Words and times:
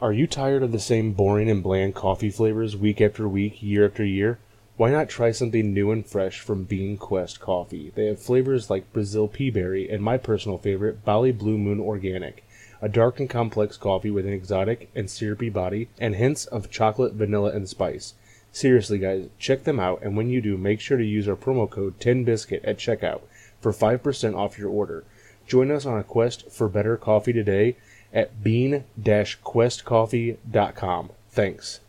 Are 0.00 0.12
you 0.12 0.28
tired 0.28 0.62
of 0.62 0.70
the 0.70 0.78
same 0.78 1.10
boring 1.12 1.50
and 1.50 1.60
bland 1.60 1.96
coffee 1.96 2.30
flavors 2.30 2.76
week 2.76 3.00
after 3.00 3.28
week, 3.28 3.60
year 3.60 3.84
after 3.84 4.04
year? 4.04 4.38
Why 4.76 4.92
not 4.92 5.08
try 5.08 5.32
something 5.32 5.74
new 5.74 5.90
and 5.90 6.06
fresh 6.06 6.38
from 6.38 6.62
Bean 6.62 6.96
Quest 6.96 7.40
Coffee? 7.40 7.90
They 7.92 8.06
have 8.06 8.22
flavors 8.22 8.70
like 8.70 8.92
Brazil 8.92 9.26
Peaberry 9.26 9.92
and 9.92 10.00
my 10.00 10.16
personal 10.16 10.56
favorite, 10.56 11.04
Bali 11.04 11.32
Blue 11.32 11.58
Moon 11.58 11.80
Organic, 11.80 12.44
a 12.80 12.88
dark 12.88 13.18
and 13.18 13.28
complex 13.28 13.76
coffee 13.76 14.12
with 14.12 14.24
an 14.24 14.32
exotic 14.32 14.88
and 14.94 15.10
syrupy 15.10 15.50
body 15.50 15.88
and 15.98 16.14
hints 16.14 16.46
of 16.46 16.70
chocolate, 16.70 17.14
vanilla, 17.14 17.50
and 17.50 17.68
spice. 17.68 18.14
Seriously, 18.52 18.98
guys, 18.98 19.26
check 19.40 19.64
them 19.64 19.80
out, 19.80 20.00
and 20.02 20.16
when 20.16 20.30
you 20.30 20.40
do, 20.40 20.56
make 20.56 20.78
sure 20.78 20.96
to 20.96 21.04
use 21.04 21.26
our 21.26 21.34
promo 21.34 21.68
code 21.68 21.98
TINBISCUIT 21.98 22.60
at 22.62 22.78
checkout 22.78 23.22
for 23.60 23.72
5% 23.72 24.36
off 24.36 24.60
your 24.60 24.70
order. 24.70 25.02
Join 25.48 25.72
us 25.72 25.86
on 25.86 25.98
a 25.98 26.04
quest 26.04 26.52
for 26.52 26.68
better 26.68 26.96
coffee 26.96 27.32
today 27.32 27.74
at 28.12 28.42
bean-questcoffee.com. 28.42 31.10
Thanks. 31.30 31.80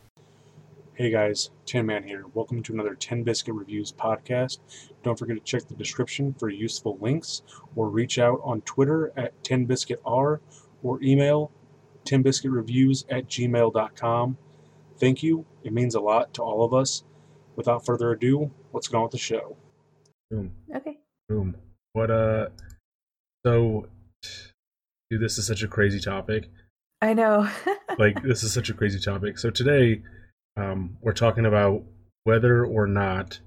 Hey 0.93 1.09
guys, 1.09 1.49
Tin 1.65 1.85
Man 1.85 2.03
here. 2.03 2.25
Welcome 2.33 2.61
to 2.63 2.73
another 2.73 2.93
Tin 2.93 3.23
Biscuit 3.23 3.55
Reviews 3.55 3.93
podcast. 3.93 4.57
Don't 5.01 5.17
forget 5.17 5.37
to 5.37 5.43
check 5.43 5.65
the 5.65 5.75
description 5.75 6.35
for 6.37 6.49
useful 6.49 6.97
links 6.99 7.41
or 7.75 7.89
reach 7.89 8.19
out 8.19 8.41
on 8.43 8.59
Twitter 8.61 9.13
at 9.15 9.41
TinBiscuitR 9.43 10.39
or 10.83 11.01
email 11.01 11.51
tinbiscuitreviews 12.05 13.05
at 13.09 13.27
gmail.com. 13.27 14.37
Thank 14.99 15.23
you. 15.23 15.45
It 15.63 15.71
means 15.71 15.95
a 15.95 16.01
lot 16.01 16.33
to 16.33 16.43
all 16.43 16.65
of 16.65 16.73
us. 16.73 17.03
Without 17.55 17.85
further 17.85 18.11
ado, 18.11 18.51
let's 18.73 18.87
go 18.87 18.97
on 18.97 19.03
with 19.03 19.11
the 19.11 19.17
show. 19.17 19.55
Boom. 20.29 20.51
Okay. 20.75 20.97
Boom. 21.27 21.55
What, 21.93 22.11
uh, 22.11 22.49
so, 23.45 23.87
dude, 25.09 25.21
this 25.21 25.37
is 25.37 25.47
such 25.47 25.63
a 25.63 25.67
crazy 25.67 25.99
topic. 25.99 26.49
I 27.01 27.13
know. 27.13 27.49
like 27.97 28.21
this 28.23 28.43
is 28.43 28.53
such 28.53 28.69
a 28.69 28.73
crazy 28.73 28.99
topic. 28.99 29.37
So 29.39 29.49
today, 29.49 30.01
um, 30.57 30.97
we're 31.01 31.13
talking 31.13 31.45
about 31.45 31.83
whether 32.25 32.65
or 32.65 32.87
not 32.87 33.39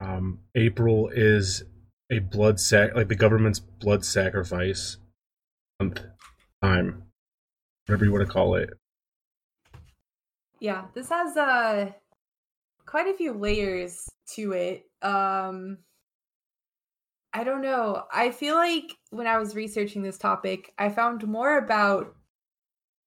um, 0.00 0.40
April 0.54 1.08
is 1.12 1.62
a 2.10 2.18
blood 2.18 2.58
sac, 2.58 2.94
like 2.94 3.08
the 3.08 3.14
government's 3.14 3.60
blood 3.60 4.04
sacrifice 4.04 4.96
month 5.78 6.02
time, 6.62 7.04
whatever 7.86 8.04
you 8.04 8.12
want 8.12 8.26
to 8.26 8.32
call 8.32 8.54
it. 8.54 8.70
yeah, 10.58 10.86
this 10.94 11.08
has 11.10 11.36
uh 11.36 11.90
quite 12.86 13.06
a 13.06 13.16
few 13.16 13.32
layers 13.32 14.08
to 14.34 14.52
it. 14.52 14.84
Um 15.02 15.78
I 17.32 17.44
don't 17.44 17.62
know. 17.62 18.04
I 18.12 18.30
feel 18.30 18.56
like 18.56 18.96
when 19.10 19.26
I 19.26 19.38
was 19.38 19.54
researching 19.54 20.02
this 20.02 20.18
topic, 20.18 20.72
I 20.78 20.88
found 20.88 21.26
more 21.26 21.58
about 21.58 22.14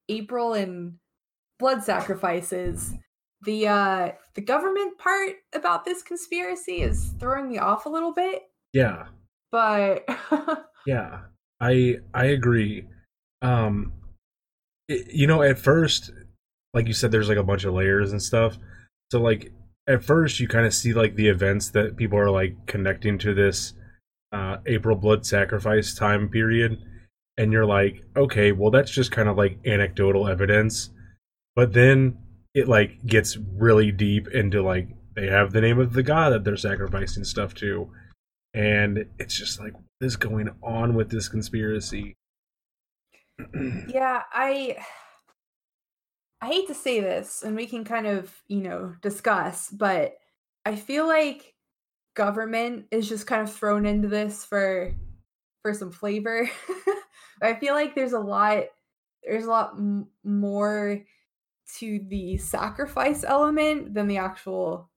April 0.09 0.53
and 0.53 0.93
blood 1.59 1.83
sacrifices. 1.83 2.94
The 3.41 3.67
uh 3.67 4.11
the 4.35 4.41
government 4.41 4.97
part 4.97 5.33
about 5.53 5.83
this 5.83 6.01
conspiracy 6.01 6.81
is 6.81 7.13
throwing 7.19 7.49
me 7.49 7.57
off 7.57 7.85
a 7.85 7.89
little 7.89 8.13
bit, 8.13 8.44
Yeah, 8.71 9.07
but 9.51 10.07
yeah, 10.85 11.21
I 11.59 11.97
I 12.13 12.25
agree. 12.25 12.85
Um, 13.41 13.91
it, 14.88 15.13
you 15.13 15.27
know, 15.27 15.41
at 15.41 15.59
first, 15.59 16.11
like 16.73 16.88
you 16.88 16.94
said, 16.94 17.11
there's 17.11 17.27
like 17.27 17.38
a 17.38 17.44
bunch 17.44 17.66
of 17.66 17.73
layers 17.73 18.11
and 18.13 18.21
stuff. 18.21 18.57
So 19.11 19.21
like 19.21 19.51
at 19.88 20.05
first, 20.05 20.39
you 20.39 20.47
kind 20.47 20.66
of 20.66 20.73
see 20.73 20.94
like 20.94 21.16
the 21.16 21.27
events 21.27 21.69
that 21.71 21.97
people 21.97 22.17
are 22.17 22.31
like 22.31 22.66
connecting 22.66 23.17
to 23.19 23.33
this 23.33 23.73
uh, 24.33 24.57
April 24.65 24.95
blood 24.95 25.25
sacrifice 25.25 25.93
time 25.93 26.27
period, 26.27 26.81
and 27.37 27.53
you're 27.53 27.65
like, 27.65 28.03
okay, 28.17 28.51
well 28.51 28.71
that's 28.71 28.91
just 28.91 29.11
kind 29.11 29.29
of 29.29 29.37
like 29.37 29.59
anecdotal 29.65 30.27
evidence. 30.27 30.89
But 31.55 31.73
then 31.73 32.17
it 32.53 32.67
like 32.67 33.05
gets 33.05 33.37
really 33.37 33.91
deep 33.91 34.27
into 34.29 34.61
like 34.61 34.89
they 35.15 35.27
have 35.27 35.53
the 35.53 35.61
name 35.61 35.79
of 35.79 35.93
the 35.93 36.03
god 36.03 36.33
that 36.33 36.43
they're 36.43 36.57
sacrificing 36.57 37.23
stuff 37.23 37.53
to, 37.55 37.89
and 38.53 39.05
it's 39.19 39.38
just 39.38 39.59
like 39.59 39.73
what 39.73 39.83
is 40.01 40.16
going 40.16 40.49
on 40.63 40.95
with 40.95 41.09
this 41.09 41.29
conspiracy? 41.29 42.16
yeah, 43.88 44.23
I 44.31 44.77
I 46.43 46.47
hate 46.47 46.67
to 46.67 46.75
say 46.75 46.99
this 46.99 47.41
and 47.41 47.55
we 47.55 47.66
can 47.66 47.85
kind 47.85 48.05
of, 48.05 48.33
you 48.49 48.59
know, 48.59 48.95
discuss, 49.01 49.69
but 49.69 50.16
I 50.66 50.75
feel 50.75 51.07
like 51.07 51.53
government 52.16 52.85
is 52.91 53.07
just 53.09 53.28
kind 53.28 53.41
of 53.41 53.53
thrown 53.53 53.85
into 53.85 54.07
this 54.07 54.46
for 54.46 54.94
for 55.62 55.74
some 55.74 55.91
flavor. 55.91 56.50
I 57.41 57.56
feel 57.56 57.74
like 57.74 57.96
there's 57.96 58.13
a 58.13 58.19
lot 58.19 58.63
there's 59.24 59.46
a 59.46 59.50
lot 59.50 59.74
m- 59.78 60.07
more 60.23 61.03
to 61.78 62.00
the 62.07 62.38
sacrifice 62.38 63.23
element 63.23 63.94
than 63.94 64.07
the 64.07 64.18
actual 64.18 64.90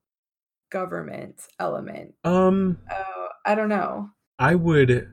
government 0.71 1.41
element. 1.59 2.15
um, 2.25 2.79
Oh, 2.91 3.29
I 3.45 3.55
don't 3.55 3.69
know. 3.69 4.11
I 4.39 4.55
would, 4.55 5.09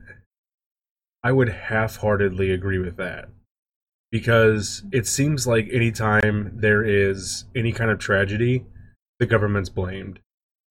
I 1.22 1.32
would 1.32 1.48
half-heartedly 1.48 2.50
agree 2.50 2.78
with 2.78 2.96
that 2.96 3.28
because 4.10 4.82
it 4.92 5.06
seems 5.06 5.46
like 5.46 5.68
anytime 5.72 6.52
there 6.56 6.82
is 6.82 7.44
any 7.56 7.72
kind 7.72 7.90
of 7.90 7.98
tragedy, 7.98 8.66
the 9.18 9.26
government's 9.26 9.70
blamed. 9.70 10.18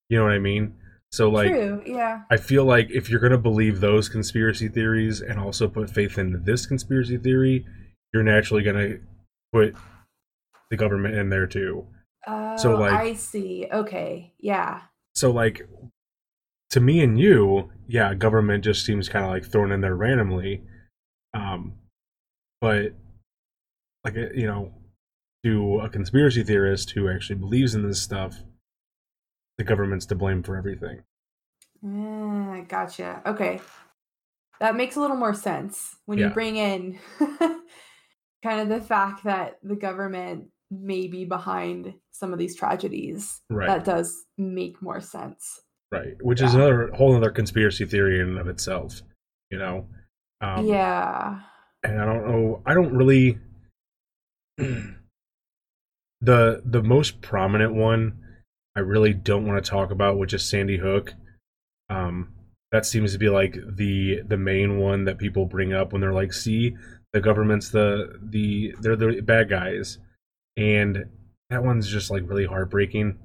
You 0.08 0.18
know 0.18 0.24
what 0.24 0.32
I 0.32 0.38
mean? 0.38 0.74
So 1.14 1.30
like, 1.30 1.46
True, 1.46 1.80
yeah. 1.86 2.22
I 2.28 2.36
feel 2.36 2.64
like 2.64 2.90
if 2.90 3.08
you're 3.08 3.20
gonna 3.20 3.38
believe 3.38 3.78
those 3.80 4.08
conspiracy 4.08 4.66
theories 4.68 5.20
and 5.20 5.38
also 5.38 5.68
put 5.68 5.88
faith 5.88 6.18
into 6.18 6.38
this 6.38 6.66
conspiracy 6.66 7.18
theory, 7.18 7.64
you're 8.12 8.24
naturally 8.24 8.64
gonna 8.64 8.94
put 9.52 9.76
the 10.70 10.76
government 10.76 11.14
in 11.14 11.30
there 11.30 11.46
too. 11.46 11.86
Oh, 12.26 12.56
So, 12.56 12.74
like- 12.74 12.92
I 12.92 13.12
see. 13.14 13.68
Okay. 13.72 14.32
Yeah. 14.40 14.80
So 15.14 15.30
like 15.30 15.68
to 16.70 16.80
me 16.80 17.00
and 17.04 17.16
you, 17.20 17.70
yeah, 17.86 18.12
government 18.14 18.64
just 18.64 18.84
seems 18.84 19.08
kind 19.08 19.24
of 19.24 19.30
like 19.30 19.44
thrown 19.44 19.70
in 19.70 19.82
there 19.82 19.94
randomly. 19.94 20.64
Um 21.32 21.74
but 22.60 22.92
like 24.02 24.16
uh, 24.16 24.30
you 24.34 24.48
know, 24.48 24.72
to 25.44 25.78
a 25.78 25.88
conspiracy 25.88 26.42
theorist 26.42 26.90
who 26.90 27.08
actually 27.08 27.36
believes 27.36 27.76
in 27.76 27.86
this 27.86 28.02
stuff, 28.02 28.42
the 29.58 29.64
government's 29.64 30.06
to 30.06 30.14
blame 30.14 30.42
for 30.42 30.56
everything. 30.56 31.02
Ah, 31.84 32.62
gotcha. 32.68 33.22
Okay. 33.26 33.60
That 34.60 34.76
makes 34.76 34.96
a 34.96 35.00
little 35.00 35.16
more 35.16 35.34
sense 35.34 35.96
when 36.06 36.18
you 36.18 36.30
bring 36.30 36.56
in 36.56 36.98
kind 38.42 38.60
of 38.60 38.68
the 38.68 38.80
fact 38.80 39.24
that 39.24 39.58
the 39.62 39.76
government 39.76 40.48
may 40.70 41.06
be 41.06 41.24
behind 41.24 41.94
some 42.12 42.32
of 42.32 42.38
these 42.38 42.56
tragedies. 42.56 43.42
Right. 43.50 43.66
That 43.66 43.84
does 43.84 44.24
make 44.38 44.80
more 44.80 45.00
sense. 45.00 45.60
right. 45.92 46.14
Which 46.22 46.40
is 46.40 46.54
another 46.54 46.90
whole 46.94 47.14
other 47.16 47.30
conspiracy 47.30 47.84
theory 47.84 48.20
in 48.20 48.28
and 48.28 48.38
of 48.38 48.48
itself, 48.48 49.02
you 49.50 49.58
know. 49.58 49.86
Um 50.40 50.66
yeah. 50.66 51.40
and 51.82 52.00
I 52.00 52.04
don't 52.06 52.26
know. 52.26 52.62
I 52.64 52.74
don't 52.74 52.94
really. 52.94 53.38
the 56.20 56.62
the 56.64 56.82
most 56.82 57.20
prominent 57.20 57.74
one, 57.74 58.18
I 58.76 58.80
really 58.80 59.12
don't 59.12 59.46
want 59.46 59.62
to 59.64 59.70
talk 59.70 59.90
about, 59.90 60.18
which 60.18 60.34
is 60.34 60.42
Sandy 60.48 60.76
Hook. 60.78 61.14
Um, 61.88 62.32
that 62.72 62.84
seems 62.86 63.12
to 63.12 63.18
be 63.18 63.28
like 63.28 63.56
the 63.76 64.22
the 64.26 64.36
main 64.36 64.78
one 64.78 65.04
that 65.04 65.18
people 65.18 65.46
bring 65.46 65.72
up 65.72 65.92
when 65.92 66.00
they're 66.00 66.12
like, 66.12 66.32
"See, 66.32 66.76
the 67.12 67.20
government's 67.20 67.70
the 67.70 68.18
the 68.22 68.74
they're 68.80 68.96
the 68.96 69.20
bad 69.20 69.48
guys," 69.48 69.98
and 70.56 71.04
that 71.50 71.62
one's 71.62 71.88
just 71.88 72.10
like 72.10 72.28
really 72.28 72.46
heartbreaking, 72.46 73.18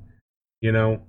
you 0.62 0.72
know. 0.72 1.02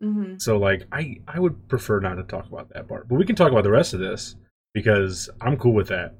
hmm 0.00 0.34
So 0.38 0.58
like, 0.58 0.84
I 0.92 1.16
I 1.26 1.40
would 1.40 1.68
prefer 1.68 1.98
not 1.98 2.14
to 2.16 2.22
talk 2.22 2.46
about 2.46 2.68
that 2.74 2.86
part, 2.88 3.08
but 3.08 3.16
we 3.16 3.24
can 3.24 3.34
talk 3.36 3.50
about 3.50 3.64
the 3.64 3.70
rest 3.70 3.94
of 3.94 4.00
this 4.00 4.36
because 4.74 5.28
I'm 5.40 5.56
cool 5.56 5.74
with 5.74 5.88
that. 5.88 6.14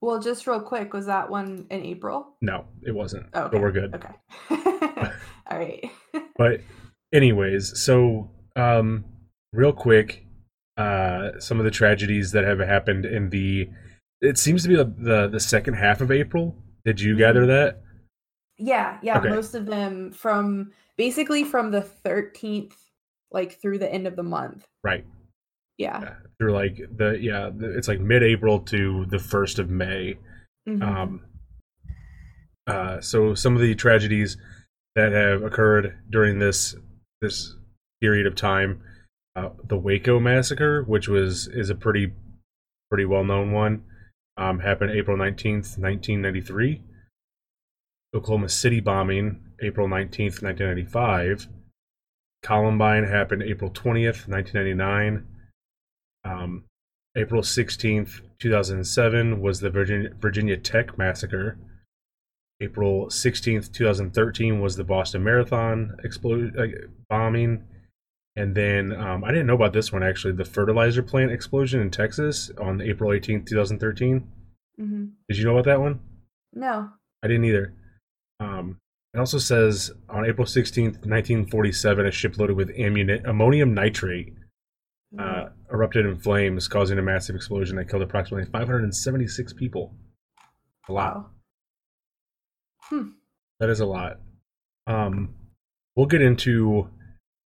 Well, 0.00 0.20
just 0.20 0.46
real 0.46 0.60
quick, 0.60 0.94
was 0.94 1.06
that 1.06 1.28
one 1.28 1.66
in 1.70 1.82
April? 1.82 2.36
No, 2.40 2.66
it 2.82 2.94
wasn't. 2.94 3.26
Oh, 3.34 3.48
But 3.48 3.60
we're 3.60 3.72
good. 3.72 3.94
Okay. 3.94 4.14
All 5.50 5.58
right. 5.58 5.84
But 6.36 6.62
anyways, 7.12 7.78
so 7.80 8.30
um 8.56 9.04
real 9.52 9.72
quick, 9.72 10.24
uh 10.76 11.38
some 11.38 11.58
of 11.58 11.64
the 11.64 11.70
tragedies 11.70 12.32
that 12.32 12.44
have 12.44 12.58
happened 12.60 13.04
in 13.04 13.30
the 13.30 13.68
it 14.20 14.36
seems 14.38 14.62
to 14.62 14.68
be 14.68 14.76
the 14.76 14.84
the, 14.98 15.28
the 15.28 15.40
second 15.40 15.74
half 15.74 16.00
of 16.00 16.10
April. 16.10 16.56
Did 16.84 17.00
you 17.00 17.16
gather 17.16 17.46
that? 17.46 17.82
Yeah, 18.58 18.98
yeah, 19.02 19.18
Okay. 19.18 19.28
most 19.30 19.54
of 19.54 19.66
them 19.66 20.12
from 20.12 20.72
basically 20.96 21.44
from 21.44 21.70
the 21.70 21.80
13th 22.04 22.74
like 23.32 23.60
through 23.60 23.78
the 23.78 23.90
end 23.90 24.06
of 24.06 24.16
the 24.16 24.22
month. 24.22 24.66
Right. 24.82 25.04
Yeah. 25.78 26.00
Yeah. 26.02 26.14
Through 26.38 26.52
like 26.52 26.78
the 26.94 27.18
yeah, 27.20 27.50
it's 27.60 27.88
like 27.88 28.00
mid-April 28.00 28.60
to 28.60 29.06
the 29.06 29.16
1st 29.18 29.58
of 29.58 29.70
May. 29.70 30.18
Mhm. 30.68 30.82
Um 30.82 31.22
uh 32.66 33.00
so 33.00 33.34
some 33.34 33.54
of 33.54 33.62
the 33.62 33.74
tragedies 33.74 34.36
that 34.94 35.12
have 35.12 35.42
occurred 35.42 35.96
during 36.10 36.38
this 36.38 36.74
this 37.20 37.56
period 38.00 38.26
of 38.26 38.34
time 38.34 38.82
uh, 39.36 39.50
the 39.64 39.76
Waco 39.76 40.18
massacre, 40.18 40.82
which 40.82 41.08
was 41.08 41.46
is 41.48 41.70
a 41.70 41.74
pretty 41.74 42.12
pretty 42.90 43.04
well 43.04 43.24
known 43.24 43.52
one, 43.52 43.84
um, 44.36 44.60
happened 44.60 44.90
April 44.90 45.16
nineteenth, 45.16 45.78
nineteen 45.78 46.20
ninety 46.20 46.40
three. 46.40 46.82
Oklahoma 48.14 48.48
City 48.48 48.80
bombing, 48.80 49.40
April 49.62 49.86
19th, 49.86 50.42
1995. 50.42 51.46
Columbine 52.42 53.04
happened 53.04 53.42
April 53.42 53.70
20th, 53.70 54.26
1999. 54.26 55.26
Um, 56.24 56.64
April 57.16 57.42
16th, 57.42 58.22
2007 58.40 59.40
was 59.40 59.60
the 59.60 59.70
Virginia, 59.70 60.10
Virginia 60.18 60.56
Tech 60.56 60.98
massacre. 60.98 61.56
April 62.60 63.06
16th, 63.06 63.72
2013 63.72 64.60
was 64.60 64.76
the 64.76 64.84
Boston 64.84 65.24
Marathon 65.24 65.96
explo- 66.04 66.56
uh, 66.58 66.86
bombing. 67.08 67.64
And 68.36 68.54
then 68.54 68.92
um, 68.94 69.24
I 69.24 69.30
didn't 69.30 69.46
know 69.46 69.54
about 69.54 69.72
this 69.72 69.92
one 69.92 70.02
actually. 70.02 70.34
The 70.34 70.44
fertilizer 70.44 71.02
plant 71.02 71.32
explosion 71.32 71.80
in 71.80 71.90
Texas 71.90 72.50
on 72.58 72.80
April 72.80 73.10
18th, 73.10 73.46
2013. 73.46 74.28
hmm 74.78 75.04
Did 75.28 75.38
you 75.38 75.44
know 75.44 75.52
about 75.52 75.64
that 75.64 75.80
one? 75.80 76.00
No. 76.52 76.90
I 77.22 77.28
didn't 77.28 77.44
either. 77.44 77.74
Um, 78.40 78.78
it 79.14 79.18
also 79.18 79.38
says 79.38 79.90
on 80.08 80.24
April 80.24 80.46
16th, 80.46 81.04
1947, 81.06 82.06
a 82.06 82.10
ship 82.10 82.38
loaded 82.38 82.56
with 82.56 82.68
ammuni- 82.76 83.26
ammonium 83.26 83.74
nitrate 83.74 84.34
uh, 85.18 85.48
erupted 85.72 86.06
in 86.06 86.16
flames, 86.18 86.68
causing 86.68 86.98
a 86.98 87.02
massive 87.02 87.34
explosion 87.34 87.76
that 87.76 87.88
killed 87.88 88.02
approximately 88.02 88.48
576 88.50 89.52
people. 89.54 89.92
A 90.88 90.92
lot. 90.92 91.16
wow. 91.16 91.26
Hmm. 92.90 93.10
That 93.60 93.70
is 93.70 93.80
a 93.80 93.86
lot. 93.86 94.18
Um, 94.86 95.34
we'll 95.96 96.06
get 96.06 96.22
into 96.22 96.88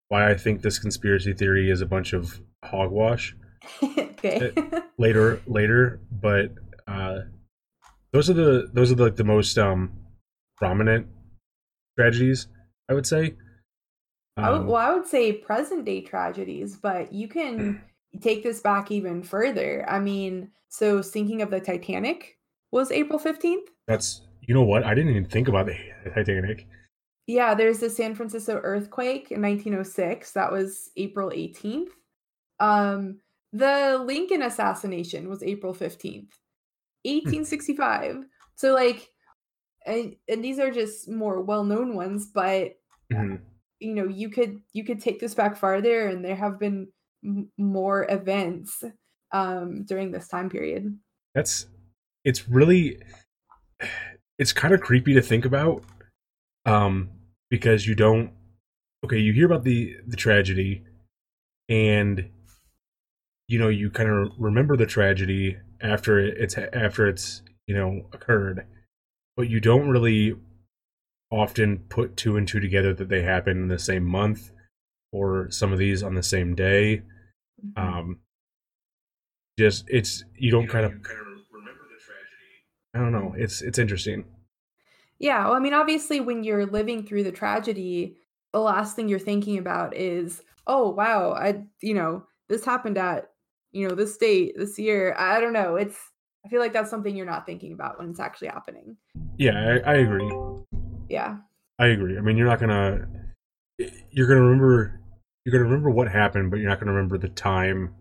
why 0.09 0.29
I 0.29 0.35
think 0.35 0.61
this 0.61 0.79
conspiracy 0.79 1.33
theory 1.33 1.69
is 1.69 1.81
a 1.81 1.85
bunch 1.85 2.13
of 2.13 2.39
hogwash 2.63 3.35
okay. 3.83 4.53
later. 4.97 5.41
Later, 5.47 5.99
but 6.11 6.51
uh, 6.87 7.19
those 8.11 8.29
are 8.29 8.33
the 8.33 8.69
those 8.73 8.91
are 8.91 8.95
the, 8.95 9.03
like 9.03 9.15
the 9.15 9.23
most 9.23 9.57
um, 9.57 9.91
prominent 10.57 11.07
tragedies. 11.97 12.47
I 12.89 12.93
would 12.93 13.07
say. 13.07 13.35
I 14.37 14.51
would- 14.51 14.61
Um, 14.61 14.67
well, 14.67 14.77
I 14.77 14.93
would 14.93 15.07
say 15.07 15.31
present 15.33 15.85
day 15.85 16.01
tragedies, 16.01 16.75
but 16.75 17.11
you 17.13 17.27
can 17.27 17.81
take 18.21 18.43
this 18.43 18.61
back 18.61 18.91
even 18.91 19.23
further. 19.23 19.85
I 19.89 19.99
mean, 19.99 20.51
so 20.69 21.01
sinking 21.01 21.41
of 21.41 21.49
the 21.51 21.59
Titanic 21.59 22.37
was 22.71 22.91
April 22.91 23.19
15th. 23.19 23.67
that's 23.87 24.21
you 24.47 24.53
know 24.53 24.63
what 24.63 24.83
I 24.83 24.93
didn't 24.93 25.11
even 25.11 25.25
think 25.25 25.47
about 25.47 25.67
the 25.67 25.77
Titanic. 26.13 26.67
Yeah, 27.27 27.53
there's 27.55 27.79
the 27.79 27.89
San 27.89 28.15
Francisco 28.15 28.59
earthquake 28.63 29.31
in 29.31 29.41
1906. 29.41 30.31
That 30.33 30.51
was 30.51 30.89
April 30.97 31.29
18th. 31.29 31.89
Um, 32.59 33.19
the 33.53 34.01
Lincoln 34.03 34.41
assassination 34.41 35.29
was 35.29 35.43
April 35.43 35.73
15th, 35.73 36.31
1865. 37.05 38.25
So, 38.55 38.73
like, 38.73 39.09
and, 39.85 40.15
and 40.27 40.43
these 40.43 40.59
are 40.59 40.71
just 40.71 41.09
more 41.09 41.41
well-known 41.41 41.95
ones, 41.95 42.27
but 42.27 42.73
Mhm. 43.11 43.41
you 43.79 43.95
know, 43.95 44.07
you 44.07 44.29
could 44.29 44.61
you 44.73 44.83
could 44.83 44.99
take 45.01 45.19
this 45.19 45.35
back 45.35 45.55
farther, 45.57 46.07
and 46.07 46.23
there 46.23 46.35
have 46.35 46.59
been 46.59 46.87
m- 47.23 47.51
more 47.57 48.05
events 48.09 48.83
um 49.31 49.83
during 49.85 50.11
this 50.11 50.27
time 50.27 50.49
period. 50.49 50.97
That's 51.35 51.67
it's 52.23 52.47
really 52.47 53.01
it's 54.43 54.51
kind 54.51 54.73
of 54.73 54.81
creepy 54.81 55.13
to 55.13 55.21
think 55.21 55.45
about 55.45 55.85
um 56.65 57.09
because 57.49 57.87
you 57.87 57.95
don't 57.95 58.29
okay 59.05 59.17
you 59.17 59.31
hear 59.31 59.45
about 59.45 59.63
the 59.63 59.95
the 60.05 60.17
tragedy 60.17 60.83
and 61.69 62.29
you 63.47 63.57
know 63.57 63.69
you 63.69 63.89
kind 63.89 64.09
of 64.09 64.33
remember 64.37 64.75
the 64.75 64.85
tragedy 64.85 65.55
after 65.79 66.19
it's 66.19 66.57
after 66.57 67.07
it's 67.07 67.41
you 67.67 67.73
know 67.73 68.05
occurred 68.11 68.65
but 69.37 69.47
you 69.49 69.61
don't 69.61 69.87
really 69.87 70.35
often 71.31 71.79
put 71.87 72.17
two 72.17 72.35
and 72.35 72.45
two 72.45 72.59
together 72.59 72.93
that 72.93 73.07
they 73.07 73.21
happen 73.23 73.55
in 73.63 73.67
the 73.69 73.79
same 73.79 74.03
month 74.03 74.51
or 75.13 75.49
some 75.51 75.71
of 75.71 75.79
these 75.79 76.03
on 76.03 76.15
the 76.15 76.21
same 76.23 76.53
day. 76.53 77.01
Mhm. 77.65 77.81
um 77.81 78.19
just 79.57 79.85
it's 79.87 80.25
you 80.35 80.51
don't 80.51 80.67
kind 80.67 80.85
of 80.85 80.91
kind 81.01 81.21
of 81.21 81.27
remember 81.53 81.85
the 81.87 82.03
tragedy. 82.03 82.51
I 82.93 82.99
don't 82.99 83.13
know 83.13 83.33
it's 83.37 83.61
it's 83.61 83.79
interesting 83.79 84.25
Yeah, 85.23 85.45
well, 85.45 85.53
I 85.53 85.59
mean, 85.59 85.73
obviously, 85.73 86.19
when 86.19 86.43
you're 86.43 86.65
living 86.65 87.07
through 87.07 87.23
the 87.23 87.31
tragedy, 87.31 88.17
the 88.51 88.59
last 88.59 88.97
thing 88.97 89.07
you're 89.07 89.19
thinking 89.19 89.57
about 89.57 89.95
is, 89.95 90.41
oh, 90.67 90.89
wow, 90.89 91.31
I, 91.31 91.63
you 91.81 91.93
know, 91.93 92.25
this 92.49 92.65
happened 92.65 92.97
at, 92.97 93.29
you 93.71 93.87
know, 93.87 93.95
this 93.95 94.17
date, 94.17 94.55
this 94.57 94.77
year. 94.77 95.15
I 95.17 95.39
don't 95.39 95.53
know. 95.53 95.77
It's, 95.77 95.97
I 96.45 96.49
feel 96.49 96.59
like 96.59 96.73
that's 96.73 96.89
something 96.89 97.15
you're 97.15 97.25
not 97.25 97.45
thinking 97.45 97.71
about 97.71 97.97
when 97.97 98.09
it's 98.09 98.19
actually 98.19 98.49
happening. 98.49 98.97
yeah 99.37 99.79
i, 99.85 99.91
I 99.91 99.95
agree 99.95 100.29
Yeah. 101.09 101.37
i 101.79 101.87
agree 101.87 102.17
i 102.17 102.21
mean 102.21 102.35
you're 102.35 102.47
not 102.47 102.59
gonna 102.59 103.07
you're 104.11 104.27
gonna 104.27 104.41
remember 104.41 104.99
you're 105.45 105.53
gonna 105.53 105.63
remember 105.63 105.89
what 105.89 106.11
happened 106.11 106.51
but 106.51 106.59
you're 106.59 106.69
not 106.69 106.81
gonna 106.81 106.91
remember 106.91 107.17
the 107.17 107.29
time 107.29 107.95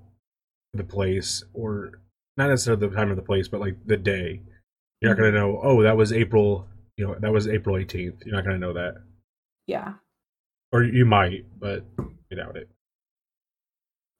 the 0.74 0.82
place 0.82 1.44
or 1.54 2.00
not 2.36 2.48
necessarily 2.48 2.88
the 2.88 2.94
time 2.96 3.10
of 3.10 3.16
the 3.16 3.22
place 3.22 3.46
but 3.46 3.60
like 3.60 3.76
the 3.86 3.96
day 3.96 4.42
you're 5.00 5.10
not 5.10 5.22
mm-hmm. 5.22 5.32
gonna 5.32 5.38
know 5.38 5.60
oh 5.62 5.82
that 5.84 5.96
was 5.96 6.12
april 6.12 6.66
you 6.96 7.06
know 7.06 7.16
that 7.20 7.32
was 7.32 7.48
april 7.48 7.76
18th 7.76 8.24
you're 8.24 8.34
not 8.34 8.44
gonna 8.44 8.58
know 8.58 8.72
that 8.72 8.94
Yeah. 9.66 9.94
or 10.72 10.82
you 10.82 11.04
might 11.04 11.46
but 11.58 11.84
I 12.30 12.34
doubt 12.34 12.56
it 12.56 12.68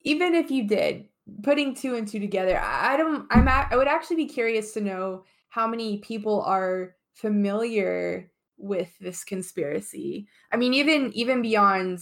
Even 0.01 0.35
if 0.35 0.51
you 0.51 0.67
did, 0.67 1.07
putting 1.43 1.73
two 1.73 1.95
and 1.95 2.07
two 2.07 2.19
together, 2.19 2.59
I 2.59 2.93
I 2.93 2.97
don't, 2.97 3.25
I'm, 3.31 3.47
I 3.47 3.75
would 3.75 3.87
actually 3.87 4.17
be 4.17 4.27
curious 4.27 4.73
to 4.73 4.81
know 4.81 5.23
how 5.49 5.67
many 5.67 5.99
people 5.99 6.41
are 6.41 6.95
familiar 7.13 8.31
with 8.57 8.91
this 8.99 9.23
conspiracy. 9.23 10.27
I 10.51 10.57
mean, 10.57 10.73
even, 10.73 11.11
even 11.13 11.41
beyond 11.41 11.99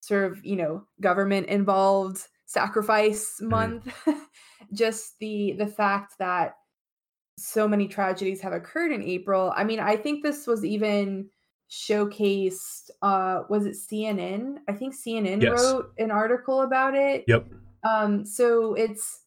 sort 0.00 0.32
of, 0.32 0.44
you 0.44 0.56
know, 0.56 0.86
government 1.00 1.48
involved 1.48 2.26
sacrifice 2.46 3.36
mm-hmm. 3.36 3.50
month, 3.50 3.94
just 4.72 5.18
the, 5.20 5.54
the 5.58 5.66
fact 5.66 6.14
that 6.18 6.54
so 7.38 7.66
many 7.68 7.88
tragedies 7.88 8.40
have 8.40 8.52
occurred 8.52 8.92
in 8.92 9.02
April. 9.02 9.52
I 9.56 9.64
mean, 9.64 9.80
I 9.80 9.96
think 9.96 10.22
this 10.22 10.46
was 10.46 10.64
even 10.64 11.28
showcased 11.70 12.90
uh 13.00 13.42
was 13.48 13.64
it 13.66 13.74
CNN? 13.74 14.56
I 14.68 14.72
think 14.72 14.94
CNN 14.94 15.42
Yes. 15.42 15.52
wrote 15.52 15.86
an 15.98 16.10
article 16.10 16.62
about 16.62 16.94
it. 16.94 17.24
yep 17.26 17.46
Um 17.82 18.26
so 18.26 18.74
it's 18.74 19.20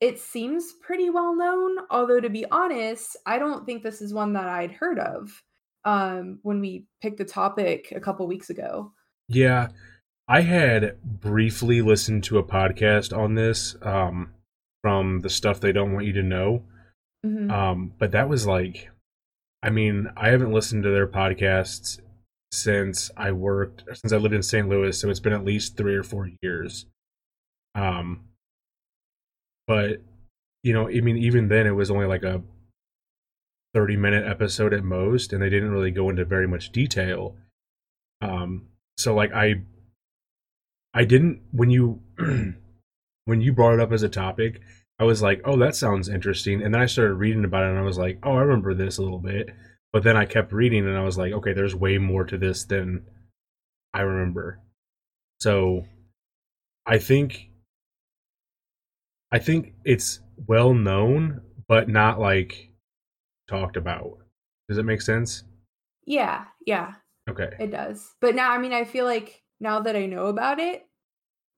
it 0.00 0.18
seems 0.18 0.72
pretty 0.80 1.10
well 1.10 1.34
known, 1.36 1.78
although 1.90 2.20
to 2.20 2.30
be 2.30 2.44
honest, 2.50 3.16
I 3.26 3.38
don't 3.38 3.64
think 3.66 3.82
this 3.82 4.00
is 4.00 4.12
one 4.14 4.32
that 4.34 4.48
I'd 4.48 4.72
heard 4.72 4.98
of 4.98 5.42
um 5.84 6.40
when 6.42 6.60
we 6.60 6.86
picked 7.00 7.18
the 7.18 7.24
topic 7.24 7.92
a 7.94 8.00
couple 8.00 8.26
weeks 8.26 8.50
ago. 8.50 8.92
Yeah, 9.28 9.68
I 10.26 10.40
had 10.42 11.00
briefly 11.02 11.80
listened 11.82 12.24
to 12.24 12.38
a 12.38 12.42
podcast 12.42 13.16
on 13.16 13.34
this 13.34 13.76
um, 13.82 14.32
from 14.82 15.20
the 15.20 15.30
stuff 15.30 15.60
they 15.60 15.72
don't 15.72 15.92
want 15.92 16.06
you 16.06 16.12
to 16.14 16.22
know, 16.22 16.64
Mhm. 17.24 17.50
um, 17.50 17.92
but 17.98 18.12
that 18.12 18.28
was 18.28 18.46
like, 18.46 18.90
I 19.62 19.70
mean, 19.70 20.08
I 20.16 20.28
haven't 20.30 20.52
listened 20.52 20.84
to 20.84 20.90
their 20.90 21.06
podcasts 21.08 22.00
since 22.52 23.10
I 23.16 23.32
worked 23.32 23.84
since 23.94 24.12
I 24.12 24.16
lived 24.18 24.34
in 24.34 24.42
St. 24.42 24.68
Louis, 24.68 24.98
so 24.98 25.10
it's 25.10 25.20
been 25.20 25.32
at 25.32 25.44
least 25.44 25.76
three 25.76 25.94
or 25.96 26.02
four 26.04 26.30
years. 26.42 26.86
Um, 27.74 28.24
but 29.66 30.02
you 30.62 30.72
know, 30.72 30.88
I 30.88 31.00
mean, 31.00 31.16
even 31.16 31.48
then, 31.48 31.66
it 31.66 31.72
was 31.72 31.90
only 31.90 32.06
like 32.06 32.22
a 32.22 32.42
thirty 33.74 33.96
minute 33.96 34.26
episode 34.26 34.72
at 34.72 34.84
most, 34.84 35.32
and 35.32 35.42
they 35.42 35.50
didn't 35.50 35.70
really 35.70 35.90
go 35.90 36.08
into 36.08 36.24
very 36.24 36.46
much 36.48 36.70
detail. 36.70 37.36
Um, 38.20 38.68
so 38.96 39.14
like 39.14 39.32
I 39.32 39.62
I 40.94 41.04
didn't 41.04 41.42
when 41.52 41.70
you 41.70 42.00
when 43.24 43.40
you 43.40 43.52
brought 43.52 43.74
it 43.74 43.80
up 43.80 43.92
as 43.92 44.02
a 44.02 44.08
topic, 44.08 44.60
I 44.98 45.04
was 45.04 45.22
like, 45.22 45.40
"Oh, 45.44 45.56
that 45.58 45.76
sounds 45.76 46.08
interesting." 46.08 46.62
And 46.62 46.74
then 46.74 46.80
I 46.80 46.86
started 46.86 47.14
reading 47.14 47.44
about 47.44 47.64
it 47.64 47.70
and 47.70 47.78
I 47.78 47.82
was 47.82 47.98
like, 47.98 48.18
"Oh, 48.22 48.32
I 48.32 48.40
remember 48.40 48.74
this 48.74 48.98
a 48.98 49.02
little 49.02 49.18
bit." 49.20 49.50
But 49.92 50.02
then 50.02 50.16
I 50.16 50.26
kept 50.26 50.52
reading 50.52 50.86
and 50.86 50.96
I 50.96 51.04
was 51.04 51.16
like, 51.18 51.32
"Okay, 51.32 51.52
there's 51.52 51.74
way 51.74 51.98
more 51.98 52.24
to 52.24 52.36
this 52.38 52.64
than 52.64 53.06
I 53.94 54.02
remember." 54.02 54.60
So 55.40 55.84
I 56.86 56.98
think 56.98 57.50
I 59.30 59.38
think 59.38 59.74
it's 59.84 60.20
well 60.46 60.74
known 60.74 61.42
but 61.68 61.88
not 61.88 62.18
like 62.18 62.70
talked 63.48 63.76
about. 63.76 64.18
Does 64.68 64.78
it 64.78 64.84
make 64.84 65.02
sense? 65.02 65.44
Yeah, 66.06 66.44
yeah. 66.66 66.94
Okay. 67.28 67.50
It 67.60 67.70
does. 67.70 68.14
But 68.20 68.34
now, 68.34 68.52
I 68.52 68.58
mean, 68.58 68.72
I 68.72 68.84
feel 68.84 69.04
like 69.04 69.42
now 69.60 69.80
that 69.80 69.96
I 69.96 70.06
know 70.06 70.26
about 70.26 70.58
it, 70.58 70.86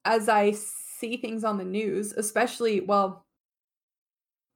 as 0.05 0.29
I 0.29 0.51
see 0.53 1.17
things 1.17 1.45
on 1.45 1.59
the 1.59 1.65
news, 1.65 2.13
especially, 2.13 2.81
well, 2.81 3.25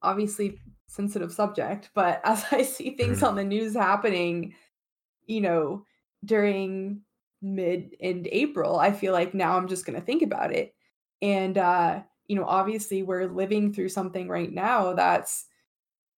obviously 0.05 0.61
sensitive 0.89 1.33
subject, 1.33 1.91
but 1.95 2.21
as 2.27 2.45
I 2.53 2.63
see 2.63 2.97
things 2.97 3.23
on 3.23 3.37
the 3.37 3.45
news 3.45 3.75
happening, 3.75 4.55
you 5.27 5.41
know, 5.41 5.85
during 6.25 7.03
mid 7.43 7.97
and 8.01 8.29
April, 8.33 8.79
I 8.79 8.93
feel 8.93 9.13
like 9.13 9.35
now 9.35 9.57
I'm 9.57 9.69
just 9.69 9.87
going 9.87 9.99
to 9.99 10.05
think 10.07 10.23
about 10.23 10.53
it. 10.53 10.75
And, 11.23 11.59
uh, 11.59 12.05
you 12.27 12.37
know, 12.37 12.47
obviously 12.47 13.03
we're 13.03 13.27
living 13.27 13.73
through 13.73 13.91
something 13.91 14.29
right 14.29 14.53
now 14.53 14.95
that's 14.95 15.47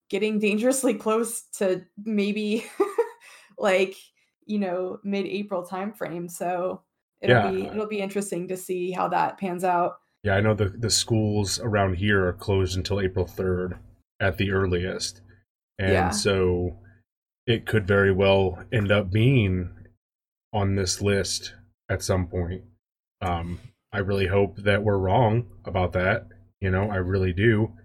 getting 0.09 0.39
dangerously 0.39 0.95
close 0.99 1.43
to 1.59 1.85
maybe 2.05 2.65
like 3.59 3.97
you 4.47 4.59
know 4.59 4.99
mid-April 5.05 5.67
timeframe. 5.67 6.31
So 6.31 6.85
it'll 7.21 7.37
Yeah. 7.37 7.41
be 7.41 7.73
it'll 7.73 7.89
be 7.89 8.01
interesting 8.01 8.49
to 8.49 8.57
see 8.57 8.91
how 8.93 9.09
that 9.09 9.39
pans 9.39 9.65
out. 9.65 9.99
Yeah, 10.27 10.35
I 10.35 10.41
know 10.41 10.55
the 10.55 10.71
the 10.71 10.91
schools 10.91 11.61
around 11.61 11.99
here 11.99 12.27
are 12.27 12.33
closed 12.33 12.77
until 12.77 13.01
April 13.01 13.27
third 13.27 13.79
at 14.19 14.39
the 14.39 14.51
earliest, 14.51 15.21
and 15.79 15.93
Yeah. 15.93 16.11
so 16.11 16.81
it 17.47 17.65
could 17.65 17.87
very 17.87 18.11
well 18.11 18.65
end 18.73 18.91
up 18.91 19.13
being 19.13 19.71
on 20.53 20.75
this 20.75 21.01
list 21.01 21.55
at 21.89 22.03
some 22.03 22.27
point. 22.27 22.65
Um, 23.21 23.61
I 23.93 23.99
really 23.99 24.27
hope 24.27 24.57
that 24.57 24.83
we're 24.83 24.99
wrong 24.99 25.47
about 25.65 25.93
that. 25.93 26.27
You 26.61 26.73
know, 26.73 26.91
I 26.91 26.97
really 26.97 27.33
do. 27.33 27.77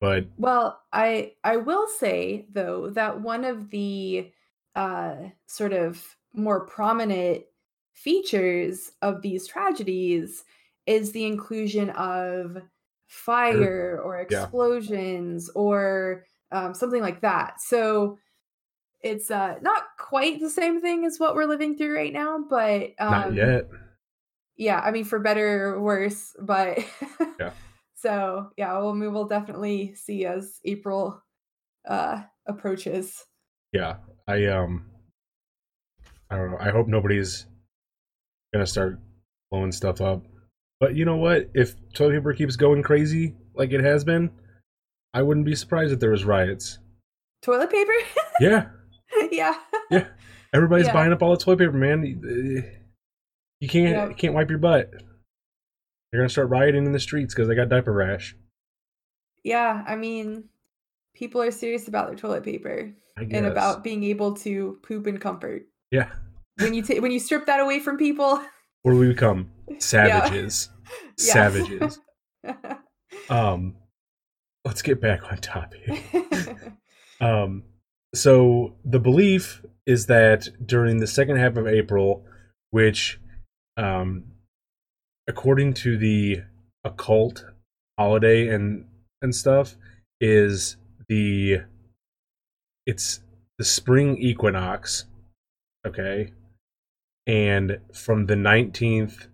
But 0.00 0.26
Well, 0.36 0.80
I 0.92 1.34
I 1.42 1.56
will 1.56 1.88
say 1.88 2.46
though 2.48 2.90
that 2.90 3.22
one 3.22 3.44
of 3.44 3.70
the 3.70 4.30
uh 4.76 5.30
sort 5.48 5.72
of 5.72 6.16
more 6.32 6.64
prominent 6.64 7.44
features 7.92 8.92
of 9.02 9.22
these 9.22 9.48
tragedies 9.48 10.44
is 10.86 11.12
the 11.12 11.24
inclusion 11.26 11.90
of 11.90 12.58
fire 13.08 14.00
or 14.02 14.18
Yeah. 14.30 14.48
explosions 14.50 15.50
or 15.50 16.24
um, 16.52 16.74
something 16.74 17.02
like 17.02 17.20
that. 17.22 17.60
So 17.60 18.18
it's 19.02 19.30
uh 19.30 19.58
not 19.62 19.84
quite 19.98 20.40
the 20.40 20.50
same 20.50 20.80
thing 20.80 21.04
as 21.04 21.20
what 21.20 21.34
we're 21.34 21.46
living 21.46 21.76
through 21.76 21.94
right 21.96 22.12
now, 22.12 22.38
but 22.48 22.92
um 23.00 23.10
not 23.10 23.34
yet. 23.34 23.68
yeah 24.56 24.80
i 24.80 24.90
mean 24.90 25.04
for 25.04 25.18
better 25.18 25.74
or 25.74 25.82
worse 25.82 26.34
but 26.40 26.78
Yeah. 27.40 27.52
so 27.94 28.50
yeah 28.56 28.72
well 28.78 28.92
we 28.94 29.08
will 29.08 29.26
definitely 29.26 29.94
see 29.94 30.24
as 30.24 30.60
april 30.64 31.22
uh 31.86 32.22
approaches 32.46 33.26
Yeah, 33.72 33.98
I 34.26 34.46
um, 34.46 34.90
I 36.30 36.36
don't 36.36 36.50
know. 36.52 36.58
I 36.58 36.70
hope 36.70 36.86
nobody's 36.88 37.46
gonna 38.52 38.66
start 38.66 38.98
blowing 39.50 39.72
stuff 39.72 40.00
up. 40.00 40.24
But 40.80 40.94
you 40.94 41.04
know 41.04 41.16
what? 41.16 41.50
If 41.54 41.74
toilet 41.94 42.14
paper 42.16 42.32
keeps 42.34 42.56
going 42.56 42.82
crazy 42.82 43.34
like 43.54 43.72
it 43.72 43.82
has 43.82 44.04
been, 44.04 44.30
I 45.14 45.22
wouldn't 45.22 45.46
be 45.46 45.54
surprised 45.54 45.92
if 45.92 46.00
there 46.00 46.10
was 46.10 46.24
riots. 46.24 46.78
toilet 47.42 47.70
paper 47.70 47.92
Yeah, 48.40 48.66
yeah 49.30 49.54
Yeah. 49.90 50.08
everybody's 50.52 50.86
Yeah. 50.86 50.92
buying 50.92 51.12
up 51.12 51.22
all 51.22 51.30
the 51.36 51.42
toilet 51.42 51.58
paper, 51.60 51.72
man. 51.72 52.04
You 53.60 53.68
can't 53.68 53.90
Yeah. 53.90 54.08
you 54.08 54.14
can't 54.14 54.34
wipe 54.34 54.50
your 54.50 54.58
butt. 54.58 54.90
They're 56.12 56.20
gonna 56.20 56.28
start 56.28 56.50
rioting 56.50 56.84
in 56.86 56.92
the 56.92 57.00
streets 57.00 57.34
because 57.34 57.48
they 57.48 57.54
got 57.54 57.68
diaper 57.68 57.92
rash. 57.92 58.36
yeah 59.44 59.84
i 59.86 59.94
mean 59.96 60.44
people 61.14 61.40
are 61.40 61.50
serious 61.50 61.86
about 61.88 62.08
their 62.08 62.16
toilet 62.16 62.42
paper 62.44 62.92
I 63.16 63.24
guess. 63.24 63.36
and 63.38 63.46
about 63.46 63.82
being 63.84 64.02
able 64.04 64.34
to 64.38 64.78
poop 64.82 65.06
in 65.06 65.18
comfort 65.18 65.66
yeah. 65.90 66.10
when 66.58 66.74
you 66.74 66.82
ta- 66.82 67.00
when 67.00 67.12
you 67.12 67.18
strip 67.20 67.46
that 67.46 67.60
away 67.60 67.78
from 67.80 67.96
people 67.96 68.42
What 68.86 68.92
do 68.92 68.98
we 69.00 69.08
become? 69.08 69.50
Savages. 69.78 70.70
Yeah. 71.18 71.32
Savages. 71.32 71.98
Um, 73.28 73.74
let's 74.64 74.82
get 74.82 75.00
back 75.00 75.32
on 75.32 75.38
topic. 75.38 76.04
Um, 77.20 77.64
so 78.14 78.76
the 78.84 79.00
belief 79.00 79.62
is 79.86 80.06
that 80.06 80.46
during 80.64 80.98
the 80.98 81.08
second 81.08 81.38
half 81.38 81.56
of 81.56 81.66
April, 81.66 82.24
which, 82.70 83.18
um, 83.76 84.26
according 85.26 85.74
to 85.74 85.98
the 85.98 86.42
occult 86.84 87.44
holiday 87.98 88.46
and 88.46 88.84
and 89.20 89.34
stuff, 89.34 89.74
is 90.20 90.76
the 91.08 91.62
it's 92.86 93.20
the 93.58 93.64
spring 93.64 94.18
equinox, 94.18 95.06
okay, 95.84 96.32
and 97.26 97.78
from 97.92 98.26
the 98.26 98.36
nineteenth 98.36 99.28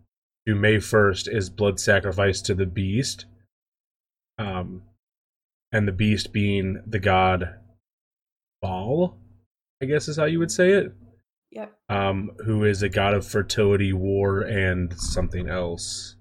to 0.46 0.54
May 0.54 0.78
first 0.80 1.28
is 1.28 1.50
blood 1.50 1.78
sacrifice 1.78 2.40
to 2.42 2.54
the 2.54 2.66
beast, 2.66 3.26
um, 4.38 4.82
and 5.72 5.86
the 5.86 5.92
beast 5.92 6.32
being 6.32 6.82
the 6.86 6.98
god 6.98 7.58
Baal, 8.60 9.18
I 9.82 9.86
guess 9.86 10.08
is 10.08 10.16
how 10.16 10.24
you 10.24 10.38
would 10.38 10.52
say 10.52 10.72
it. 10.72 10.92
yep 11.50 11.72
Um, 11.88 12.30
who 12.44 12.64
is 12.64 12.82
a 12.82 12.88
god 12.88 13.14
of 13.14 13.26
fertility, 13.26 13.92
war, 13.92 14.40
and 14.42 14.92
something 14.98 15.48
else. 15.48 16.16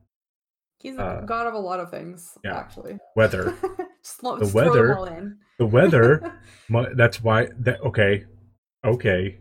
he's 0.79 0.97
a 0.97 1.03
Uh, 1.03 1.21
god 1.25 1.47
of 1.47 1.53
a 1.53 1.59
lot 1.59 1.79
of 1.79 1.89
things 1.91 2.37
yeah. 2.43 2.57
actually 2.57 2.97
Weather. 3.15 3.55
just, 4.03 4.21
The 4.21 4.37
just 4.39 4.53
weather- 4.53 4.97
all 4.97 5.05
in 5.05 5.37
The 5.59 5.65
weather. 5.67 6.39
that's 6.95 7.21
why. 7.21 7.49
That 7.59 7.81
okay. 7.81 8.25
Okay. 8.83 9.37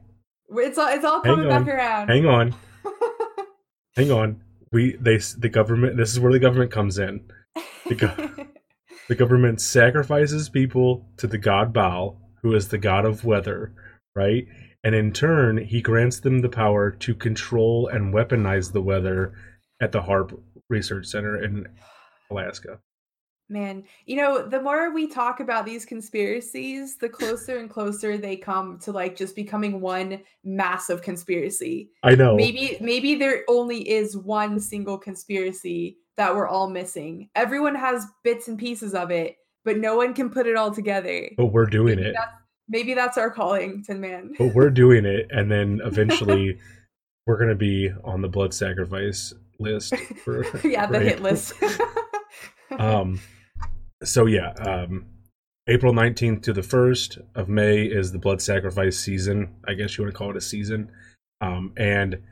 It's 0.53 0.79
all 0.79 0.89
it's 0.89 1.05
all 1.05 1.21
coming 1.21 1.49
back 1.49 1.67
around. 1.69 2.09
Hang 2.09 2.27
on. 2.27 2.55
Hang 3.97 4.11
on. 4.11 4.43
We 4.73 4.97
they 5.01 5.19
the 5.19 5.49
government. 5.49 5.97
This 5.97 6.13
is 6.13 6.21
where 6.21 6.33
the 6.33 6.39
government 6.39 6.71
comes 6.71 6.99
in. 6.99 7.29
The 7.87 7.95
go- 7.95 8.47
The 9.09 9.17
government 9.17 9.61
sacrifices 9.61 10.49
people 10.49 11.05
to 11.17 11.27
the 11.27 11.37
god 11.37 11.73
Baal, 11.73 12.21
who 12.43 12.55
is 12.55 12.69
the 12.69 12.79
god 12.79 13.05
of 13.05 13.25
weather, 13.25 13.75
right? 14.15 14.47
And 14.85 14.95
in 14.95 15.13
turn, 15.13 15.59
he 15.59 15.83
grants 15.83 16.21
them 16.21 16.39
the 16.39 16.49
power 16.49 16.93
to 16.93 17.15
control 17.17 17.89
and 17.89 18.15
weaponize 18.15 18.73
the 18.73 18.81
weather 18.81 19.33
at 19.83 19.91
the 19.91 20.03
HAARP 20.03 20.41
Research 20.69 21.07
Center 21.07 21.43
in 21.43 21.67
Alaska. 22.31 22.79
Man, 23.51 23.83
you 24.07 24.17
know, 24.17 24.47
the 24.47 24.63
more 24.63 24.95
we 24.95 25.09
talk 25.09 25.41
about 25.41 25.67
these 25.67 25.85
conspiracies, 25.85 26.97
the 26.97 27.09
closer 27.09 27.59
and 27.59 27.69
closer 27.69 28.17
they 28.17 28.37
come 28.37 28.79
to 28.81 28.93
like 28.93 29.17
just 29.17 29.35
becoming 29.35 29.81
one 29.81 30.23
massive 30.45 31.03
conspiracy. 31.03 31.91
I 32.05 32.15
know. 32.15 32.37
Maybe 32.37 32.77
maybe 32.81 33.17
there 33.17 33.43
only 33.49 33.89
is 33.89 34.17
one 34.17 34.61
single 34.61 34.97
conspiracy 34.97 35.99
that 36.17 36.35
we're 36.35 36.47
all 36.47 36.71
missing. 36.71 37.29
Everyone 37.35 37.75
has 37.75 38.07
bits 38.23 38.47
and 38.47 38.59
pieces 38.59 38.95
of 38.95 39.11
it, 39.11 39.37
but 39.65 39.79
no 39.79 39.97
one 39.97 40.15
can 40.15 40.31
put 40.31 40.47
it 40.47 40.55
all 40.55 40.71
together. 40.71 41.29
but 41.37 41.47
we're 41.47 41.67
doing 41.67 41.97
maybe 41.97 42.11
it. 42.11 42.15
That's, 42.17 42.33
maybe 42.69 42.95
that's 42.95 43.19
our 43.19 43.31
calling, 43.31 43.83
Tin 43.83 44.01
Man. 44.01 44.35
But 44.39 44.55
we're 44.55 44.71
doing 44.71 45.05
it, 45.05 45.27
and 45.31 45.51
then 45.51 45.81
eventually, 45.85 46.59
we're 47.27 47.39
gonna 47.39 47.55
be 47.57 47.91
on 48.05 48.23
the 48.23 48.29
blood 48.29 48.55
sacrifice 48.55 49.35
list. 49.59 49.97
For, 50.25 50.45
yeah, 50.67 50.87
the 50.87 51.01
hit 51.01 51.21
list. 51.21 51.55
um 52.79 53.21
so 54.03 54.27
yeah 54.27 54.53
um 54.67 55.07
april 55.69 55.93
19th 55.93 56.43
to 56.43 56.53
the 56.53 56.61
1st 56.61 57.23
of 57.35 57.49
may 57.49 57.83
is 57.83 58.13
the 58.13 58.19
blood 58.19 58.41
sacrifice 58.43 58.99
season. 58.99 59.55
I 59.69 59.75
guess 59.75 59.97
you 59.97 60.05
want 60.05 60.15
to 60.15 60.19
call 60.19 60.31
it 60.31 60.37
a 60.37 60.41
season. 60.41 60.91
Um 61.41 61.73
and 61.77 62.23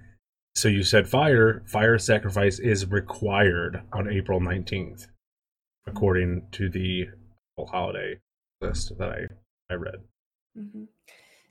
so 0.55 0.69
you 0.69 0.83
said 0.83 1.09
fire 1.09 1.63
fire 1.67 1.99
sacrifice 1.99 2.59
is 2.59 2.87
required 2.87 3.83
on 3.93 4.11
april 4.11 4.41
19th 4.41 5.07
according 5.87 6.47
to 6.53 6.69
the 6.69 7.07
holiday 7.71 8.19
list 8.61 8.93
that 8.99 9.11
i 9.11 9.21
i 9.71 9.75
read. 9.75 9.97
Mhm. 10.57 10.89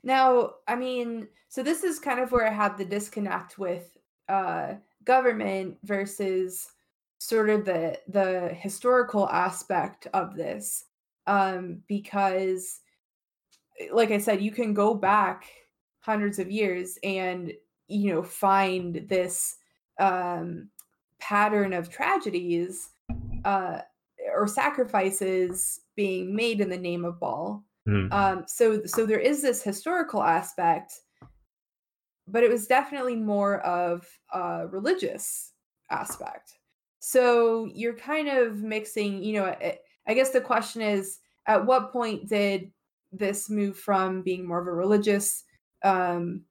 Now, 0.02 0.54
I 0.66 0.76
mean, 0.76 1.28
so 1.48 1.62
this 1.62 1.84
is 1.84 1.98
kind 1.98 2.20
of 2.20 2.30
where 2.32 2.46
I 2.46 2.52
had 2.52 2.76
the 2.76 2.84
disconnect 2.84 3.58
with 3.58 3.96
uh, 4.28 4.74
government 5.04 5.78
versus 5.82 6.66
sort 7.18 7.50
of 7.50 7.64
the 7.64 7.98
the 8.08 8.48
historical 8.54 9.28
aspect 9.28 10.06
of 10.14 10.36
this, 10.36 10.84
um, 11.26 11.82
because, 11.86 12.80
eh, 13.80 13.88
like 13.92 14.10
I 14.10 14.18
said, 14.18 14.40
you 14.40 14.50
can 14.50 14.74
go 14.74 14.94
back 14.94 15.44
hundreds 16.00 16.38
of 16.38 16.50
years 16.50 16.98
and 17.02 17.52
you 17.88 18.12
know 18.12 18.22
find 18.22 19.06
this 19.08 19.56
um, 19.98 20.68
pattern 21.18 21.72
of 21.72 21.90
tragedies 21.90 22.90
uh, 23.44 23.80
or 24.34 24.46
sacrifices 24.46 25.80
being 25.96 26.34
made 26.34 26.60
in 26.60 26.70
the 26.70 26.78
name 26.78 27.04
of 27.04 27.18
Baal 27.18 27.64
Hmm. 27.88 28.12
um 28.12 28.44
so 28.46 28.84
so 28.84 29.06
there 29.06 29.18
is 29.18 29.40
this 29.40 29.62
historical 29.62 30.22
aspect 30.22 31.00
but 32.26 32.44
it 32.44 32.50
was 32.50 32.66
definitely 32.66 33.16
more 33.16 33.60
of 33.60 34.06
a 34.34 34.66
religious 34.66 35.54
aspect 35.90 36.57
so 37.00 37.68
you're 37.74 37.96
kind 37.96 38.28
of 38.28 38.62
mixing 38.62 39.22
you 39.22 39.34
know 39.34 39.44
I, 39.46 39.78
I 40.06 40.14
guess 40.14 40.30
the 40.30 40.40
question 40.40 40.82
is 40.82 41.18
at 41.46 41.64
what 41.64 41.92
point 41.92 42.28
did 42.28 42.70
this 43.12 43.48
move 43.48 43.78
from 43.78 44.22
being 44.22 44.46
more 44.46 44.60
of 44.60 44.66
a 44.66 44.72
religious 44.72 45.44
um 45.84 46.42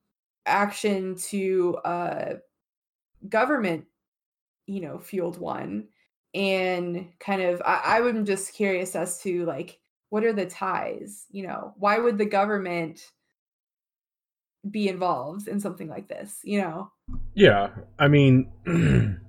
action 0.45 1.15
to 1.15 1.75
uh 1.83 2.33
government 3.27 3.85
you 4.65 4.81
know 4.81 4.99
fueled 4.99 5.39
one? 5.39 5.87
And 6.33 7.07
kind 7.19 7.41
of 7.41 7.61
I, 7.65 7.99
i'm 7.99 8.25
just 8.25 8.53
curious 8.53 8.95
as 8.95 9.19
to 9.21 9.45
like 9.45 9.79
what 10.09 10.23
are 10.23 10.33
the 10.33 10.45
ties 10.45 11.25
you 11.31 11.45
know? 11.47 11.73
Why 11.77 11.99
would 11.99 12.17
the 12.17 12.25
government 12.25 13.11
be 14.69 14.87
involved 14.87 15.47
in 15.47 15.59
something 15.59 15.87
like 15.87 16.07
this 16.07 16.39
you 16.43 16.61
know? 16.61 16.91
Yeah, 17.33 17.69
I 17.99 18.07
mean, 18.07 18.51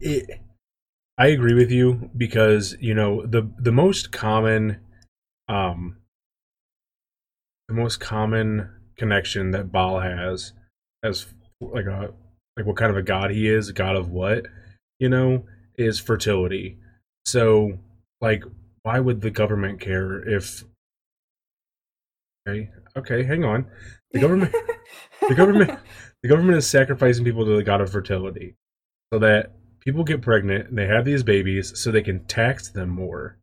it, 0.00 0.40
I 1.18 1.28
agree 1.28 1.54
with 1.54 1.70
you 1.70 2.10
because 2.16 2.76
you 2.80 2.94
know 2.94 3.26
the 3.26 3.50
the 3.58 3.72
most 3.72 4.12
common, 4.12 4.80
um, 5.48 5.98
the 7.68 7.74
most 7.74 8.00
common 8.00 8.70
connection 8.96 9.50
that 9.52 9.72
Baal 9.72 10.00
has 10.00 10.52
as 11.02 11.26
like 11.60 11.86
a 11.86 12.12
like 12.56 12.66
what 12.66 12.76
kind 12.76 12.90
of 12.90 12.96
a 12.96 13.02
god 13.02 13.30
he 13.30 13.48
is, 13.48 13.68
a 13.68 13.72
god 13.72 13.96
of 13.96 14.10
what, 14.10 14.46
you 14.98 15.08
know, 15.08 15.44
is 15.76 15.98
fertility. 16.00 16.78
So 17.26 17.78
like 18.20 18.44
why 18.82 18.98
would 18.98 19.20
the 19.20 19.30
government 19.30 19.80
care 19.80 20.26
if 20.26 20.64
Okay, 22.48 22.70
okay, 22.96 23.22
hang 23.24 23.44
on. 23.44 23.66
The 24.12 24.20
government 24.20 24.54
the 25.28 25.34
government 25.34 25.78
the 26.22 26.28
government 26.28 26.58
is 26.58 26.66
sacrificing 26.66 27.24
people 27.24 27.44
to 27.44 27.56
the 27.56 27.62
god 27.62 27.80
of 27.80 27.92
fertility 27.92 28.56
so 29.12 29.18
that 29.18 29.52
people 29.80 30.04
get 30.04 30.22
pregnant 30.22 30.68
and 30.68 30.78
they 30.78 30.86
have 30.86 31.04
these 31.04 31.22
babies 31.22 31.78
so 31.78 31.90
they 31.90 32.02
can 32.02 32.24
tax 32.26 32.70
them 32.70 32.90
more. 32.90 33.38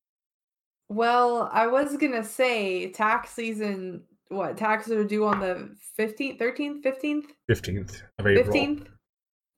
Well, 0.89 1.50
I 1.51 1.67
was 1.67 1.98
gonna 1.98 2.24
say 2.24 2.91
tax 2.91 3.32
season. 3.32 4.03
What 4.29 4.58
taxes 4.58 4.94
are 4.94 5.03
due 5.06 5.25
on 5.25 5.39
the 5.39 5.70
fifteenth, 5.96 6.38
thirteenth, 6.39 6.84
fifteenth, 6.84 7.25
15th 7.50 8.01
of 8.20 8.27
April. 8.27 8.44
fifteenth? 8.46 8.88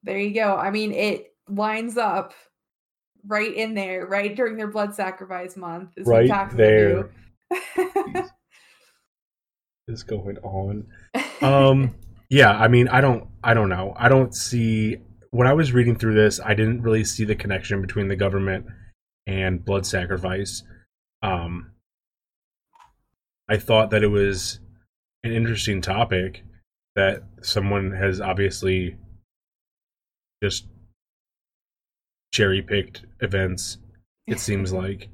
There 0.03 0.17
you 0.17 0.33
go. 0.33 0.55
I 0.55 0.71
mean, 0.71 0.91
it 0.93 1.33
lines 1.47 1.97
up 1.97 2.33
right 3.27 3.53
in 3.53 3.73
there, 3.73 4.05
right 4.07 4.35
during 4.35 4.55
their 4.57 4.67
blood 4.67 4.95
sacrifice 4.95 5.57
month. 5.57 5.89
Is 5.97 6.07
Right 6.07 6.27
taxes 6.29 6.57
due. 6.57 7.09
is 9.87 10.03
going 10.03 10.37
on. 10.39 10.87
Um 11.41 11.95
yeah, 12.29 12.51
I 12.51 12.67
mean, 12.67 12.89
I 12.89 12.99
don't 13.01 13.27
I 13.43 13.53
don't 13.53 13.69
know. 13.69 13.93
I 13.97 14.09
don't 14.09 14.35
see 14.35 14.97
when 15.31 15.47
I 15.47 15.53
was 15.53 15.73
reading 15.73 15.95
through 15.95 16.15
this, 16.15 16.39
I 16.39 16.53
didn't 16.53 16.81
really 16.81 17.03
see 17.03 17.25
the 17.25 17.35
connection 17.35 17.81
between 17.81 18.07
the 18.07 18.15
government 18.15 18.65
and 19.27 19.63
blood 19.63 19.85
sacrifice. 19.85 20.63
Um 21.21 21.71
I 23.47 23.57
thought 23.57 23.89
that 23.91 24.03
it 24.03 24.07
was 24.07 24.59
an 25.23 25.31
interesting 25.31 25.81
topic 25.81 26.43
that 26.95 27.23
someone 27.41 27.91
has 27.91 28.21
obviously 28.21 28.95
just 30.43 30.67
cherry 32.33 32.61
picked 32.61 33.05
events 33.21 33.77
it 34.27 34.39
seems 34.39 34.71
like 34.71 35.09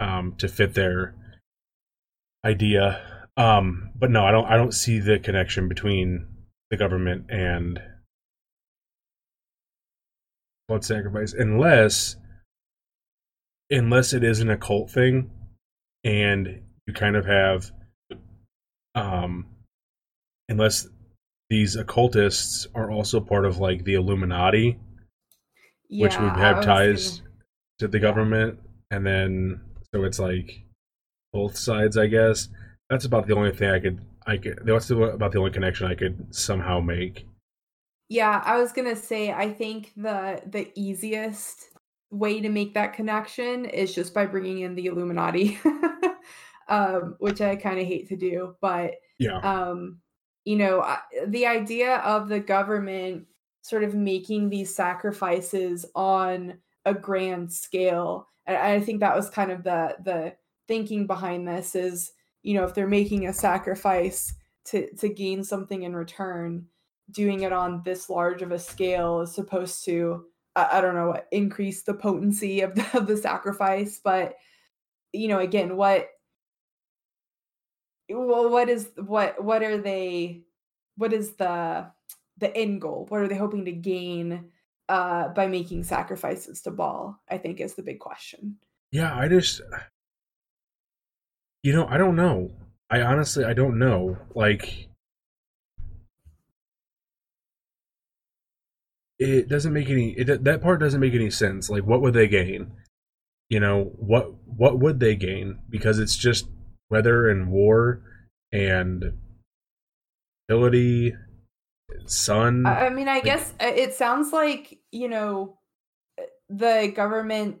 um 0.00 0.34
to 0.36 0.48
fit 0.48 0.74
their 0.74 1.14
idea 2.44 3.00
um 3.36 3.90
but 3.96 4.10
no 4.10 4.24
i 4.24 4.30
don't 4.30 4.46
i 4.46 4.56
don't 4.56 4.74
see 4.74 4.98
the 4.98 5.18
connection 5.18 5.68
between 5.68 6.26
the 6.70 6.76
government 6.76 7.24
and 7.30 7.80
blood 10.72 10.84
sacrifice 10.84 11.34
unless 11.34 12.16
unless 13.70 14.14
it 14.14 14.24
is 14.24 14.40
an 14.40 14.48
occult 14.48 14.90
thing 14.90 15.30
and 16.02 16.62
you 16.86 16.94
kind 16.94 17.14
of 17.14 17.26
have 17.26 17.70
um 18.94 19.46
unless 20.48 20.88
these 21.50 21.76
occultists 21.76 22.66
are 22.74 22.90
also 22.90 23.20
part 23.20 23.44
of 23.44 23.58
like 23.58 23.84
the 23.84 23.92
illuminati 23.94 24.78
which 25.90 26.14
Yeah, 26.14 26.22
would 26.24 26.40
I 26.42 26.46
have 26.48 26.64
ties 26.64 27.18
gonna- 27.20 27.30
to 27.80 27.88
the 27.88 27.98
government 27.98 28.58
and 28.90 29.04
then 29.06 29.60
so 29.94 30.04
it's 30.04 30.18
like 30.18 30.62
both 31.34 31.56
sides 31.56 31.98
i 31.98 32.06
guess. 32.06 32.48
That's 32.88 33.04
about 33.04 33.26
the 33.26 33.34
only 33.36 33.52
thing 33.52 33.68
i 33.70 33.78
could 33.78 34.00
i 34.26 34.38
could 34.38 34.60
that's 34.64 34.88
about 34.90 35.32
the 35.32 35.38
only 35.38 35.50
connection 35.50 35.86
i 35.86 35.94
could 35.94 36.34
somehow 36.34 36.80
make 36.80 37.26
Yeah, 38.12 38.42
I 38.44 38.58
was 38.60 38.72
gonna 38.72 38.94
say 38.94 39.32
I 39.32 39.50
think 39.50 39.92
the 39.96 40.42
the 40.44 40.70
easiest 40.74 41.70
way 42.10 42.42
to 42.42 42.50
make 42.50 42.74
that 42.74 42.92
connection 42.92 43.64
is 43.64 43.94
just 43.94 44.12
by 44.12 44.26
bringing 44.26 44.58
in 44.60 44.74
the 44.74 44.84
Illuminati, 44.84 45.58
um, 46.68 47.16
which 47.20 47.40
I 47.40 47.56
kind 47.56 47.80
of 47.80 47.86
hate 47.86 48.08
to 48.08 48.16
do, 48.16 48.54
but 48.60 48.96
yeah. 49.18 49.38
um, 49.38 50.02
you 50.44 50.56
know, 50.56 50.82
I- 50.82 50.98
the 51.26 51.46
idea 51.46 51.96
of 52.00 52.28
the 52.28 52.38
government 52.38 53.28
sort 53.62 53.82
of 53.82 53.94
making 53.94 54.50
these 54.50 54.74
sacrifices 54.74 55.86
on 55.94 56.58
a 56.84 56.92
grand 56.92 57.50
scale, 57.50 58.26
and 58.44 58.58
I 58.58 58.80
think 58.80 59.00
that 59.00 59.16
was 59.16 59.30
kind 59.30 59.50
of 59.50 59.64
the 59.64 59.96
the 60.04 60.36
thinking 60.68 61.06
behind 61.06 61.48
this 61.48 61.74
is, 61.74 62.12
you 62.42 62.52
know, 62.52 62.64
if 62.64 62.74
they're 62.74 62.86
making 62.86 63.26
a 63.26 63.32
sacrifice 63.32 64.34
to 64.66 64.94
to 64.96 65.08
gain 65.08 65.44
something 65.44 65.82
in 65.82 65.96
return, 65.96 66.66
doing 67.12 67.42
it 67.42 67.52
on 67.52 67.82
this 67.84 68.08
large 68.10 68.42
of 68.42 68.52
a 68.52 68.58
scale 68.58 69.20
is 69.20 69.34
supposed 69.34 69.84
to 69.84 70.24
I, 70.56 70.78
I 70.78 70.80
don't 70.80 70.94
know 70.94 71.20
increase 71.30 71.82
the 71.82 71.94
potency 71.94 72.60
of 72.60 72.74
the, 72.74 72.86
of 72.98 73.06
the 73.06 73.16
sacrifice, 73.16 74.00
but 74.02 74.34
you 75.12 75.28
know, 75.28 75.38
again, 75.38 75.76
what 75.76 76.08
well 78.08 78.50
what 78.50 78.68
is 78.68 78.90
what 78.96 79.42
what 79.42 79.62
are 79.62 79.78
they 79.78 80.42
what 80.96 81.12
is 81.12 81.32
the 81.36 81.86
the 82.38 82.56
end 82.56 82.80
goal? 82.80 83.06
What 83.08 83.20
are 83.20 83.28
they 83.28 83.36
hoping 83.36 83.64
to 83.64 83.72
gain 83.72 84.50
uh 84.88 85.28
by 85.28 85.46
making 85.46 85.84
sacrifices 85.84 86.60
to 86.62 86.70
Baal 86.70 87.20
i 87.30 87.38
think 87.38 87.60
is 87.60 87.74
the 87.74 87.82
big 87.82 88.00
question. 88.00 88.56
Yeah 88.90 89.16
i 89.16 89.28
just 89.28 89.60
you 91.62 91.72
know 91.72 91.86
i 91.86 91.96
don't 91.96 92.16
know. 92.16 92.50
I 92.90 93.02
honestly 93.02 93.44
i 93.44 93.54
don't 93.54 93.78
know. 93.78 94.18
Like 94.34 94.88
it 99.22 99.48
doesn't 99.48 99.72
make 99.72 99.88
any 99.90 100.10
it, 100.12 100.44
that 100.44 100.62
part 100.62 100.80
doesn't 100.80 101.00
make 101.00 101.14
any 101.14 101.30
sense. 101.30 101.70
Like 101.70 101.84
what 101.84 102.00
would 102.00 102.14
they 102.14 102.28
gain? 102.28 102.72
You 103.48 103.60
know 103.60 103.92
what 103.96 104.34
what 104.46 104.78
would 104.78 105.00
they 105.00 105.16
gain? 105.16 105.60
Because 105.68 105.98
it's 105.98 106.16
just 106.16 106.48
weather 106.90 107.28
and 107.28 107.50
war 107.50 108.02
and 108.52 109.04
fertility 110.48 111.14
sun. 112.06 112.66
I, 112.66 112.88
mean 112.90 113.08
i 113.08 113.14
like- 113.14 113.24
guess 113.24 113.52
uh, 113.60 113.72
it 113.74 113.94
sounds 113.94 114.32
like 114.32 114.78
you 114.90 115.08
know 115.08 115.58
the 116.48 116.92
government 116.94 117.58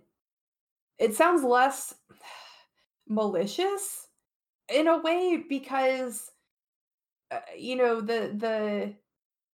it 0.98 1.14
sounds 1.14 1.42
less 1.42 1.94
malicious 3.08 4.08
in 4.68 4.86
a 4.88 4.98
way 4.98 5.44
because 5.48 6.30
uh, 7.30 7.40
you 7.56 7.76
know 7.76 8.00
the 8.00 8.32
the 8.36 8.94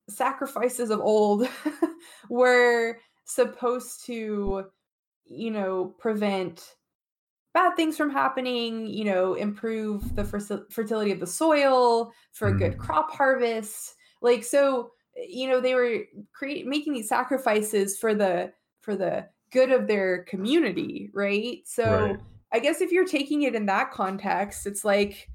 sacrifices 0.09 0.91
of 0.91 1.01
old 1.01 1.49
were 2.31 2.99
supposed 3.25 4.05
to 4.07 4.65
you 5.25 5.51
know 5.51 5.95
prevent 5.99 6.75
bad 7.55 7.75
things 7.77 7.97
from 7.97 8.11
happening 8.11 8.87
you 8.87 9.05
know 9.05 9.35
improve 9.35 10.15
the 10.17 10.23
ferti- 10.23 10.71
fertility 10.73 11.13
of 11.13 11.21
the 11.21 11.27
soil 11.27 12.13
for 12.33 12.49
a 12.49 12.57
good 12.59 12.73
Mm. 12.73 12.79
crop 12.79 13.11
harvest 13.13 13.95
like 14.23 14.45
so 14.45 14.91
you 15.17 15.49
know 15.49 15.61
they 15.61 15.75
were 15.75 16.05
create 16.33 16.67
making 16.67 16.93
these 16.95 17.09
sacrifices 17.09 17.99
for 17.99 18.15
the 18.15 18.53
for 18.81 18.97
the 18.97 19.27
good 19.51 19.71
of 19.73 19.87
their 19.87 20.25
community 20.25 21.11
right 21.13 21.59
so 21.67 21.85
Right. 22.07 22.21
i 22.53 22.59
guess 22.59 22.81
if 22.81 22.93
you're 22.93 23.07
taking 23.07 23.43
it 23.43 23.55
in 23.55 23.67
that 23.67 23.91
context 23.91 24.67
it's 24.67 24.85
like 24.85 25.29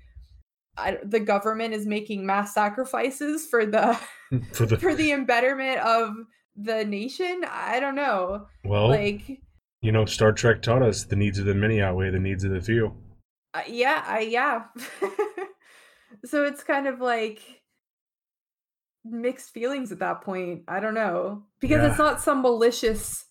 I, 0.77 0.97
the 1.03 1.19
government 1.19 1.73
is 1.73 1.85
making 1.85 2.25
mass 2.25 2.53
sacrifices 2.53 3.45
for 3.45 3.65
the 3.65 3.99
for 4.53 4.65
the 4.65 4.77
for 4.77 4.95
the 4.95 5.11
embetterment 5.11 5.79
of 5.79 6.15
the 6.55 6.83
nation? 6.85 7.43
I 7.49 7.79
don't 7.79 7.95
know. 7.95 8.47
Well 8.65 8.87
like 8.89 9.39
you 9.81 9.91
know 9.91 10.05
star 10.05 10.31
trek 10.31 10.61
taught 10.61 10.81
us 10.81 11.03
the 11.05 11.15
needs 11.15 11.37
of 11.39 11.45
the 11.45 11.53
many 11.53 11.81
outweigh 11.81 12.09
the 12.11 12.19
needs 12.19 12.43
of 12.43 12.51
the 12.51 12.61
few. 12.61 12.95
Uh, 13.53 13.61
yeah 13.67 14.03
I, 14.07 14.19
yeah. 14.21 14.63
So 16.25 16.45
it's 16.45 16.63
kind 16.63 16.87
of 16.87 17.01
like 17.01 17.41
mixed 19.03 19.49
feelings 19.51 19.91
at 19.91 19.99
that 19.99 20.21
point. 20.21 20.63
I 20.67 20.79
don't 20.79 20.93
know. 20.93 21.43
Because 21.59 21.81
Yeah. 21.81 21.89
it's 21.89 21.97
not 21.97 22.21
some 22.21 22.41
malicious 22.41 23.25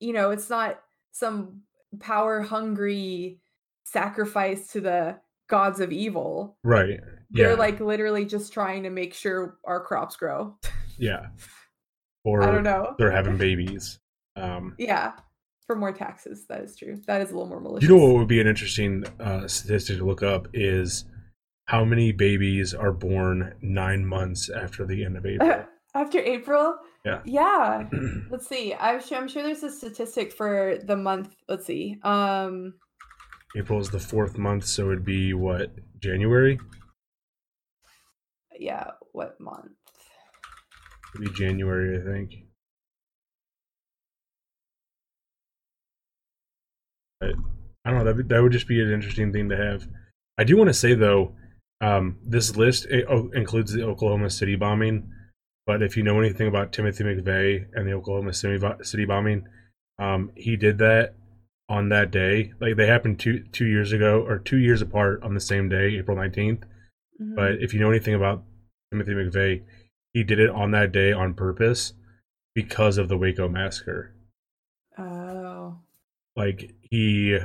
you 0.00 0.12
know 0.12 0.30
it's 0.30 0.48
not 0.48 0.80
some 1.10 1.62
power 1.98 2.40
hungry 2.42 3.40
sacrifice 3.84 4.68
to 4.68 4.80
the 4.80 5.16
gods 5.48 5.80
of 5.80 5.92
evil. 5.92 6.56
Right. 6.64 7.00
They're 7.30 7.56
like 7.56 7.80
literally 7.80 8.24
just 8.24 8.52
trying 8.52 8.82
to 8.84 8.90
make 8.90 9.12
sure 9.14 9.58
our 9.66 9.80
crops 9.80 10.16
grow. 10.16 10.56
Yeah. 11.00 11.26
Or 12.24 12.42
i 12.42 12.50
don't 12.50 12.64
know. 12.64 12.96
they're 12.98 13.12
having 13.12 13.36
babies. 13.36 14.00
Um 14.34 14.74
yeah. 14.78 15.12
For 15.66 15.76
more 15.76 15.92
taxes 15.92 16.44
that 16.48 16.62
is 16.62 16.74
true. 16.74 17.00
That 17.06 17.20
is 17.22 17.30
a 17.30 17.34
little 17.34 17.48
more 17.48 17.60
malicious 17.60 17.88
You 17.88 17.94
know 17.96 18.04
what 18.04 18.16
would 18.16 18.26
be 18.28 18.40
an 18.40 18.48
interesting 18.48 19.04
uh, 19.20 19.46
statistic 19.46 19.98
to 19.98 20.04
look 20.04 20.24
up 20.24 20.48
is 20.54 21.04
how 21.66 21.84
many 21.84 22.10
babies 22.10 22.74
are 22.74 22.92
born 22.92 23.54
nine 23.62 24.04
months 24.04 24.50
after 24.50 24.84
the 24.86 25.04
end 25.04 25.16
of 25.16 25.24
April. 25.34 25.64
after 25.94 26.18
april? 26.18 26.76
Yeah. 27.04 27.20
yeah. 27.24 27.84
Let's 28.30 28.48
see. 28.48 28.74
I'm 28.74 29.00
sure 29.00 29.18
i'm 29.18 29.28
sure 29.28 29.44
there's 29.44 29.62
a 29.62 29.70
statistic 29.70 30.32
for 30.32 30.78
the 30.82 30.96
month. 30.96 31.36
Let's 31.48 31.64
see. 31.66 31.98
Um 32.02 32.74
April 33.56 33.80
is 33.80 33.90
the 33.90 33.98
fourth 33.98 34.36
month, 34.38 34.66
so 34.66 34.86
it'd 34.90 35.04
be 35.04 35.32
what 35.34 35.74
January? 36.00 36.58
yeah 38.58 38.90
what 39.12 39.38
month 39.40 39.70
It'd 41.14 41.32
be 41.32 41.32
January, 41.38 41.98
I 41.98 42.04
think. 42.12 42.34
But 47.20 47.30
I 47.84 47.90
don't 47.90 48.04
know. 48.04 48.12
That 48.12 48.28
that 48.28 48.42
would 48.42 48.52
just 48.52 48.68
be 48.68 48.80
an 48.82 48.92
interesting 48.92 49.32
thing 49.32 49.48
to 49.48 49.56
have. 49.56 49.86
I 50.36 50.44
do 50.44 50.56
want 50.56 50.68
to 50.68 50.74
say 50.74 50.94
though, 50.94 51.34
Um, 51.80 52.18
this 52.24 52.56
list 52.56 52.86
oh, 53.08 53.30
includes 53.34 53.72
the 53.72 53.84
Oklahoma 53.84 54.30
City 54.30 54.56
bombing, 54.56 55.10
but 55.66 55.82
if 55.82 55.96
you 55.96 56.02
know 56.02 56.18
anything 56.20 56.48
about 56.48 56.72
Timothy 56.72 57.04
McVeigh 57.04 57.66
and 57.72 57.86
the 57.86 57.92
Oklahoma 57.92 58.32
City, 58.34 58.58
City 58.82 59.04
bombing, 59.04 59.46
um, 59.98 60.30
he 60.36 60.56
did 60.56 60.78
that 60.78 61.14
on 61.68 61.88
that 61.90 62.10
day. 62.10 62.52
Like 62.60 62.76
they 62.76 62.86
happened 62.86 63.18
two 63.20 63.44
two 63.52 63.66
years 63.66 63.92
ago 63.92 64.20
or 64.22 64.38
two 64.38 64.56
years 64.58 64.80
apart 64.82 65.22
on 65.22 65.34
the 65.34 65.40
same 65.40 65.68
day, 65.68 65.96
April 65.98 66.16
19th. 66.16 66.64
Mhm. 67.20 67.34
But 67.34 67.62
if 67.62 67.74
you 67.74 67.80
know 67.80 67.90
anything 67.90 68.14
about 68.14 68.44
Timothy 68.90 69.12
McVeigh, 69.12 69.62
he 70.14 70.24
did 70.24 70.38
it 70.38 70.50
on 70.50 70.70
that 70.72 70.92
day 70.92 71.12
on 71.12 71.34
purpose 71.34 71.92
because 72.54 72.98
of 72.98 73.08
the 73.08 73.18
Waco 73.18 73.48
massacre. 73.48 74.14
oh, 74.96 75.78
Like 76.36 76.74
he 76.80 77.38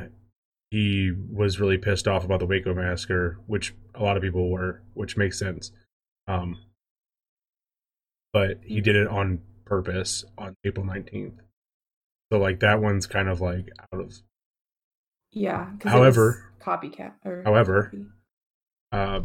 he 0.72 1.12
was 1.12 1.60
really 1.60 1.78
pissed 1.78 2.08
off 2.08 2.24
about 2.26 2.40
the 2.40 2.48
Waco 2.48 2.74
massacre, 2.74 3.38
which 3.46 3.76
a 3.94 4.02
lot 4.02 4.18
of 4.18 4.24
people 4.24 4.50
were, 4.50 4.82
which 4.96 5.18
makes 5.18 5.38
sense. 5.38 5.72
Um, 6.28 6.58
but 8.32 8.60
he 8.64 8.82
did 8.82 8.96
it 8.96 9.08
on 9.08 9.42
purpose 9.66 10.26
on 10.38 10.56
April 10.64 10.86
19th. 10.86 11.38
So 12.34 12.40
like 12.40 12.62
that 12.62 12.82
one's 12.82 13.06
kind 13.06 13.30
of 13.30 13.42
like 13.42 13.70
out 13.80 14.00
of 14.00 14.12
yeah. 15.32 15.70
However- 15.84 16.52
copycat. 16.60 17.12
Or 17.24 17.44
however, 17.46 17.84
copy. 17.92 18.06
Uh, 18.92 19.22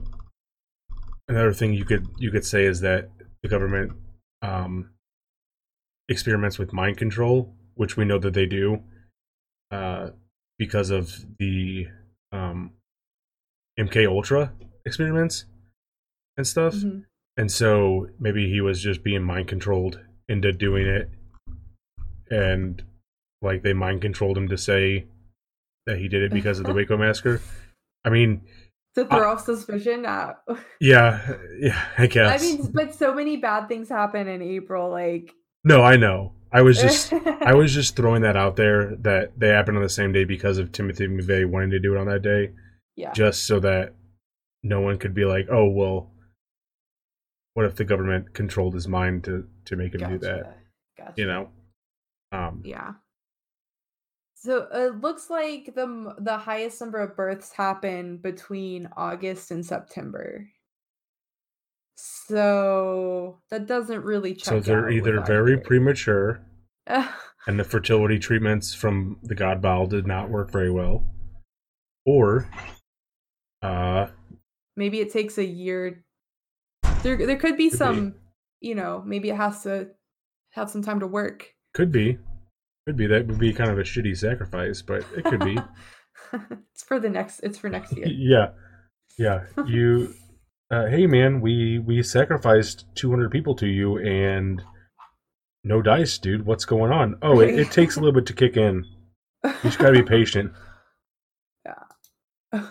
another 1.26 1.54
thing 1.54 1.72
you 1.72 1.86
could 1.86 2.06
you 2.18 2.30
could 2.30 2.44
say 2.44 2.66
is 2.66 2.80
that 2.82 3.08
the 3.42 3.48
government 3.48 3.92
um, 4.42 4.90
experiments 6.10 6.58
with 6.58 6.74
mind 6.74 6.98
control, 6.98 7.54
which 7.76 7.96
we 7.96 8.04
know 8.04 8.18
that 8.18 8.34
they 8.34 8.44
do, 8.44 8.82
uh, 9.70 10.10
because 10.58 10.90
of 10.90 11.10
the 11.38 11.86
um, 12.30 12.72
MK 13.80 14.06
Ultra 14.06 14.52
experiments 14.84 15.46
and 16.36 16.46
stuff. 16.46 16.74
Mhm. 16.74 17.04
And 17.38 17.50
so 17.50 18.08
maybe 18.20 18.50
he 18.50 18.60
was 18.60 18.82
just 18.82 19.02
being 19.02 19.22
mind 19.22 19.48
controlled 19.48 19.98
into 20.28 20.52
doing 20.52 20.86
it, 20.86 21.08
and 22.30 22.82
like 23.42 23.62
they 23.62 23.72
mind 23.72 24.02
controlled 24.02 24.36
him 24.36 24.48
to 24.48 24.58
say 24.58 25.06
that 25.86 25.98
he 25.98 26.08
did 26.08 26.22
it 26.22 26.32
because 26.32 26.58
of 26.58 26.66
the 26.66 26.74
Waco 26.74 26.96
massacre. 26.96 27.40
I 28.04 28.10
mean, 28.10 28.42
to 28.94 29.04
throw 29.04 29.30
off 29.30 29.44
suspicion. 29.44 30.06
Uh, 30.06 30.34
yeah, 30.80 31.36
yeah, 31.60 31.84
I 31.96 32.06
guess. 32.06 32.42
I 32.42 32.44
mean, 32.44 32.70
but 32.72 32.94
so 32.94 33.14
many 33.14 33.36
bad 33.36 33.68
things 33.68 33.88
happen 33.88 34.28
in 34.28 34.42
April. 34.42 34.90
Like, 34.90 35.32
no, 35.64 35.82
I 35.82 35.96
know. 35.96 36.32
I 36.50 36.62
was 36.62 36.80
just, 36.80 37.12
I 37.12 37.52
was 37.54 37.74
just 37.74 37.94
throwing 37.94 38.22
that 38.22 38.36
out 38.36 38.56
there 38.56 38.96
that 39.00 39.38
they 39.38 39.48
happened 39.48 39.76
on 39.76 39.82
the 39.82 39.88
same 39.88 40.12
day 40.12 40.24
because 40.24 40.56
of 40.56 40.72
Timothy 40.72 41.06
McVeigh 41.06 41.48
wanting 41.48 41.70
to 41.70 41.78
do 41.78 41.94
it 41.94 41.98
on 41.98 42.06
that 42.06 42.22
day, 42.22 42.52
yeah, 42.96 43.12
just 43.12 43.46
so 43.46 43.60
that 43.60 43.94
no 44.62 44.80
one 44.80 44.98
could 44.98 45.14
be 45.14 45.26
like, 45.26 45.46
oh, 45.50 45.68
well, 45.68 46.10
what 47.52 47.66
if 47.66 47.76
the 47.76 47.84
government 47.84 48.32
controlled 48.32 48.74
his 48.74 48.88
mind 48.88 49.24
to 49.24 49.46
to 49.66 49.76
make 49.76 49.94
him 49.94 50.08
do 50.08 50.18
that? 50.18 50.56
Gotcha. 50.96 51.12
You 51.16 51.26
know. 51.26 51.48
Um, 52.32 52.62
Yeah. 52.64 52.94
So 54.40 54.68
it 54.72 55.00
looks 55.00 55.30
like 55.30 55.74
the 55.74 56.14
the 56.18 56.38
highest 56.38 56.80
number 56.80 57.00
of 57.00 57.16
births 57.16 57.52
happen 57.52 58.18
between 58.18 58.88
August 58.96 59.50
and 59.50 59.66
September. 59.66 60.48
So 61.96 63.40
that 63.50 63.66
doesn't 63.66 64.04
really 64.04 64.34
check. 64.34 64.44
so 64.46 64.60
they're 64.60 64.90
either 64.90 65.20
very 65.22 65.58
premature, 65.58 66.40
and 66.86 67.58
the 67.58 67.64
fertility 67.64 68.20
treatments 68.20 68.72
from 68.72 69.18
the 69.24 69.34
God 69.34 69.60
Baal 69.60 69.86
did 69.86 70.06
not 70.06 70.30
work 70.30 70.52
very 70.52 70.70
well, 70.70 71.04
or, 72.06 72.48
uh, 73.62 74.06
maybe 74.76 75.00
it 75.00 75.12
takes 75.12 75.38
a 75.38 75.44
year. 75.44 76.04
There, 77.02 77.16
there 77.16 77.36
could 77.36 77.56
be 77.56 77.70
Could 77.70 77.72
be. 77.72 77.76
some, 77.76 78.14
you 78.60 78.76
know, 78.76 79.02
maybe 79.04 79.30
it 79.30 79.36
has 79.36 79.64
to 79.64 79.88
have 80.50 80.70
some 80.70 80.82
time 80.82 81.00
to 81.00 81.06
work. 81.08 81.52
could 81.74 81.90
be, 81.90 82.18
could 82.88 82.96
be 82.96 83.06
that 83.06 83.26
would 83.26 83.38
be 83.38 83.52
kind 83.52 83.70
of 83.70 83.78
a 83.78 83.82
shitty 83.82 84.16
sacrifice, 84.16 84.80
but 84.80 85.04
it 85.14 85.22
could 85.24 85.40
be. 85.40 85.58
it's 86.72 86.82
for 86.82 86.98
the 86.98 87.10
next. 87.10 87.40
It's 87.40 87.58
for 87.58 87.68
next 87.68 87.94
year. 87.94 88.06
yeah 88.08 88.48
yeah 89.18 89.44
you 89.66 90.14
uh, 90.70 90.86
hey 90.86 91.06
man 91.06 91.40
we 91.40 91.78
we 91.78 92.02
sacrificed 92.02 92.84
200 92.94 93.30
people 93.30 93.54
to 93.56 93.66
you 93.66 93.98
and 93.98 94.62
no 95.64 95.82
dice 95.82 96.16
dude 96.18 96.46
what's 96.46 96.64
going 96.64 96.92
on 96.92 97.16
oh 97.22 97.40
it, 97.40 97.58
it 97.58 97.70
takes 97.70 97.96
a 97.96 98.00
little 98.00 98.12
bit 98.14 98.26
to 98.26 98.32
kick 98.32 98.56
in 98.56 98.84
you 99.44 99.52
just 99.64 99.78
gotta 99.78 99.92
be 99.92 100.02
patient 100.02 100.52
Yeah. 101.66 101.74
i 102.52 102.62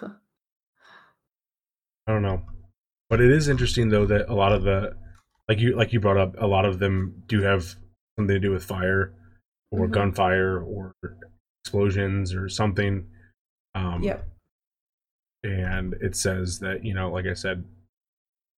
don't 2.08 2.22
know 2.24 2.42
but 3.10 3.20
it 3.20 3.30
is 3.30 3.50
interesting 3.50 3.90
though 3.90 4.06
that 4.06 4.30
a 4.30 4.34
lot 4.34 4.54
of 4.54 4.64
the 4.64 4.94
like 5.50 5.60
you 5.60 5.76
like 5.76 5.92
you 5.92 6.00
brought 6.00 6.18
up 6.18 6.36
a 6.40 6.48
lot 6.48 6.64
of 6.66 6.80
them 6.80 7.24
do 7.28 7.42
have 7.42 7.64
something 8.18 8.34
to 8.36 8.40
do 8.40 8.52
with 8.52 8.64
fire 8.64 9.14
or 9.72 9.88
Mhm. 9.88 9.92
gunfire 9.92 10.60
or 10.64 10.94
explosions 11.64 12.34
or 12.34 12.48
something. 12.50 13.10
Um 13.76 14.02
yep. 14.04 14.28
and 15.44 15.94
it 16.02 16.16
says 16.16 16.60
that 16.60 16.84
you 16.84 16.94
know 16.96 17.12
like 17.12 17.26
i 17.28 17.34
said 17.34 17.64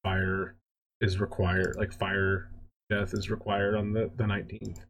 fire 0.01 0.55
is 1.01 1.19
required 1.19 1.75
like 1.77 1.91
fire 1.91 2.49
death 2.89 3.13
is 3.13 3.29
required 3.29 3.75
on 3.75 3.91
the 3.91 4.09
the 4.15 4.23
19th 4.23 4.85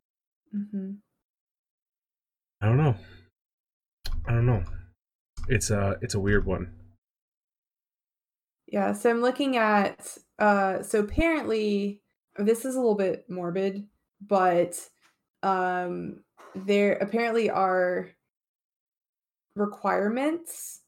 hmm 0.51 0.91
i 2.62 2.67
don't 2.67 2.77
know. 2.77 2.95
I 4.27 4.34
don't 4.34 4.45
know. 4.45 4.63
It's 5.47 5.71
a 5.71 5.97
it's 6.01 6.13
a 6.13 6.19
weird 6.19 6.45
one. 6.45 6.71
Yeah, 8.67 8.93
so 8.93 9.10
I'm 9.10 9.21
looking 9.21 9.58
at 9.58 10.17
uh 10.38 10.84
so 10.84 10.99
apparently 10.99 12.01
this 12.38 12.65
is 12.65 12.75
a 12.75 12.79
little 12.79 12.95
bit 12.95 13.25
morbid, 13.29 13.88
but 14.21 14.89
um 15.43 16.23
there 16.56 16.93
apparently 16.93 17.49
are 17.49 18.10
requirements 19.56 20.82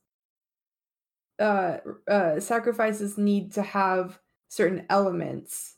uh 1.39 1.77
uh 2.09 2.39
sacrifices 2.39 3.17
need 3.17 3.53
to 3.53 3.61
have 3.61 4.19
certain 4.49 4.85
elements 4.89 5.77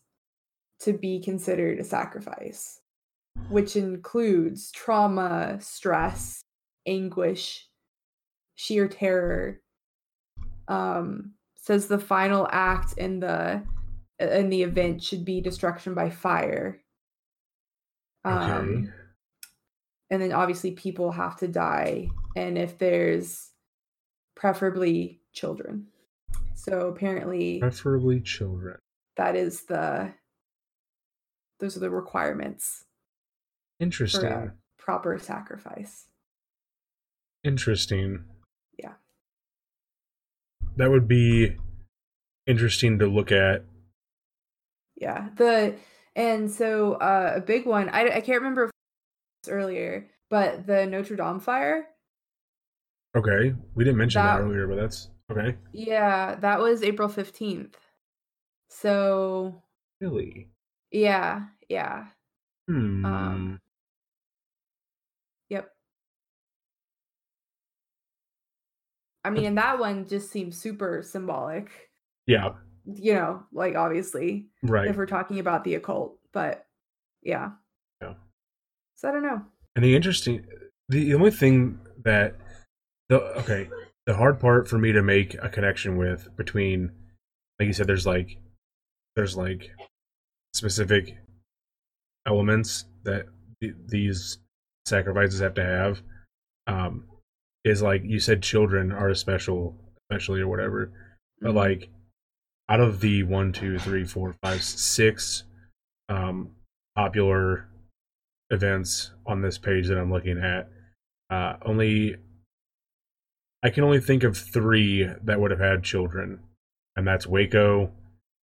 to 0.79 0.93
be 0.93 1.19
considered 1.19 1.79
a 1.79 1.83
sacrifice, 1.83 2.81
which 3.49 3.75
includes 3.77 4.69
trauma, 4.71 5.57
stress, 5.61 6.43
anguish, 6.85 7.69
sheer 8.55 8.87
terror, 8.87 9.61
um 10.67 11.33
says 11.55 11.87
the 11.87 11.99
final 11.99 12.47
act 12.51 12.97
in 12.97 13.19
the 13.21 13.63
in 14.19 14.49
the 14.49 14.63
event 14.63 15.01
should 15.01 15.23
be 15.23 15.39
destruction 15.39 15.93
by 15.93 16.09
fire 16.09 16.82
okay. 18.25 18.33
Um 18.33 18.93
and 20.09 20.21
then 20.21 20.31
obviously 20.31 20.71
people 20.71 21.11
have 21.11 21.37
to 21.37 21.47
die 21.47 22.09
and 22.35 22.57
if 22.57 22.77
there's 22.77 23.49
preferably 24.35 25.21
children. 25.33 25.87
So 26.55 26.87
apparently 26.87 27.59
preferably 27.59 28.21
children. 28.21 28.77
that 29.17 29.35
is 29.35 29.65
the 29.65 30.13
those 31.59 31.77
are 31.77 31.81
the 31.81 31.89
requirements 31.89 32.85
interesting. 33.79 34.51
proper 34.77 35.17
sacrifice. 35.17 36.07
Interesting. 37.43 38.23
Yeah. 38.77 38.93
that 40.77 40.89
would 40.89 41.07
be 41.07 41.57
interesting 42.47 42.99
to 42.99 43.07
look 43.07 43.31
at. 43.31 43.65
Yeah. 44.95 45.29
The 45.35 45.75
and 46.15 46.49
so 46.51 46.93
uh, 46.95 47.33
a 47.37 47.41
big 47.41 47.65
one. 47.65 47.89
I 47.89 48.17
I 48.17 48.21
can't 48.21 48.39
remember 48.41 48.65
if 48.65 48.71
was 49.45 49.49
earlier, 49.53 50.09
but 50.29 50.65
the 50.67 50.85
Notre 50.85 51.15
Dame 51.15 51.39
fire. 51.39 51.87
okay 53.15 53.53
we 53.75 53.83
didn't 53.83 53.97
mention 53.97 54.23
that, 54.23 54.37
That- 54.37 54.41
earlier 54.41 54.67
but 54.67 54.75
that's 54.75 55.09
okay 55.31 55.57
Yeah, 55.71 56.35
that 56.35 56.59
was 56.59 56.83
April 56.83 57.09
fifteenth. 57.09 57.77
So 58.69 59.63
really 60.01 60.49
yeah, 60.91 61.47
yeah, 61.69 62.07
hmm 62.67 63.05
Um, 63.05 63.59
yep. 65.49 65.73
I 69.23 69.29
mean, 69.29 69.45
and 69.45 69.57
that 69.57 69.79
one 69.79 70.05
just 70.07 70.29
seems 70.31 70.57
super 70.57 71.01
symbolic. 71.01 71.89
yeah 72.27 72.53
You 72.85 73.13
know, 73.13 73.43
like 73.51 73.75
obviously, 73.75 74.47
right 74.61 74.87
if 74.87 74.97
we're 74.97 75.05
talking 75.05 75.39
about 75.39 75.63
the 75.63 75.75
occult, 75.75 76.17
but 76.33 76.65
yeah. 77.21 77.51
Yeah. 78.01 78.15
So 78.95 79.09
I 79.09 79.11
don't 79.11 79.23
know. 79.23 79.41
And 79.75 79.83
the 79.85 79.95
interesting, 79.95 80.45
the 80.89 81.13
only 81.13 81.31
thing 81.31 81.79
that 82.03 82.35
the 83.09 83.21
okay, 83.39 83.69
the 84.05 84.15
hard 84.15 84.39
part 84.39 84.67
for 84.67 84.77
me 84.77 84.91
to 84.91 85.01
make 85.01 85.35
a 85.41 85.49
connection 85.49 85.97
with 85.97 86.27
between, 86.35 86.91
like 87.59 87.67
you 87.67 87.73
said, 87.73 87.87
there's 87.87 88.05
like, 88.05 88.37
there's 89.15 89.37
like 89.37 89.71
specific 90.53 91.15
elements 92.25 92.85
that 93.03 93.25
th- 93.61 93.75
these 93.87 94.39
sacrifices 94.85 95.39
have 95.39 95.53
to 95.55 95.63
have. 95.63 96.01
Um, 96.67 97.05
is 97.63 97.81
like 97.81 98.01
you 98.03 98.19
said, 98.19 98.43
children 98.43 98.91
are 98.91 99.09
a 99.09 99.15
special, 99.15 99.79
especially 100.11 100.41
or 100.41 100.47
whatever. 100.47 100.91
But 101.39 101.51
Mhm. 101.51 101.55
like 101.55 101.89
out 102.69 102.79
of 102.79 103.01
the 103.01 103.23
one, 103.23 103.51
two, 103.51 103.77
three, 103.79 104.05
four, 104.05 104.35
five, 104.41 104.63
six 104.63 105.43
um, 106.09 106.51
popular 106.95 107.67
events 108.49 109.11
on 109.25 109.41
this 109.41 109.57
page 109.57 109.87
that 109.87 109.97
I'm 109.97 110.11
looking 110.11 110.37
at, 110.37 110.69
uh, 111.29 111.57
only 111.63 112.15
I 113.63 113.69
can 113.69 113.85
only 113.85 114.01
think 114.01 114.23
of 114.23 114.37
three 114.37 115.09
that 115.23 115.39
would 115.39 115.51
have 115.51 115.59
had 115.59 115.83
children, 115.83 116.41
and 116.97 117.07
that's 117.07 117.25
Waco, 117.25 117.91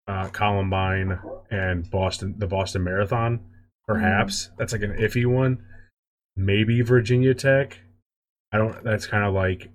uh, 0.08 0.28
Columbine, 0.28 1.20
and 1.50 1.88
Boston, 1.90 2.34
the 2.38 2.46
Boston 2.46 2.84
Marathon. 2.84 3.40
Perhaps 3.86 4.46
mm. 4.46 4.50
that's 4.58 4.72
like 4.72 4.82
an 4.82 4.96
iffy 4.96 5.26
one. 5.26 5.62
Maybe 6.36 6.80
Virginia 6.80 7.34
Tech. 7.34 7.78
I 8.52 8.58
don't. 8.58 8.82
That's 8.82 9.06
kind 9.06 9.24
of 9.24 9.34
like 9.34 9.70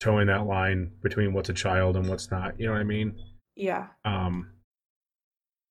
towing 0.00 0.28
that 0.28 0.46
line 0.46 0.92
between 1.02 1.34
what's 1.34 1.50
a 1.50 1.54
child 1.54 1.96
and 1.96 2.08
what's 2.08 2.30
not. 2.30 2.58
You 2.58 2.66
know 2.66 2.72
what 2.72 2.80
I 2.80 2.84
mean? 2.84 3.14
Yeah. 3.58 3.88
Um. 4.04 4.52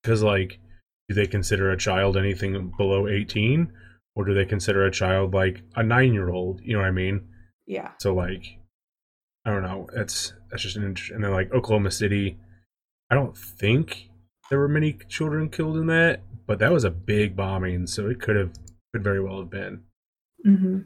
Because 0.02 0.22
like, 0.22 0.60
do 1.08 1.14
they 1.14 1.26
consider 1.26 1.70
a 1.70 1.76
child 1.76 2.16
anything 2.16 2.72
below 2.76 3.08
eighteen, 3.08 3.72
or 4.14 4.24
do 4.24 4.34
they 4.34 4.44
consider 4.44 4.84
a 4.84 4.90
child 4.90 5.32
like 5.34 5.62
a 5.74 5.82
nine-year-old? 5.82 6.60
You 6.62 6.74
know 6.74 6.80
what 6.80 6.88
I 6.88 6.92
mean? 6.92 7.28
Yeah. 7.66 7.92
So 7.98 8.14
like, 8.14 8.44
I 9.44 9.50
don't 9.50 9.62
know. 9.62 9.88
That's 9.94 10.34
that's 10.50 10.62
just 10.62 10.76
an 10.76 10.84
interesting. 10.84 11.16
And 11.16 11.24
then 11.24 11.32
like 11.32 11.52
Oklahoma 11.52 11.90
City, 11.90 12.38
I 13.10 13.14
don't 13.14 13.36
think 13.36 14.10
there 14.50 14.58
were 14.58 14.68
many 14.68 14.98
children 15.08 15.48
killed 15.48 15.76
in 15.78 15.86
that, 15.86 16.20
but 16.46 16.58
that 16.58 16.72
was 16.72 16.84
a 16.84 16.90
big 16.90 17.36
bombing, 17.36 17.86
so 17.86 18.08
it 18.08 18.20
could 18.20 18.36
have 18.36 18.52
could 18.92 19.02
very 19.02 19.22
well 19.22 19.40
have 19.40 19.50
been. 19.50 19.82
Mm-hmm. 20.46 20.78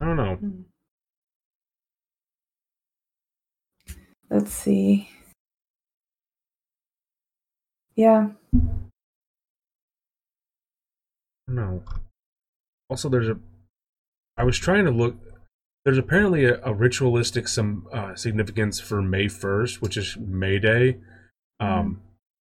I 0.00 0.04
don't 0.06 0.16
know. 0.16 0.38
Mm. 0.42 0.64
Let's 4.30 4.52
see. 4.52 5.08
Yeah. 8.00 8.28
No. 11.46 11.82
Also, 12.88 13.10
there's 13.10 13.28
a. 13.28 13.36
I 14.38 14.44
was 14.44 14.56
trying 14.56 14.86
to 14.86 14.90
look. 14.90 15.16
There's 15.84 15.98
apparently 15.98 16.46
a, 16.46 16.62
a 16.64 16.72
ritualistic 16.72 17.46
some 17.46 17.86
uh, 17.92 18.14
significance 18.14 18.80
for 18.80 19.02
May 19.02 19.26
1st, 19.26 19.82
which 19.82 19.98
is 19.98 20.16
May 20.16 20.58
Day. 20.58 20.96
Um, 21.60 21.68
mm. 21.68 21.96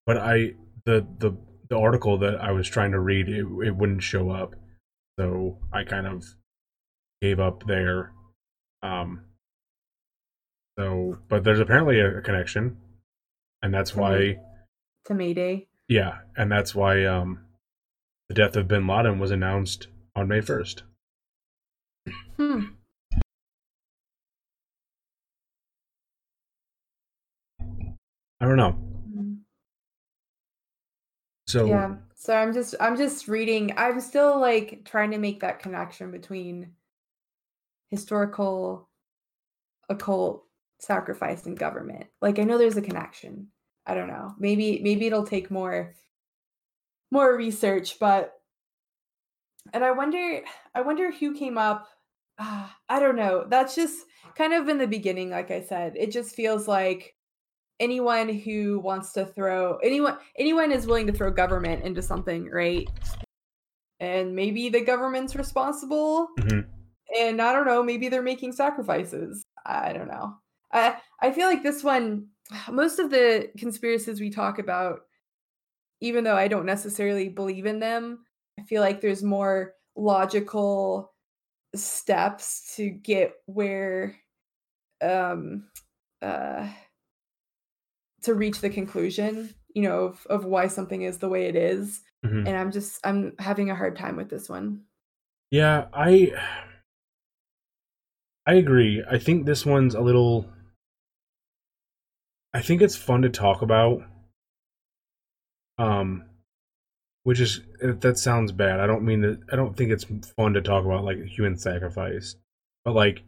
but 0.05 0.15
I 0.15 0.53
the 0.85 1.05
the 1.17 1.35
the 1.69 1.77
article 1.77 2.17
that 2.19 2.39
I 2.39 2.53
was 2.53 2.69
trying 2.69 2.93
to 2.93 2.99
read 3.01 3.27
it, 3.27 3.45
it 3.61 3.75
wouldn't 3.75 4.01
show 4.01 4.29
up, 4.29 4.55
so 5.19 5.57
I 5.73 5.83
kind 5.83 6.07
of 6.07 6.23
gave 7.21 7.41
up 7.41 7.67
there. 7.67 8.13
Um, 8.81 9.25
so, 10.77 11.17
but 11.27 11.43
there's 11.43 11.59
apparently 11.59 11.99
a, 11.99 12.19
a 12.19 12.21
connection, 12.21 12.77
and 13.61 13.73
that's 13.73 13.93
why 13.93 14.37
to 15.05 15.13
Mayday. 15.13 15.67
Yeah, 15.87 16.19
and 16.37 16.51
that's 16.51 16.75
why 16.75 17.05
um, 17.05 17.39
the 18.27 18.35
death 18.35 18.55
of 18.55 18.67
Bin 18.67 18.85
Laden 18.87 19.19
was 19.19 19.31
announced 19.31 19.87
on 20.15 20.27
May 20.27 20.41
first. 20.41 20.83
Hmm. 22.37 22.65
I 28.41 28.45
don't 28.45 28.57
know. 28.57 28.71
Hmm. 28.71 29.33
So 31.47 31.65
yeah, 31.65 31.95
so 32.15 32.33
I'm 32.33 32.53
just 32.53 32.75
I'm 32.79 32.95
just 32.95 33.27
reading. 33.27 33.73
I'm 33.77 33.99
still 33.99 34.39
like 34.39 34.85
trying 34.85 35.11
to 35.11 35.17
make 35.17 35.41
that 35.41 35.59
connection 35.59 36.11
between 36.11 36.73
historical, 37.89 38.87
occult, 39.89 40.45
sacrifice, 40.79 41.45
and 41.45 41.57
government. 41.57 42.05
Like 42.21 42.39
I 42.39 42.43
know 42.43 42.57
there's 42.57 42.77
a 42.77 42.81
connection. 42.81 43.47
I 43.89 43.93
don't 43.95 44.07
know. 44.07 44.33
Maybe 44.37 44.81
maybe 44.83 45.07
it'll 45.07 45.25
take 45.25 45.49
more 45.49 45.95
more 47.11 47.35
research, 47.35 47.99
but 47.99 48.33
and 49.73 49.83
I 49.83 49.91
wonder 49.91 50.41
I 50.75 50.81
wonder 50.81 51.11
who 51.11 51.33
came 51.33 51.57
up. 51.57 51.87
Uh, 52.37 52.67
I 52.87 52.99
don't 52.99 53.15
know. 53.15 53.45
That's 53.49 53.75
just 53.75 54.05
kind 54.35 54.53
of 54.53 54.69
in 54.69 54.77
the 54.77 54.87
beginning, 54.87 55.29
like 55.29 55.51
I 55.51 55.61
said. 55.61 55.93
It 55.95 56.11
just 56.11 56.35
feels 56.35 56.67
like 56.67 57.15
anyone 57.79 58.29
who 58.29 58.79
wants 58.79 59.13
to 59.13 59.25
throw 59.25 59.77
anyone 59.77 60.17
anyone 60.37 60.71
is 60.71 60.85
willing 60.85 61.07
to 61.07 61.13
throw 61.13 61.31
government 61.31 61.83
into 61.83 62.01
something, 62.01 62.49
right? 62.49 62.87
And 63.99 64.35
maybe 64.35 64.69
the 64.69 64.81
government's 64.81 65.35
responsible. 65.35 66.29
Mm-hmm 66.39 66.79
and 67.17 67.41
I 67.41 67.53
don't 67.53 67.65
know, 67.65 67.83
maybe 67.83 68.09
they're 68.09 68.21
making 68.21 68.53
sacrifices. 68.53 69.43
I 69.65 69.93
don't 69.93 70.07
know. 70.07 70.35
I 70.71 70.97
I 71.21 71.31
feel 71.31 71.47
like 71.47 71.63
this 71.63 71.83
one, 71.83 72.27
most 72.69 72.99
of 72.99 73.09
the 73.09 73.49
conspiracies 73.57 74.19
we 74.19 74.29
talk 74.29 74.59
about, 74.59 75.01
even 76.01 76.23
though 76.23 76.35
I 76.35 76.47
don't 76.47 76.65
necessarily 76.65 77.29
believe 77.29 77.65
in 77.65 77.79
them, 77.79 78.25
I 78.59 78.63
feel 78.63 78.81
like 78.81 79.01
there's 79.01 79.23
more 79.23 79.73
logical 79.95 81.13
steps 81.75 82.75
to 82.75 82.89
get 82.89 83.33
where 83.45 84.15
um 85.01 85.65
uh 86.21 86.67
to 88.23 88.33
reach 88.33 88.59
the 88.59 88.69
conclusion 88.69 89.53
you 89.75 89.83
know 89.83 90.05
of, 90.05 90.25
of 90.27 90.45
why 90.45 90.67
something 90.67 91.03
is 91.03 91.19
the 91.19 91.29
way 91.29 91.45
it 91.45 91.55
is. 91.55 92.01
Mm-hmm. 92.25 92.47
and 92.47 92.57
i'm 92.57 92.71
just 92.71 92.99
i'm 93.05 93.33
having 93.39 93.69
a 93.69 93.75
hard 93.75 93.95
time 93.95 94.17
with 94.17 94.29
this 94.29 94.49
one 94.49 94.81
yeah 95.51 95.85
i 95.93 96.33
I 98.49 98.53
agree. 98.53 99.03
I 99.07 99.19
think 99.19 99.45
this 99.45 99.63
one's 99.63 99.93
a 99.93 100.01
little. 100.01 100.47
I 102.53 102.61
think 102.61 102.81
it's 102.81 102.95
fun 102.95 103.21
to 103.21 103.29
talk 103.29 103.61
about. 103.61 104.01
Um, 105.77 106.25
which 107.23 107.39
is 107.39 107.61
that 107.81 108.17
sounds 108.17 108.51
bad. 108.51 108.79
I 108.79 108.87
don't 108.87 109.03
mean 109.03 109.21
that. 109.21 109.39
I 109.51 109.55
don't 109.55 109.75
think 109.75 109.91
it's 109.91 110.05
fun 110.35 110.53
to 110.53 110.61
talk 110.61 110.85
about 110.85 111.03
like 111.03 111.23
human 111.25 111.57
sacrifice, 111.57 112.35
but 112.83 112.95
like 112.95 113.21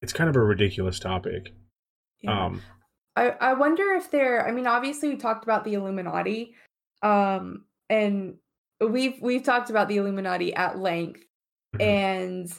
it's 0.00 0.12
kind 0.12 0.30
of 0.30 0.36
a 0.36 0.40
ridiculous 0.40 0.98
topic. 0.98 1.52
Yeah. 2.20 2.46
Um, 2.46 2.62
I 3.16 3.30
I 3.30 3.52
wonder 3.54 3.94
if 3.94 4.10
there. 4.10 4.46
I 4.46 4.52
mean, 4.52 4.66
obviously 4.66 5.08
we 5.08 5.16
talked 5.16 5.44
about 5.44 5.64
the 5.64 5.74
Illuminati, 5.74 6.54
um, 7.02 7.64
and 7.90 8.36
we've 8.80 9.20
we've 9.20 9.42
talked 9.42 9.70
about 9.70 9.88
the 9.88 9.96
Illuminati 9.96 10.54
at 10.54 10.78
length, 10.78 11.24
mm-hmm. 11.74 11.82
and 11.82 12.52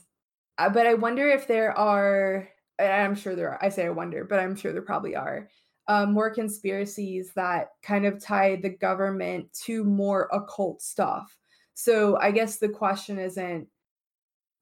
uh, 0.58 0.70
but 0.70 0.86
I 0.86 0.96
wonder 0.96 1.30
if 1.30 1.48
there 1.48 1.78
are. 1.78 2.50
I'm 2.78 3.16
sure 3.16 3.36
there 3.36 3.52
are. 3.52 3.64
I 3.64 3.70
say 3.70 3.86
I 3.86 3.90
wonder, 3.90 4.26
but 4.26 4.40
I'm 4.40 4.56
sure 4.56 4.74
there 4.74 4.82
probably 4.82 5.16
are 5.16 5.50
um, 5.89 6.13
more 6.13 6.30
conspiracies 6.30 7.32
that 7.36 7.71
kind 7.84 8.06
of 8.06 8.23
tie 8.23 8.56
the 8.56 8.69
government 8.69 9.52
to 9.65 9.84
more 9.84 10.30
occult 10.32 10.82
stuff. 10.82 11.36
So 11.73 12.17
I 12.17 12.32
guess 12.32 12.58
the 12.58 12.69
question 12.69 13.19
isn't, 13.19 13.67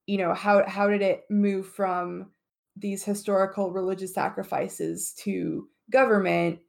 you 0.08 0.18
know, 0.18 0.34
how 0.34 0.68
how 0.68 0.88
did 0.88 1.02
it 1.02 1.26
move 1.30 1.68
from 1.68 2.32
these 2.78 3.04
historical 3.04 3.72
religious 3.72 4.14
sacrifices 4.14 5.14
to 5.20 5.68
government? 5.92 6.60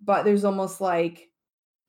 But 0.00 0.24
there's 0.24 0.44
almost 0.44 0.80
like, 0.80 1.30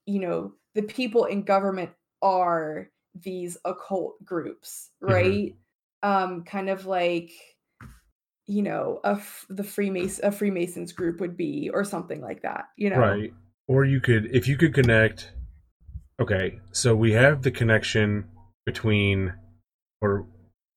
you 0.06 0.20
know, 0.20 0.54
the 0.76 0.84
people 0.84 1.26
in 1.26 1.44
government 1.44 1.92
are 2.22 2.90
these 3.16 3.58
occult 3.66 4.24
groups, 4.24 4.90
mm-hmm. 5.04 5.14
right? 5.14 5.26
Mm-hmm 5.26 5.58
um, 6.04 6.44
kind 6.44 6.70
of 6.70 6.86
like 6.86 7.32
you 8.48 8.62
know 8.62 9.00
a 9.04 9.20
the 9.50 9.64
freemason 9.64 10.26
a 10.26 10.32
freemasons 10.32 10.92
group 10.92 11.20
would 11.20 11.38
be 11.38 11.70
or 11.74 11.84
something 11.84 12.22
like 12.22 12.42
that 12.42 12.66
you 12.78 12.90
know? 12.90 12.98
Right 12.98 13.34
or 13.68 13.86
you 13.86 14.02
could 14.02 14.26
if 14.36 14.48
you 14.48 14.58
could 14.58 14.74
connect 14.74 15.32
okay 16.22 16.60
so 16.72 16.96
we 16.96 17.14
have 17.14 17.42
the 17.44 17.52
connection 17.52 18.26
between 18.66 19.34
or 20.02 20.28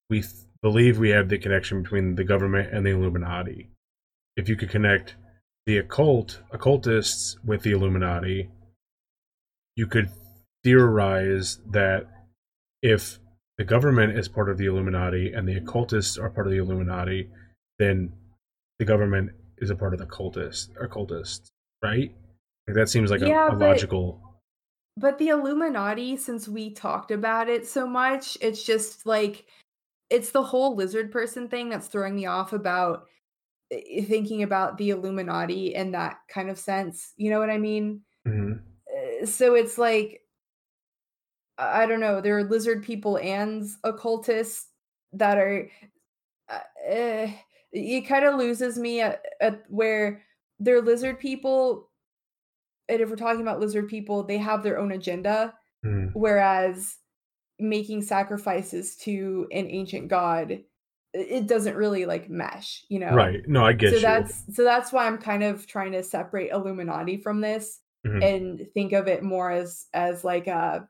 we 0.08 0.20
th- 0.22 0.32
believe 0.62 0.98
we 0.98 1.10
have 1.10 1.28
the 1.28 1.38
connection 1.38 1.82
between 1.82 2.14
the 2.14 2.24
government 2.24 2.72
and 2.72 2.86
the 2.86 2.90
illuminati. 2.90 3.70
If 4.36 4.48
you 4.48 4.56
could 4.56 4.70
connect 4.70 5.16
the 5.66 5.78
occult 5.78 6.42
occultists 6.52 7.36
with 7.44 7.62
the 7.62 7.72
illuminati 7.72 8.50
you 9.76 9.86
could 9.86 10.10
theorize 10.64 11.60
that 11.70 12.06
if 12.82 13.18
the 13.58 13.64
government 13.64 14.18
is 14.18 14.28
part 14.28 14.50
of 14.50 14.58
the 14.58 14.66
Illuminati 14.66 15.32
and 15.32 15.46
the 15.46 15.56
occultists 15.56 16.18
are 16.18 16.30
part 16.30 16.46
of 16.46 16.52
the 16.52 16.58
Illuminati, 16.58 17.30
then 17.78 18.12
the 18.78 18.84
government 18.84 19.30
is 19.58 19.70
a 19.70 19.74
part 19.74 19.92
of 19.92 19.98
the 19.98 20.06
cultists 20.06 20.68
occultists, 20.80 21.48
right? 21.82 22.14
Like 22.66 22.76
that 22.76 22.88
seems 22.88 23.10
like 23.10 23.20
yeah, 23.20 23.48
a, 23.48 23.52
a 23.52 23.56
but, 23.56 23.68
logical. 23.68 24.20
But 24.96 25.18
the 25.18 25.28
Illuminati, 25.28 26.16
since 26.16 26.48
we 26.48 26.72
talked 26.72 27.10
about 27.10 27.48
it 27.48 27.66
so 27.66 27.86
much, 27.86 28.36
it's 28.40 28.62
just 28.62 29.06
like 29.06 29.46
it's 30.10 30.30
the 30.30 30.42
whole 30.42 30.74
lizard 30.74 31.10
person 31.10 31.48
thing 31.48 31.68
that's 31.68 31.88
throwing 31.88 32.16
me 32.16 32.26
off 32.26 32.52
about 32.52 33.06
eh, 33.70 34.02
thinking 34.04 34.42
about 34.42 34.78
the 34.78 34.90
Illuminati 34.90 35.74
in 35.74 35.92
that 35.92 36.18
kind 36.28 36.50
of 36.50 36.58
sense. 36.58 37.12
You 37.16 37.30
know 37.30 37.38
what 37.38 37.50
I 37.50 37.58
mean? 37.58 38.02
Mm-hmm. 38.26 38.52
Eh, 39.22 39.26
so 39.26 39.54
it's 39.54 39.78
like 39.78 40.22
I 41.58 41.86
don't 41.86 42.00
know, 42.00 42.20
there 42.20 42.36
are 42.36 42.44
lizard 42.44 42.82
people 42.82 43.18
and 43.18 43.66
occultists 43.84 44.68
that 45.12 45.38
are. 45.38 45.68
Uh, 46.48 46.58
eh, 46.84 47.32
it 47.76 48.02
kind 48.02 48.24
of 48.24 48.36
loses 48.36 48.78
me 48.78 49.00
at, 49.00 49.24
at 49.40 49.64
where 49.68 50.22
they're 50.58 50.80
lizard 50.82 51.18
people, 51.18 51.90
and 52.88 53.00
if 53.00 53.10
we're 53.10 53.16
talking 53.16 53.42
about 53.42 53.60
lizard 53.60 53.88
people, 53.88 54.22
they 54.22 54.38
have 54.38 54.62
their 54.62 54.78
own 54.78 54.92
agenda, 54.92 55.54
Mm, 55.84 56.10
whereas 56.14 56.96
making 57.58 58.02
sacrifices 58.02 58.96
to 58.96 59.46
an 59.52 59.66
ancient 59.68 60.08
god, 60.08 60.62
it 61.12 61.46
doesn't 61.46 61.76
really 61.76 62.06
like 62.06 62.28
mesh, 62.28 62.84
you 62.88 62.98
know? 62.98 63.14
Right. 63.14 63.40
No, 63.46 63.64
I 63.64 63.72
get 63.72 63.90
so 63.90 63.96
you. 63.96 64.02
that's 64.02 64.56
so 64.56 64.64
that's 64.64 64.92
why 64.92 65.06
I'm 65.06 65.18
kind 65.18 65.42
of 65.42 65.66
trying 65.66 65.92
to 65.92 66.02
separate 66.02 66.50
Illuminati 66.50 67.18
from 67.18 67.40
this 67.40 67.80
Mhm. 68.06 68.22
and 68.24 68.68
think 68.74 68.92
of 68.92 69.08
it 69.08 69.22
more 69.22 69.50
as 69.50 69.86
as 69.94 70.24
like 70.24 70.46
a 70.46 70.88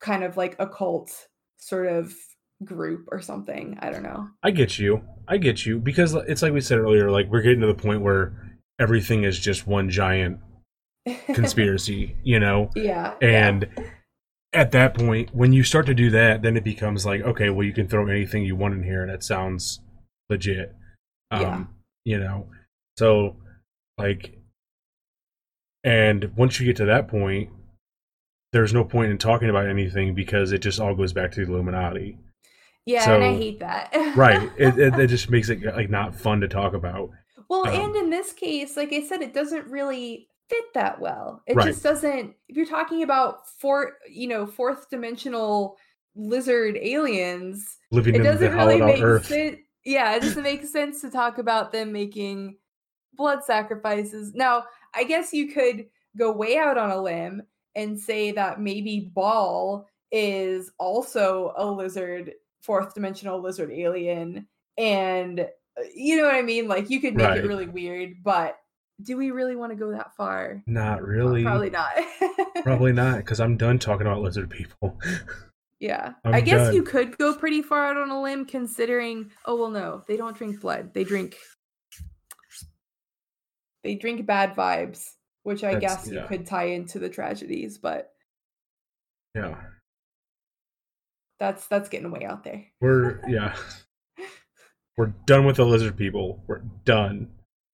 kind 0.00 0.22
of 0.24 0.36
like 0.36 0.56
a 0.58 0.66
cult 0.66 1.28
sort 1.56 1.86
of 1.86 2.14
group 2.62 3.08
or 3.10 3.20
something. 3.20 3.78
I 3.80 3.90
don't 3.90 4.02
know. 4.02 4.28
I 4.42 4.50
get 4.50 4.78
you. 4.78 5.02
I 5.26 5.38
get 5.38 5.64
you 5.66 5.78
because 5.78 6.14
it's 6.14 6.42
like 6.42 6.52
we 6.52 6.60
said 6.60 6.78
earlier. 6.78 7.10
Like 7.10 7.30
we're 7.30 7.42
getting 7.42 7.60
to 7.60 7.66
the 7.66 7.74
point 7.74 8.02
where 8.02 8.58
everything 8.78 9.24
is 9.24 9.38
just 9.38 9.66
one 9.66 9.90
giant 9.90 10.40
conspiracy, 11.26 12.16
you 12.22 12.40
know. 12.40 12.70
yeah. 12.74 13.14
yeah. 13.20 13.28
And 13.28 13.68
at 14.52 14.70
that 14.72 14.94
point, 14.94 15.34
when 15.34 15.52
you 15.52 15.64
start 15.64 15.86
to 15.86 15.94
do 15.94 16.10
that, 16.10 16.42
then 16.42 16.56
it 16.56 16.64
becomes 16.64 17.04
like, 17.04 17.22
okay, 17.22 17.50
well, 17.50 17.66
you 17.66 17.72
can 17.72 17.88
throw 17.88 18.06
anything 18.06 18.44
you 18.44 18.54
want 18.56 18.74
in 18.74 18.84
here, 18.84 19.02
and 19.02 19.10
it 19.10 19.24
sounds 19.24 19.80
legit. 20.30 20.74
Um, 21.30 21.42
Yeah. 21.42 21.64
You 22.06 22.18
know, 22.20 22.48
so 22.98 23.36
like, 23.98 24.38
and 25.82 26.36
once 26.36 26.60
you 26.60 26.66
get 26.66 26.76
to 26.76 26.84
that 26.84 27.08
point, 27.08 27.50
there's 28.52 28.74
no 28.74 28.84
point 28.84 29.10
in 29.10 29.18
talking 29.18 29.48
about 29.50 29.66
anything 29.66 30.14
because 30.14 30.52
it 30.52 30.58
just 30.58 30.78
all 30.80 30.94
goes 30.94 31.12
back 31.12 31.32
to 31.32 31.44
the 31.44 31.50
Illuminati. 31.52 32.18
Yeah, 32.86 33.10
and 33.12 33.24
I 33.24 33.34
hate 33.34 33.60
that. 33.60 33.92
Right. 34.16 34.50
it, 34.58 34.78
it, 34.78 34.98
it 34.98 35.06
just 35.08 35.30
makes 35.30 35.48
it 35.48 35.64
like 35.64 35.90
not 35.90 36.14
fun 36.14 36.40
to 36.42 36.48
talk 36.48 36.74
about. 36.74 37.10
Well, 37.48 37.66
Um, 37.66 37.74
and 37.74 37.96
in 37.96 38.10
this 38.10 38.32
case, 38.32 38.76
like 38.76 38.92
I 38.92 39.02
said, 39.02 39.22
it 39.22 39.32
doesn't 39.34 39.66
really 39.68 40.28
fit 40.48 40.64
that 40.74 41.00
well. 41.00 41.42
It 41.46 41.56
Right. 41.56 41.66
just 41.66 41.82
doesn't. 41.82 42.34
If 42.48 42.56
you're 42.56 42.66
talking 42.66 43.02
about 43.02 43.48
four, 43.48 43.94
you 44.10 44.28
know, 44.28 44.46
fourth 44.46 44.90
dimensional 44.90 45.76
lizard 46.14 46.76
aliens, 46.76 47.78
Living 47.90 48.14
it 48.14 48.18
in 48.18 48.22
the 48.24 48.32
doesn't 48.32 48.54
really 48.54 48.80
make 48.80 49.02
earth. 49.02 49.26
sense. 49.26 49.56
Yeah, 49.84 50.14
it 50.14 50.20
doesn't 50.20 50.42
make 50.42 50.64
sense 50.64 51.00
to 51.02 51.10
talk 51.10 51.38
about 51.38 51.72
them 51.72 51.92
making 51.92 52.56
blood 53.14 53.44
sacrifices. 53.44 54.32
Now, 54.34 54.64
I 54.94 55.04
guess 55.04 55.32
you 55.32 55.52
could 55.52 55.86
go 56.16 56.32
way 56.32 56.56
out 56.58 56.78
on 56.78 56.90
a 56.90 57.00
limb 57.00 57.42
and 57.74 57.98
say 57.98 58.32
that 58.32 58.60
maybe 58.60 59.10
Baal 59.14 59.86
is 60.12 60.70
also 60.78 61.52
a 61.56 61.66
lizard, 61.66 62.32
fourth 62.64 62.94
dimensional 62.94 63.40
lizard 63.40 63.70
alien, 63.72 64.46
and 64.78 65.40
uh, 65.40 65.44
you 65.94 66.16
know 66.16 66.24
what 66.24 66.34
I 66.34 66.42
mean. 66.42 66.66
Like 66.68 66.90
you 66.90 67.00
could 67.00 67.14
make 67.14 67.26
Right. 67.28 67.38
it 67.38 67.46
really 67.46 67.66
weird, 67.68 68.14
but 68.22 68.56
do 69.02 69.16
we 69.16 69.30
really 69.32 69.56
want 69.56 69.72
to 69.72 69.76
go 69.76 69.90
that 69.90 70.14
far? 70.16 70.62
Not 70.66 71.02
really. 71.02 71.42
Probably 71.42 71.70
not. 71.70 71.90
Probably 72.62 72.92
not, 73.02 73.16
because 73.18 73.40
I'm 73.40 73.56
done 73.56 73.78
talking 73.80 74.06
about 74.06 74.20
lizard 74.22 74.48
people. 74.50 74.98
Yeah. 75.80 76.12
I'm 76.24 76.32
I 76.34 76.40
guess 76.40 76.66
done. 76.68 76.74
you 76.76 76.82
could 76.84 77.18
go 77.18 77.34
pretty 77.34 77.60
far 77.60 77.86
out 77.86 77.96
on 77.96 78.10
a 78.10 78.22
limb 78.22 78.44
considering 78.46 79.30
oh 79.46 79.56
well 79.56 79.70
no, 79.70 80.02
they 80.06 80.16
don't 80.16 80.36
drink 80.36 80.60
blood. 80.60 80.94
They 80.94 81.02
drink 81.04 81.36
they 83.82 83.94
drink 83.96 84.24
bad 84.26 84.54
vibes, 84.54 85.10
which 85.42 85.62
I 85.64 85.74
That's- 85.74 86.04
guess 86.04 86.12
yeah. 86.12 86.22
you 86.22 86.28
could 86.28 86.46
tie 86.46 86.66
into 86.66 86.98
the 86.98 87.08
tragedies, 87.08 87.78
but 87.78 88.10
yeah. 89.34 89.56
That's 91.38 91.66
that's 91.66 91.88
getting 91.88 92.10
way 92.10 92.24
out 92.24 92.44
there. 92.44 92.64
We're 92.80 93.20
yeah. 93.28 93.54
We're 94.96 95.12
done 95.26 95.44
with 95.44 95.56
the 95.56 95.64
lizard 95.66 95.96
people. 95.96 96.44
We're 96.46 96.62
done. 96.84 97.30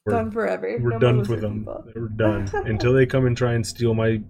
We're 0.06 0.14
done 0.14 0.30
forever. 0.30 0.78
we're 0.80 0.90
No 0.92 0.98
done 0.98 1.18
with 1.18 1.40
them. 1.42 1.58
people. 1.60 1.84
We're 1.94 2.08
done. 2.08 2.48
Until 2.54 2.94
they 2.94 3.04
come 3.04 3.26
and 3.26 3.36
try 3.36 3.52
and 3.52 3.66
steal 3.66 3.92
my 3.94 4.22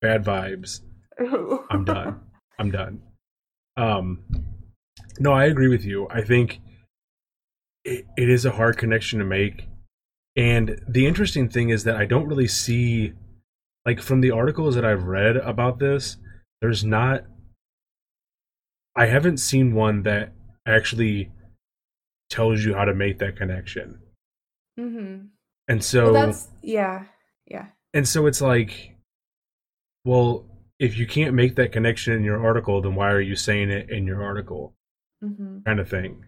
bad 0.00 0.24
vibes. 0.24 0.80
I'm 1.70 1.84
done. 1.84 2.20
I'm 2.58 2.70
done. 2.70 3.02
Um 3.76 4.24
no, 5.20 5.32
I 5.32 5.44
agree 5.44 5.68
with 5.68 5.84
you. 5.84 6.06
I 6.10 6.22
think 6.22 6.60
it, 7.84 8.06
it 8.16 8.28
is 8.30 8.44
a 8.46 8.52
hard 8.52 8.78
connection 8.78 9.18
to 9.18 9.24
make. 9.24 9.66
And 10.36 10.80
the 10.88 11.06
interesting 11.06 11.48
thing 11.48 11.70
is 11.70 11.84
that 11.84 11.96
I 11.96 12.06
don't 12.06 12.26
really 12.26 12.48
see 12.48 13.12
like 13.84 14.00
from 14.00 14.20
the 14.20 14.30
articles 14.30 14.74
that 14.76 14.84
I've 14.84 15.04
read 15.04 15.36
about 15.36 15.78
this, 15.78 16.16
there's 16.60 16.84
not 16.84 17.24
I 18.98 19.06
haven't 19.06 19.38
seen 19.38 19.74
one 19.74 20.02
that 20.02 20.32
actually 20.66 21.30
tells 22.30 22.64
you 22.64 22.74
how 22.74 22.84
to 22.84 22.94
make 22.94 23.18
that 23.20 23.36
connection. 23.36 24.00
hmm 24.78 25.16
And 25.68 25.82
so 25.82 26.12
well, 26.12 26.26
that's 26.26 26.48
yeah. 26.62 27.04
Yeah. 27.46 27.66
and 27.94 28.06
so 28.06 28.26
it's 28.26 28.40
like 28.40 28.96
well, 30.04 30.46
if 30.78 30.96
you 30.96 31.06
can't 31.06 31.34
make 31.34 31.56
that 31.56 31.72
connection 31.72 32.12
in 32.12 32.24
your 32.24 32.44
article, 32.44 32.80
then 32.82 32.94
why 32.94 33.10
are 33.10 33.20
you 33.20 33.36
saying 33.36 33.70
it 33.70 33.90
in 33.90 34.06
your 34.06 34.22
article? 34.22 34.74
hmm 35.22 35.58
kind 35.64 35.80
of 35.80 35.88
thing. 35.88 36.24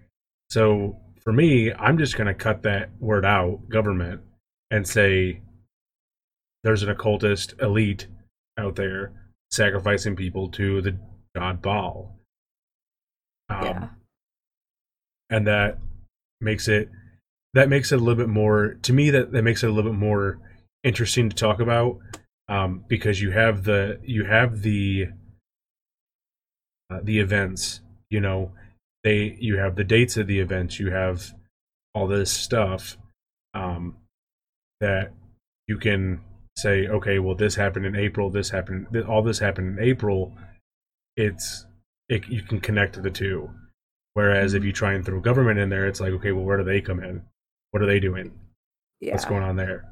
So 0.49 0.97
for 1.23 1.33
me, 1.33 1.73
I'm 1.73 1.99
just 1.99 2.17
going 2.17 2.27
to 2.27 2.35
cut 2.35 2.63
that 2.63 2.91
word 2.99 3.25
out, 3.25 3.69
government, 3.69 4.23
and 4.71 4.87
say 4.87 5.41
there's 6.65 6.83
an 6.83 6.91
occultist 6.91 7.55
elite 7.61 8.07
out 8.59 8.77
there 8.77 9.13
sacrificing 9.51 10.15
people 10.17 10.49
to 10.51 10.81
the 10.83 10.97
god 11.35 11.61
Baal. 11.63 12.20
Um, 13.51 13.65
yeah. 13.65 13.89
And 15.29 15.47
that 15.47 15.79
makes 16.41 16.69
it 16.69 16.89
that 17.55 17.69
makes 17.69 17.93
it 17.93 17.97
a 17.97 17.99
little 17.99 18.17
bit 18.17 18.29
more 18.29 18.75
to 18.83 18.93
me 18.93 19.11
that 19.11 19.33
that 19.33 19.43
makes 19.43 19.63
it 19.63 19.69
a 19.69 19.73
little 19.73 19.91
bit 19.91 19.99
more 19.99 20.39
interesting 20.83 21.29
to 21.29 21.37
talk 21.37 21.61
about 21.61 21.99
um, 22.49 22.85
because 22.89 23.21
you 23.21 23.31
have 23.31 23.65
the 23.65 24.01
you 24.03 24.25
have 24.25 24.63
the 24.63 25.09
uh, 26.91 27.01
the 27.03 27.19
events 27.19 27.81
you 28.09 28.21
know 28.21 28.53
they 29.05 29.37
you 29.41 29.57
have 29.59 29.77
the 29.77 29.85
dates 29.85 30.17
of 30.17 30.27
the 30.27 30.41
events 30.41 30.81
you 30.81 30.91
have 30.91 31.33
all 31.95 32.07
this 32.07 32.33
stuff 32.33 32.97
um, 33.55 33.97
that 34.81 35.13
you 35.69 35.79
can 35.79 36.21
say 36.57 36.87
okay 36.87 37.19
well 37.19 37.35
this 37.35 37.55
happened 37.55 37.87
in 37.87 37.97
april 37.97 38.31
this 38.31 38.51
happened 38.51 38.87
all 39.09 39.23
this 39.23 39.39
happened 39.39 39.79
in 39.79 39.85
april 39.85 40.33
it's 41.17 41.67
it, 42.11 42.29
you 42.29 42.43
can 42.43 42.61
connect 42.61 43.03
the 43.03 43.11
two. 43.11 43.49
Whereas 44.15 44.55
if 44.55 44.65
you 44.65 44.73
try 44.73 44.95
and 44.95 45.07
throw 45.07 45.21
government 45.21 45.61
in 45.61 45.71
there 45.71 45.87
it's 45.87 46.01
like 46.01 46.13
okay 46.15 46.33
well 46.33 46.45
where 46.45 46.59
do 46.59 46.65
they 46.65 46.81
come 46.81 47.03
in? 47.03 47.23
What 47.71 47.83
are 47.83 47.87
they 47.87 48.01
doing? 48.01 48.33
Yeah. 49.01 49.13
what's 49.13 49.25
going 49.25 49.43
on 49.43 49.57
there? 49.57 49.85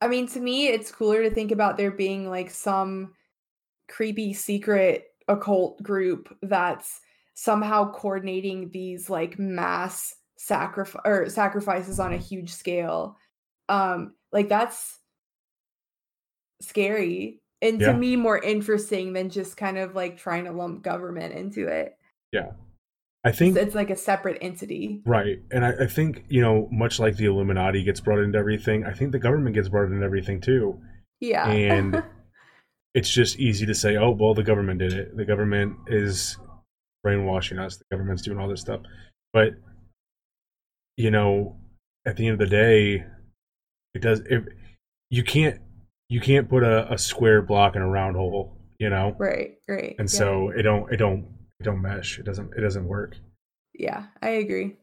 I 0.00 0.06
mean, 0.06 0.28
to 0.28 0.40
me, 0.40 0.68
it's 0.68 0.92
cooler 0.92 1.22
to 1.22 1.30
think 1.30 1.50
about 1.50 1.76
there 1.76 1.90
being 1.90 2.28
like 2.28 2.50
some 2.50 3.14
creepy 3.88 4.32
secret 4.32 5.06
occult 5.28 5.82
group 5.82 6.36
that's 6.42 7.00
somehow 7.34 7.90
coordinating 7.90 8.70
these 8.70 9.08
like 9.08 9.38
mass 9.38 10.14
sacrifice 10.36 11.00
or 11.04 11.28
sacrifices 11.28 11.98
on 11.98 12.12
a 12.12 12.18
huge 12.18 12.52
scale. 12.52 13.16
Um, 13.68 14.14
like 14.30 14.48
that's 14.48 14.98
scary 16.60 17.40
and 17.62 17.80
Yeah. 17.80 17.92
to 17.92 17.98
me 17.98 18.16
more 18.16 18.38
interesting 18.38 19.12
than 19.12 19.30
just 19.30 19.56
kind 19.56 19.78
of 19.78 19.94
like 19.94 20.16
trying 20.16 20.44
to 20.44 20.52
lump 20.52 20.82
government 20.82 21.34
into 21.34 21.68
it. 21.68 21.96
Yeah 22.32 22.52
i 23.26 23.32
think 23.32 23.56
It's, 23.56 23.68
it's 23.68 23.74
like 23.74 23.88
a 23.88 23.96
separate 23.96 24.36
entity. 24.42 25.00
Right. 25.06 25.38
And 25.50 25.64
I, 25.64 25.72
I 25.84 25.86
think, 25.86 26.24
you 26.28 26.42
know, 26.42 26.68
much 26.70 27.00
like 27.00 27.16
the 27.16 27.24
Illuminati 27.24 27.82
gets 27.82 27.98
brought 27.98 28.18
into 28.18 28.38
everything, 28.38 28.84
I 28.84 28.92
think 28.92 29.12
the 29.12 29.18
government 29.18 29.54
gets 29.54 29.70
brought 29.70 29.90
into 29.90 30.04
everything 30.04 30.42
too. 30.42 30.78
Yeah. 31.20 31.48
And 31.48 32.02
It's 32.94 33.10
just 33.10 33.40
easy 33.40 33.66
to 33.66 33.74
say, 33.74 33.96
oh, 33.96 34.10
well, 34.10 34.34
the 34.34 34.44
government 34.44 34.78
did 34.78 34.92
it. 34.92 35.16
The 35.16 35.24
government 35.24 35.76
is 35.88 36.36
brainwashing 37.02 37.58
us. 37.58 37.76
The 37.76 37.84
government's 37.90 38.22
doing 38.22 38.38
all 38.38 38.48
this 38.48 38.60
stuff. 38.60 38.82
But, 39.32 39.54
you 40.96 41.10
know, 41.10 41.56
at 42.06 42.16
the 42.16 42.28
end 42.28 42.34
of 42.34 42.38
the 42.48 42.54
day, 42.54 43.04
it 43.94 44.00
does, 44.00 44.20
it, 44.20 44.44
you 45.10 45.24
can't, 45.24 45.60
you 46.14 46.20
can't 46.20 46.48
put 46.48 46.62
a, 46.62 46.92
a 46.92 46.96
square 46.96 47.42
block 47.42 47.74
in 47.74 47.82
a 47.82 47.88
round 47.88 48.14
hole, 48.14 48.56
you 48.78 48.88
know? 48.88 49.16
right, 49.18 49.56
right. 49.66 49.96
And 49.98 50.08
yeah. 50.08 50.18
so 50.18 50.50
it 50.50 50.62
don't, 50.62 50.92
it 50.92 50.96
don't, 50.96 51.26
it 51.58 51.64
don't 51.64 51.82
mesh. 51.82 52.20
It 52.20 52.24
doesn't, 52.24 52.52
it 52.56 52.60
doesn't 52.60 52.86
work. 52.86 53.16
yeah, 53.74 54.04
I 54.22 54.28
agree. 54.28 54.76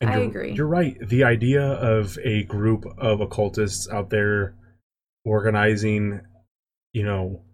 And 0.00 0.10
I 0.10 0.16
you're, 0.16 0.24
agree. 0.24 0.52
You're 0.54 0.66
right. 0.66 0.96
The 1.08 1.22
idea 1.22 1.62
of 1.62 2.18
a 2.18 2.42
group 2.42 2.84
of 2.98 3.20
occultists 3.20 3.88
out 3.88 4.10
there 4.10 4.56
organizing, 5.24 6.22
you 6.92 7.04
know, 7.04 7.44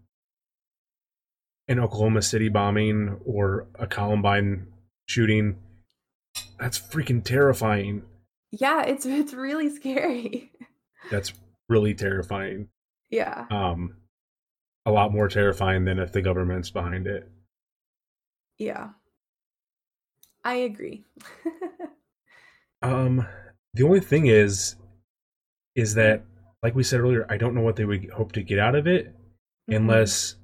an 1.68 1.80
Oklahoma 1.80 2.22
City 2.22 2.48
bombing 2.48 3.20
or 3.26 3.68
a 3.78 3.86
Columbine 3.86 4.68
shooting, 5.04 5.58
that's 6.58 6.78
freaking 6.78 7.22
terrifying. 7.22 8.04
Yeah, 8.52 8.84
it's 8.84 9.04
it's 9.20 9.34
really 9.34 9.68
scary. 9.68 10.50
That's 11.10 11.34
really 11.68 11.92
terrifying. 11.92 12.68
Yeah. 13.12 13.46
Um, 13.50 13.96
a 14.84 14.90
lot 14.90 15.12
more 15.12 15.28
terrifying 15.28 15.84
than 15.84 16.00
if 16.00 16.10
the 16.10 16.20
government's 16.22 16.70
behind 16.70 17.06
it. 17.06 17.30
Yeah. 18.58 18.88
I 20.44 20.54
agree. 20.54 21.04
Um, 22.82 23.24
the 23.74 23.84
only 23.84 24.00
thing 24.00 24.26
is, 24.26 24.74
is 25.76 25.94
that 25.94 26.24
like 26.64 26.74
we 26.74 26.82
said 26.82 26.98
earlier, 26.98 27.24
I 27.30 27.36
don't 27.36 27.54
know 27.54 27.60
what 27.60 27.76
they 27.76 27.84
would 27.84 28.10
hope 28.10 28.32
to 28.32 28.42
get 28.42 28.58
out 28.58 28.74
of 28.74 28.88
it 28.88 29.14
Mhm. 29.70 29.76
unless 29.76 30.34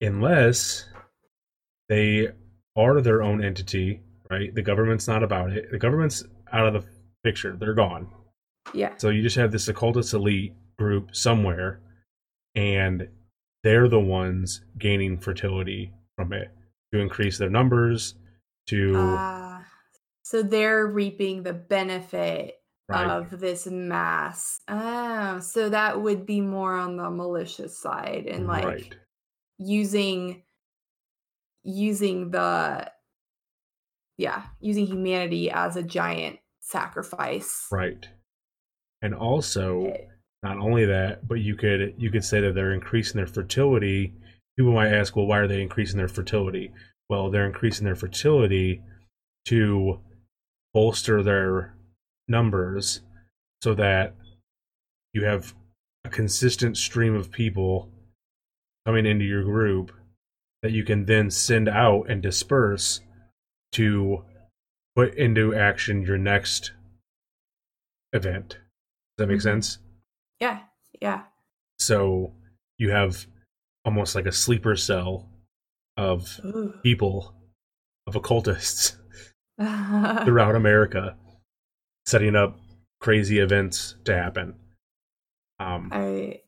unless 0.00 0.88
they 1.90 2.28
are 2.76 3.00
their 3.02 3.22
own 3.22 3.44
entity, 3.44 4.00
right? 4.30 4.54
The 4.54 4.62
government's 4.62 5.06
not 5.06 5.22
about 5.22 5.50
it. 5.52 5.70
The 5.70 5.78
government's 5.78 6.24
out 6.50 6.66
of 6.66 6.82
the 6.82 6.88
picture. 7.22 7.54
They're 7.58 7.74
gone. 7.74 8.08
yeah. 8.72 8.96
So 8.96 9.10
you 9.10 9.22
just 9.22 9.36
have 9.36 9.52
this 9.52 9.68
occultist 9.68 10.14
elite 10.14 10.54
group 10.78 11.14
somewhere, 11.14 11.80
and 12.56 13.08
they're 13.62 13.88
the 13.88 14.00
ones 14.00 14.62
gaining 14.78 15.18
fertility 15.18 15.92
from 16.16 16.32
it 16.32 16.50
to 16.92 17.00
increase 17.00 17.38
their 17.38 17.50
numbers. 17.50 18.14
To 18.68 18.94
Ah, 18.96 19.64
so 20.22 20.42
they're 20.42 20.86
reaping 20.86 21.44
the 21.44 21.52
benefit 21.52 22.56
right, 22.88 23.06
of 23.08 23.38
this 23.38 23.66
mass. 23.66 24.60
Oh, 24.66 25.38
so 25.40 25.68
that 25.68 26.00
would 26.00 26.26
be 26.26 26.40
more 26.40 26.74
on 26.74 26.96
the 26.96 27.10
malicious 27.10 27.78
side 27.78 28.26
and 28.26 28.48
like 28.48 28.64
right, 28.64 28.96
using 29.58 30.42
using 31.62 32.30
the 32.30 32.90
yeah, 34.18 34.44
using 34.60 34.86
humanity 34.86 35.50
as 35.50 35.76
a 35.76 35.82
giant 35.82 36.38
sacrifice. 36.60 37.66
right, 37.70 38.08
and 39.02 39.14
also 39.14 39.80
Okay. 39.80 40.08
Not 40.42 40.58
only 40.58 40.84
that, 40.86 41.26
but 41.26 41.40
you 41.40 41.56
could 41.56 41.94
you 41.98 42.10
could 42.10 42.24
say 42.24 42.40
that 42.40 42.54
they're 42.54 42.72
increasing 42.72 43.16
their 43.16 43.26
fertility. 43.26 44.12
People 44.56 44.72
might 44.72 44.92
ask, 44.92 45.16
well, 45.16 45.26
why 45.26 45.38
are 45.38 45.48
they 45.48 45.60
increasing 45.60 45.98
their 45.98 46.08
fertility? 46.08 46.72
Well, 47.08 47.30
they're 47.30 47.46
increasing 47.46 47.84
their 47.84 47.96
fertility 47.96 48.82
to 49.46 50.00
bolster 50.72 51.22
their 51.22 51.74
numbers 52.28 53.00
so 53.62 53.74
that 53.74 54.14
you 55.12 55.24
have 55.24 55.54
a 56.04 56.08
consistent 56.08 56.76
stream 56.76 57.14
of 57.14 57.30
people 57.30 57.90
coming 58.84 59.06
into 59.06 59.24
your 59.24 59.44
group 59.44 59.92
that 60.62 60.72
you 60.72 60.84
can 60.84 61.04
then 61.04 61.30
send 61.30 61.68
out 61.68 62.08
and 62.08 62.22
disperse 62.22 63.00
to 63.72 64.24
put 64.94 65.14
into 65.14 65.54
action 65.54 66.02
your 66.02 66.18
next 66.18 66.72
event. 68.12 68.50
Does 68.50 68.58
that 69.18 69.26
make 69.28 69.38
Mhm. 69.38 69.42
sense? 69.42 69.78
Yeah, 70.40 70.60
yeah. 71.00 71.22
So 71.78 72.32
you 72.78 72.90
have 72.90 73.26
almost 73.84 74.14
like 74.14 74.26
a 74.26 74.32
sleeper 74.32 74.76
cell 74.76 75.28
of 75.96 76.40
Ooh. 76.44 76.74
people, 76.82 77.34
of 78.06 78.16
occultists 78.16 78.96
throughout 79.58 80.54
America, 80.54 81.16
setting 82.06 82.36
up 82.36 82.58
crazy 83.00 83.38
events 83.38 83.96
to 84.04 84.14
happen. 84.14 84.54
Um, 85.58 85.90
I 85.92 86.40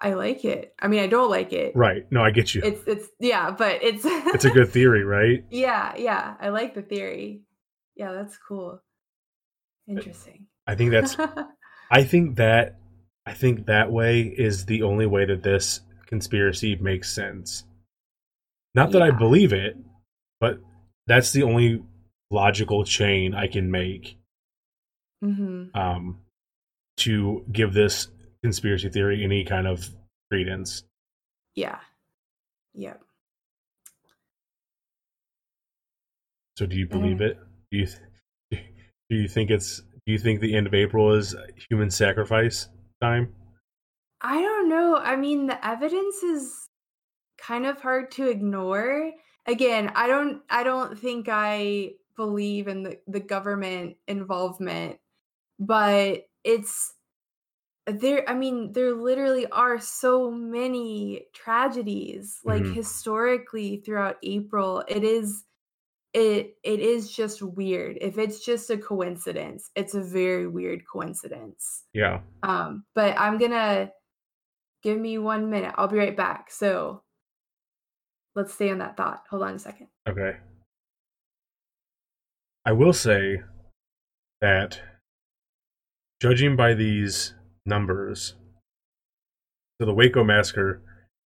I 0.00 0.14
like 0.14 0.44
it. 0.44 0.74
I 0.80 0.88
mean, 0.88 1.00
I 1.00 1.06
don't 1.06 1.30
like 1.30 1.52
it. 1.52 1.76
right. 1.76 2.10
No, 2.10 2.22
I 2.22 2.30
get 2.30 2.54
you. 2.54 2.62
It's 2.64 2.82
it's 2.86 3.08
yeah, 3.20 3.50
but 3.50 3.82
it's 3.82 4.04
It's 4.04 4.44
a 4.44 4.50
good 4.50 4.70
theory, 4.70 5.04
right? 5.04 5.44
yeah, 5.50 5.94
yeah. 5.96 6.34
I 6.40 6.48
like 6.48 6.74
the 6.74 6.82
theory. 6.82 7.42
Yeah, 7.94 8.12
that's 8.12 8.38
cool. 8.38 8.80
Interesting. 9.86 10.46
I 10.66 10.74
think 10.74 10.90
that's 10.92 11.16
I 11.90 12.04
think 12.04 12.36
that 12.36 12.78
I 13.26 13.34
think 13.34 13.66
that 13.66 13.92
way 13.92 14.22
is 14.22 14.66
the 14.66 14.82
only 14.82 15.06
way 15.06 15.24
that 15.24 15.42
this 15.42 15.80
conspiracy 16.06 16.76
makes 16.76 17.14
sense. 17.14 17.64
Not 18.74 18.92
that 18.92 19.02
I 19.02 19.10
believe 19.10 19.52
it, 19.52 19.76
but 20.40 20.58
that's 21.06 21.32
the 21.32 21.42
only 21.42 21.82
logical 22.30 22.84
chain 22.84 23.34
I 23.34 23.46
can 23.46 23.70
make 23.70 24.16
hmm 25.22 25.64
um, 25.74 26.18
to 26.96 27.44
give 27.52 27.72
this 27.72 28.08
conspiracy 28.42 28.88
theory 28.88 29.22
any 29.22 29.44
kind 29.44 29.66
of 29.66 29.88
credence. 30.30 30.82
Yeah. 31.54 31.78
Yeah. 32.74 32.94
So, 36.56 36.66
do 36.66 36.76
you 36.76 36.86
believe 36.86 37.20
it? 37.20 37.38
Do 37.70 37.78
you 37.78 37.86
th- 37.86 38.62
do 39.10 39.16
you 39.16 39.28
think 39.28 39.50
it's 39.50 39.80
do 40.06 40.12
you 40.12 40.18
think 40.18 40.40
the 40.40 40.54
end 40.54 40.66
of 40.66 40.74
April 40.74 41.14
is 41.14 41.34
human 41.70 41.90
sacrifice 41.90 42.68
time? 43.02 43.34
I 44.20 44.40
don't 44.40 44.68
know. 44.68 44.96
I 44.96 45.16
mean, 45.16 45.46
the 45.46 45.64
evidence 45.66 46.22
is 46.22 46.68
kind 47.38 47.66
of 47.66 47.80
hard 47.80 48.10
to 48.12 48.28
ignore. 48.28 49.12
Again, 49.46 49.92
I 49.96 50.08
don't 50.08 50.42
I 50.50 50.64
don't 50.64 50.98
think 50.98 51.28
I 51.30 51.94
believe 52.16 52.68
in 52.68 52.84
the, 52.84 53.00
the 53.08 53.20
government 53.20 53.98
involvement, 54.08 55.00
but 55.58 56.28
it's 56.44 56.94
there 57.86 58.28
I 58.28 58.34
mean, 58.34 58.72
there 58.72 58.94
literally 58.94 59.46
are 59.48 59.80
so 59.80 60.30
many 60.30 61.26
tragedies 61.34 62.40
like 62.44 62.66
Mhm. 62.66 62.68
historically 62.68 63.78
throughout 63.78 64.18
April. 64.22 64.84
It 64.88 65.04
is 65.04 65.44
it 66.14 66.56
it 66.62 66.80
is 66.80 67.10
just 67.10 67.42
weird. 67.42 67.96
If 68.00 68.18
it's 68.18 68.44
just 68.44 68.70
a 68.70 68.76
coincidence, 68.76 69.70
it's 69.74 69.94
a 69.94 70.02
very 70.02 70.46
weird 70.46 70.82
coincidence. 70.90 71.84
Yeah. 71.94 72.20
Um, 72.42 72.84
but 72.94 73.18
I'm 73.18 73.38
gonna 73.38 73.90
give 74.82 74.98
me 74.98 75.18
one 75.18 75.48
minute. 75.48 75.74
I'll 75.76 75.88
be 75.88 75.96
right 75.96 76.16
back. 76.16 76.50
So 76.50 77.02
let's 78.34 78.52
stay 78.52 78.70
on 78.70 78.78
that 78.78 78.96
thought. 78.96 79.22
Hold 79.30 79.42
on 79.42 79.54
a 79.54 79.58
second. 79.58 79.88
Okay. 80.08 80.36
I 82.64 82.72
will 82.72 82.92
say 82.92 83.42
that 84.40 84.80
judging 86.20 86.56
by 86.56 86.74
these 86.74 87.34
numbers, 87.66 88.34
so 89.80 89.86
the 89.86 89.94
Waco 89.94 90.22
massacre, 90.22 90.82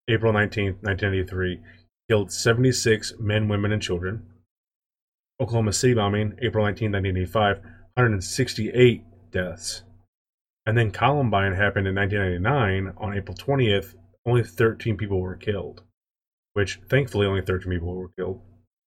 April 0.08 0.32
19th, 0.32 0.82
1983, 0.82 1.60
killed 2.08 2.32
76 2.32 3.14
men, 3.18 3.48
women, 3.48 3.72
and 3.72 3.82
children. 3.82 4.22
Oklahoma 5.40 5.72
City 5.72 5.94
bombing, 5.94 6.38
April 6.42 6.64
19th, 6.64 6.92
1985, 6.92 7.58
168 7.58 9.02
deaths. 9.30 9.82
And 10.64 10.76
then 10.76 10.90
Columbine 10.90 11.52
happened 11.52 11.86
in 11.86 11.94
1999 11.94 12.94
on 12.96 13.16
April 13.16 13.36
20th, 13.36 13.94
only 14.26 14.42
13 14.42 14.96
people 14.96 15.20
were 15.20 15.36
killed, 15.36 15.82
which 16.54 16.80
thankfully 16.88 17.26
only 17.26 17.42
13 17.42 17.70
people 17.70 17.94
were 17.94 18.10
killed. 18.18 18.40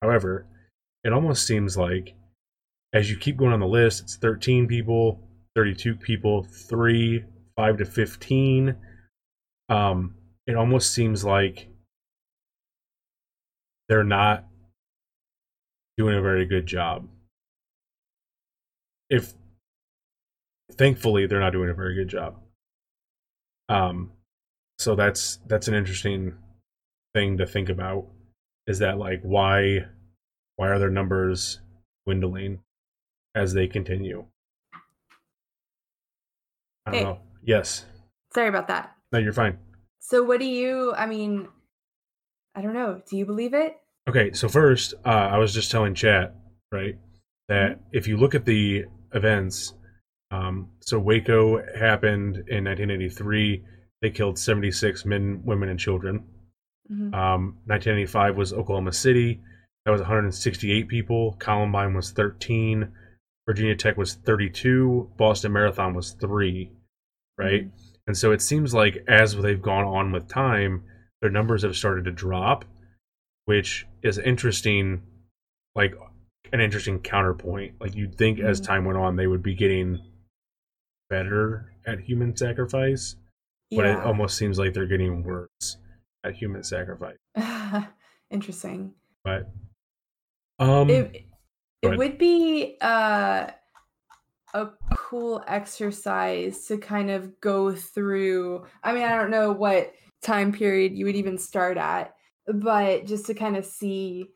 However, 0.02 0.46
it 1.04 1.12
almost 1.12 1.46
seems 1.46 1.78
like 1.78 2.16
as 2.94 3.10
you 3.12 3.18
keep 3.18 3.36
going 3.36 3.52
on 3.52 3.60
the 3.60 3.68
list, 3.68 4.02
it's 4.02 4.16
13 4.16 4.68
people, 4.68 5.20
32 5.56 5.96
people, 5.96 6.44
3, 6.44 7.26
5 7.58 7.78
to 7.78 7.86
15. 7.86 8.76
Um, 9.68 10.16
it 10.48 10.56
almost 10.56 10.94
seems 10.94 11.26
like 11.26 11.68
they're 13.90 14.04
not 14.04 14.46
doing 15.98 16.18
a 16.18 16.22
very 16.22 16.46
good 16.46 16.66
job. 16.66 17.08
If 19.10 19.34
thankfully 20.74 21.28
they're 21.28 21.40
not 21.40 21.54
doing 21.54 21.70
a 21.70 21.74
very 21.74 21.96
good 21.96 22.08
job. 22.08 22.42
Um 23.70 24.12
so 24.78 24.96
that's 24.96 25.40
that's 25.48 25.68
an 25.68 25.74
interesting 25.74 26.34
thing 27.14 27.38
to 27.38 27.46
think 27.46 27.70
about 27.70 28.08
is 28.68 28.80
that 28.80 28.98
like 28.98 29.22
why 29.22 29.86
why 30.58 30.70
are 30.70 30.80
their 30.80 30.90
numbers 30.90 31.60
dwindling 32.06 32.60
as 33.36 33.54
they 33.54 33.68
continue? 33.68 34.26
I 36.86 36.92
don't 36.92 37.00
Hey. 37.00 37.04
know. 37.04 37.20
Yes. 37.44 37.86
Sorry 38.34 38.48
about 38.50 38.68
that. 38.68 38.96
No, 39.12 39.20
you're 39.20 39.34
fine. 39.34 39.58
So 40.00 40.24
what 40.24 40.40
do 40.40 40.46
you 40.46 40.94
I 40.96 41.06
mean 41.06 41.48
I 42.56 42.62
don't 42.62 42.74
know. 42.74 43.02
Do 43.10 43.18
you 43.18 43.26
believe 43.26 43.54
it? 43.54 43.78
Okay, 44.08 44.32
so 44.34 44.48
first, 44.48 44.94
uh, 45.06 45.10
I 45.10 45.38
was 45.38 45.54
just 45.54 45.72
telling 45.72 45.96
chat, 45.96 46.36
right, 46.72 46.96
that 47.50 47.80
if 47.92 48.08
you 48.08 48.18
look 48.18 48.36
at 48.36 48.46
the 48.46 48.86
events, 49.14 49.74
um, 50.32 50.70
so 50.82 51.00
Waco 51.00 51.58
happened 51.76 52.38
in 52.48 52.66
1983. 52.66 53.64
They 54.02 54.12
killed 54.12 54.38
76 54.38 55.06
men, 55.06 55.42
women, 55.44 55.70
and 55.70 55.80
children. 55.80 56.24
Mhm. 56.92 57.14
Um, 57.16 57.58
1985 57.66 58.38
was 58.38 58.54
Oklahoma 58.54 58.94
City. 58.94 59.42
That 59.86 59.92
was 59.92 60.02
168 60.02 60.88
people. 60.88 61.36
Columbine 61.40 61.94
was 61.94 62.12
13. 62.12 62.92
Virginia 63.48 63.76
Tech 63.76 63.98
was 63.98 64.16
32. 64.16 65.12
Boston 65.18 65.54
Marathon 65.54 65.94
was 65.96 66.12
three, 66.12 66.72
right? 67.38 67.72
And 68.08 68.18
so 68.18 68.32
it 68.32 68.42
seems 68.42 68.74
like 68.74 69.04
as 69.08 69.36
they've 69.36 69.62
gone 69.62 69.86
on 69.86 70.12
with 70.12 70.28
time, 70.28 70.84
their 71.22 71.32
numbers 71.32 71.64
have 71.64 71.76
started 71.76 72.06
to 72.06 72.12
drop, 72.12 72.66
which 73.46 73.86
is 74.04 74.18
interesting, 74.18 75.04
like 75.76 75.94
an 76.54 76.60
interesting 76.62 77.00
counterpoint. 77.00 77.80
Like 77.80 77.96
you'd 77.96 78.16
think 78.18 78.40
as 78.40 78.60
Mhm. 78.62 78.66
time 78.66 78.86
went 78.86 78.98
on, 78.98 79.16
they 79.16 79.28
would 79.28 79.44
be 79.44 79.56
getting 79.56 80.00
better 81.10 81.72
at 81.86 82.00
human 82.00 82.36
sacrifice, 82.36 83.16
but 83.72 83.86
it 83.86 84.00
almost 84.00 84.38
seems 84.38 84.58
like 84.58 84.74
they're 84.74 84.88
getting 84.88 85.24
worse 85.24 85.78
at 86.24 86.36
human 86.36 86.64
sacrifice. 86.64 87.18
Interesting. 88.30 88.94
But 89.24 89.52
um, 90.60 90.90
it 90.90 91.26
it 91.82 91.98
would 91.98 92.18
be 92.18 92.78
uh 92.82 93.52
a 94.54 94.70
cool 94.96 95.44
exercise 95.48 96.66
to 96.68 96.78
kind 96.78 97.12
of 97.12 97.40
go 97.42 97.74
through. 97.76 98.66
I 98.84 98.94
mean, 98.94 99.04
I 99.04 99.16
don't 99.16 99.32
know 99.32 99.52
what 99.52 99.94
time 100.22 100.54
period 100.54 100.94
you 100.98 101.06
would 101.06 101.16
even 101.16 101.38
start 101.38 101.78
at, 101.78 102.15
but 102.48 103.06
just 103.06 103.26
to 103.28 103.34
kind 103.34 103.58
of 103.58 103.66
see 103.66 104.30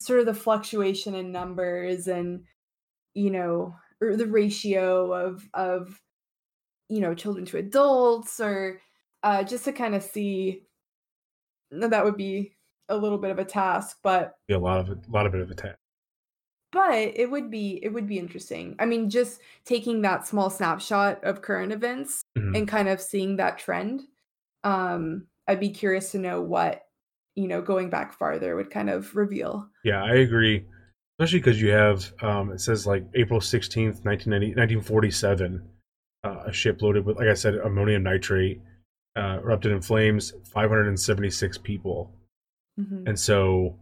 sort 0.00 0.20
of 0.20 0.26
the 0.26 0.34
fluctuation 0.34 1.14
in 1.14 1.32
numbers 1.32 2.06
and 2.08 2.44
you 3.14 3.30
know 3.30 3.74
or 4.00 4.16
the 4.16 4.26
ratio 4.26 5.12
of 5.12 5.48
of 5.54 6.00
you 6.88 7.00
know 7.00 7.14
children 7.14 7.44
to 7.46 7.58
adults 7.58 8.40
or 8.40 8.80
uh, 9.22 9.42
just 9.42 9.64
to 9.64 9.72
kind 9.72 9.94
of 9.94 10.02
see 10.02 10.62
that 11.70 12.04
would 12.04 12.16
be 12.16 12.52
a 12.88 12.96
little 12.96 13.18
bit 13.18 13.30
of 13.30 13.38
a 13.38 13.44
task 13.44 13.98
but 14.02 14.34
Be 14.46 14.54
a 14.54 14.58
lot 14.58 14.80
of 14.80 14.88
a 14.90 14.98
lot 15.10 15.26
of 15.26 15.32
bit 15.32 15.40
of 15.40 15.50
a 15.50 15.54
task. 15.54 15.76
but 16.72 16.92
it 16.94 17.30
would 17.30 17.50
be 17.50 17.80
it 17.82 17.88
would 17.92 18.06
be 18.06 18.18
interesting 18.18 18.76
i 18.78 18.86
mean 18.86 19.10
just 19.10 19.40
taking 19.64 20.02
that 20.02 20.26
small 20.26 20.50
snapshot 20.50 21.22
of 21.24 21.42
current 21.42 21.72
events 21.72 22.22
Mhm. 22.38 22.56
and 22.56 22.68
kind 22.68 22.88
of 22.88 23.00
seeing 23.00 23.36
that 23.36 23.58
trend 23.58 24.02
um 24.64 25.26
i'd 25.48 25.60
be 25.60 25.70
curious 25.70 26.12
to 26.12 26.18
know 26.18 26.40
what 26.40 26.85
you 27.36 27.46
know 27.46 27.62
going 27.62 27.88
back 27.90 28.12
farther 28.18 28.56
would 28.56 28.70
kind 28.70 28.90
of 28.90 29.14
reveal 29.14 29.68
Yeah, 29.84 30.02
I 30.02 30.14
agree. 30.16 30.64
Especially 31.18 31.38
because 31.38 31.62
you 31.62 31.70
have 31.70 32.12
um, 32.22 32.50
it 32.52 32.60
says 32.60 32.86
like 32.86 33.04
April 33.14 33.40
sixteenth, 33.40 34.04
1990, 34.04 34.48
1947, 34.48 35.62
uh, 36.24 36.42
a 36.46 36.52
ship 36.52 36.82
loaded 36.82 37.06
with, 37.06 37.16
like 37.16 37.28
I 37.28 37.34
said, 37.34 37.54
ammonium 37.54 38.02
nitrate 38.02 38.60
uh, 39.16 39.38
erupted 39.42 39.72
in 39.72 39.80
flames. 39.80 40.34
Five 40.44 40.68
hundred 40.68 40.88
and 40.88 41.00
seventy 41.00 41.30
six 41.30 41.56
people, 41.56 42.12
Mhm. 42.78 43.08
and 43.08 43.18
so 43.18 43.78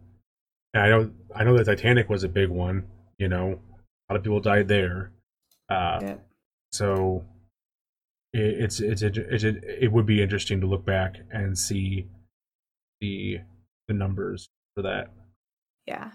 and 0.73 0.83
I 0.83 0.89
know 0.89 1.11
I 1.35 1.43
know 1.43 1.57
the 1.57 1.65
Titanic 1.65 2.07
was 2.09 2.23
a 2.23 2.29
big 2.29 2.49
one. 2.49 2.87
You 3.17 3.27
know, 3.27 3.59
a 4.09 4.13
lot 4.13 4.17
of 4.17 4.23
people 4.23 4.39
died 4.39 4.67
there. 4.69 5.11
Uh, 5.69 5.99
yeah. 6.01 6.15
So 6.71 7.25
it, 8.33 8.63
it's 8.63 8.79
it's 8.79 9.01
it's 9.01 9.43
it 9.43 9.91
would 9.91 10.05
be 10.05 10.21
interesting 10.21 10.61
to 10.61 10.67
look 10.67 10.85
back 10.85 11.17
and 11.31 11.57
see 11.57 12.07
the 13.01 13.37
the 13.87 13.93
numbers 13.93 14.49
for 14.75 14.81
that. 14.83 15.07
yeah. 15.85 16.11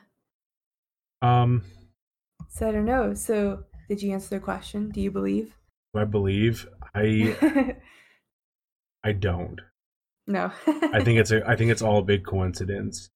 Um, 1.22 1.62
so 2.48 2.68
i 2.68 2.72
don't 2.72 2.86
know. 2.86 3.14
So 3.14 3.64
did 3.88 4.02
you 4.02 4.12
answer 4.12 4.30
the 4.30 4.40
question? 4.40 4.90
Do 4.90 5.00
you 5.00 5.10
believe? 5.10 5.54
Do 5.94 6.00
I 6.00 6.04
believe? 6.04 6.66
I 6.94 7.36
I 9.04 9.12
don't. 9.12 9.60
no. 10.26 10.50
I 10.66 11.02
think 11.04 11.18
it's 11.18 11.30
a 11.30 11.42
I 11.48 11.56
think 11.56 11.70
it's 11.70 11.82
all 11.82 11.98
a 11.98 12.02
big 12.02 12.24
coincidence. 12.24 13.10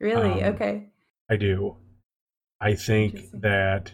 really? 0.00 0.42
Um, 0.42 0.54
okay. 0.54 0.88
I 1.30 1.36
do. 1.36 1.76
I 2.60 2.74
think 2.74 3.30
that 3.32 3.92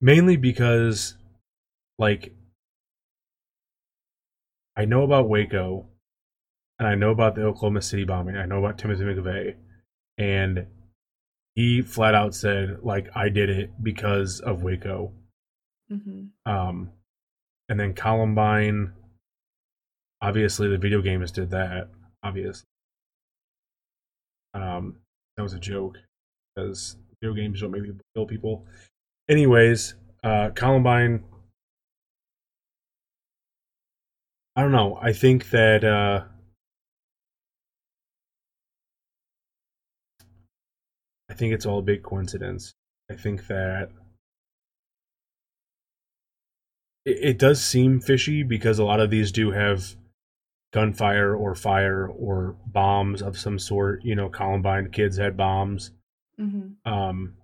mainly 0.00 0.36
because 0.36 1.14
like 1.98 2.32
I 4.76 4.84
know 4.86 5.02
about 5.02 5.28
Waco 5.28 5.89
and 6.80 6.88
I 6.88 6.94
know 6.94 7.10
about 7.10 7.34
the 7.34 7.42
Oklahoma 7.44 7.82
City 7.82 8.04
bombing. 8.04 8.36
I 8.36 8.46
know 8.46 8.58
about 8.58 8.78
Timothy 8.78 9.04
McVeigh 9.04 9.54
and 10.18 10.66
he 11.54 11.82
flat 11.82 12.14
out 12.14 12.34
said 12.34 12.78
like 12.82 13.08
I 13.14 13.28
did 13.28 13.50
it 13.50 13.70
because 13.82 14.40
of 14.40 14.62
Waco. 14.62 15.12
hmm 15.88 16.24
Um 16.46 16.90
and 17.68 17.78
then 17.78 17.94
Columbine 17.94 18.94
obviously 20.22 20.68
the 20.68 20.78
video 20.78 21.02
games 21.02 21.30
did 21.30 21.50
that 21.50 21.88
obviously. 22.22 22.64
Um 24.54 24.96
that 25.36 25.42
was 25.42 25.52
a 25.52 25.60
joke 25.60 25.98
because 26.56 26.96
video 27.20 27.34
games 27.34 27.60
don't 27.60 27.72
make 27.72 27.84
people 27.84 28.00
kill 28.14 28.26
people. 28.26 28.66
Anyways, 29.28 29.94
uh, 30.24 30.50
Columbine. 30.50 31.24
I 34.56 34.62
don't 34.62 34.72
know. 34.72 34.98
I 35.00 35.12
think 35.12 35.50
that 35.50 35.84
uh, 35.84 36.24
I 41.30 41.34
think 41.34 41.54
it's 41.54 41.64
all 41.64 41.78
a 41.78 41.82
big 41.82 42.02
coincidence. 42.02 42.74
I 43.10 43.14
think 43.14 43.46
that 43.46 43.90
it, 47.04 47.18
it 47.22 47.38
does 47.38 47.64
seem 47.64 48.00
fishy 48.00 48.42
because 48.42 48.78
a 48.78 48.84
lot 48.84 49.00
of 49.00 49.10
these 49.10 49.30
do 49.30 49.52
have 49.52 49.96
gunfire 50.72 51.34
or 51.34 51.54
fire 51.54 52.06
or 52.08 52.56
bombs 52.66 53.22
of 53.22 53.38
some 53.38 53.58
sort. 53.58 54.04
You 54.04 54.16
know, 54.16 54.28
Columbine 54.28 54.90
kids 54.90 55.16
had 55.16 55.36
bombs. 55.36 55.92
hmm 56.36 56.70
Um, 56.84 57.34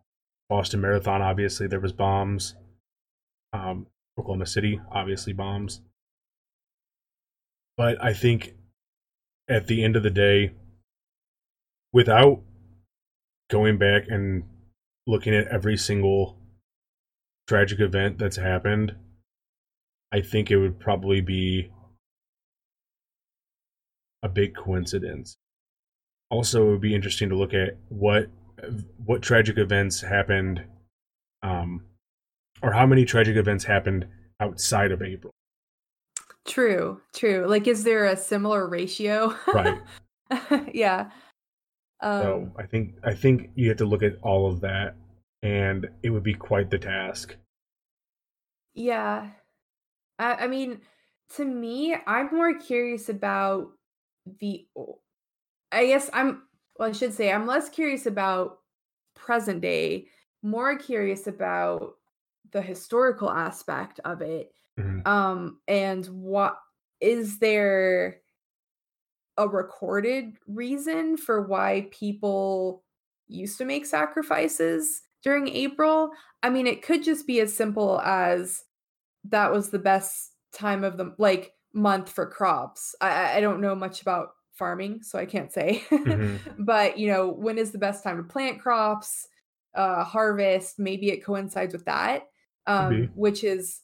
Boston 0.48 0.80
Marathon, 0.80 1.22
obviously, 1.22 1.66
there 1.66 1.80
was 1.80 1.92
bombs. 1.92 2.54
Um, 3.52 3.86
Oklahoma 4.18 4.46
City, 4.46 4.80
obviously, 4.90 5.32
bombs. 5.32 5.80
But 7.76 8.02
I 8.02 8.14
think 8.14 8.54
at 9.48 9.66
the 9.66 9.84
end 9.84 9.96
of 9.96 10.02
the 10.02 10.10
day, 10.10 10.52
without 11.92 12.42
going 13.50 13.78
back 13.78 14.04
and 14.08 14.44
looking 15.06 15.34
at 15.34 15.48
every 15.48 15.76
single 15.76 16.38
tragic 17.48 17.80
event 17.80 18.18
that's 18.18 18.36
happened, 18.36 18.94
I 20.12 20.20
think 20.20 20.50
it 20.50 20.56
would 20.56 20.78
probably 20.78 21.20
be 21.20 21.70
a 24.22 24.28
big 24.28 24.54
coincidence. 24.56 25.36
Also, 26.30 26.66
it 26.66 26.70
would 26.70 26.80
be 26.80 26.94
interesting 26.94 27.28
to 27.28 27.36
look 27.36 27.54
at 27.54 27.76
what 27.88 28.28
what 29.04 29.22
tragic 29.22 29.58
events 29.58 30.00
happened, 30.00 30.64
um, 31.42 31.84
or 32.62 32.72
how 32.72 32.86
many 32.86 33.04
tragic 33.04 33.36
events 33.36 33.64
happened 33.64 34.06
outside 34.40 34.90
of 34.90 35.02
April. 35.02 35.32
True, 36.46 37.00
true. 37.14 37.46
Like, 37.46 37.66
is 37.66 37.84
there 37.84 38.06
a 38.06 38.16
similar 38.16 38.66
ratio? 38.66 39.36
Right. 39.52 39.80
yeah. 40.72 41.10
Um, 42.00 42.22
so 42.22 42.52
I 42.58 42.66
think 42.66 42.94
I 43.02 43.14
think 43.14 43.50
you 43.54 43.68
have 43.68 43.78
to 43.78 43.86
look 43.86 44.02
at 44.02 44.16
all 44.22 44.50
of 44.50 44.60
that, 44.60 44.94
and 45.42 45.88
it 46.02 46.10
would 46.10 46.22
be 46.22 46.34
quite 46.34 46.70
the 46.70 46.78
task. 46.78 47.36
Yeah. 48.74 49.30
I, 50.18 50.34
I 50.34 50.46
mean, 50.46 50.80
to 51.36 51.44
me, 51.44 51.96
I'm 52.06 52.34
more 52.34 52.58
curious 52.58 53.08
about 53.08 53.68
the. 54.40 54.66
I 55.72 55.86
guess 55.86 56.10
I'm. 56.12 56.42
Well, 56.78 56.90
I 56.90 56.92
should 56.92 57.14
say 57.14 57.32
I'm 57.32 57.46
less 57.46 57.68
curious 57.68 58.06
about 58.06 58.58
present 59.14 59.62
day, 59.62 60.08
more 60.42 60.76
curious 60.76 61.26
about 61.26 61.94
the 62.52 62.62
historical 62.62 63.30
aspect 63.30 63.98
of 64.04 64.20
it. 64.20 64.52
Mhm. 64.78 65.06
Um, 65.06 65.60
and 65.66 66.04
what 66.06 66.58
is 67.00 67.38
there 67.38 68.20
a 69.38 69.48
recorded 69.48 70.36
reason 70.46 71.16
for 71.16 71.42
why 71.42 71.88
people 71.90 72.82
used 73.28 73.58
to 73.58 73.64
make 73.64 73.86
sacrifices 73.86 75.02
during 75.22 75.48
April? 75.48 76.10
I 76.42 76.50
mean, 76.50 76.66
it 76.66 76.82
could 76.82 77.02
just 77.02 77.26
be 77.26 77.40
as 77.40 77.54
simple 77.54 78.00
as 78.00 78.64
that 79.24 79.52
was 79.52 79.70
the 79.70 79.78
best 79.78 80.32
time 80.52 80.84
of 80.84 80.96
the 80.96 81.14
like 81.18 81.52
month 81.72 82.08
for 82.10 82.26
crops. 82.26 82.94
I- 83.00 83.36
I, 83.36 83.40
don't 83.40 83.60
know 83.60 83.74
much 83.74 84.00
about 84.00 84.30
farming, 84.52 85.02
so 85.02 85.18
I 85.18 85.26
can't 85.26 85.52
say. 85.52 85.82
Mhm. 85.90 86.38
but 86.58 86.98
you 86.98 87.08
know, 87.08 87.28
when 87.28 87.58
is 87.58 87.72
the 87.72 87.78
best 87.78 88.02
time 88.02 88.16
to 88.16 88.22
plant 88.22 88.60
crops, 88.60 89.28
uh, 89.74 90.04
harvest? 90.04 90.78
Maybe 90.78 91.10
it 91.10 91.24
coincides 91.24 91.74
with 91.74 91.84
that, 91.84 92.28
um, 92.66 93.10
which 93.14 93.44
is 93.44 93.82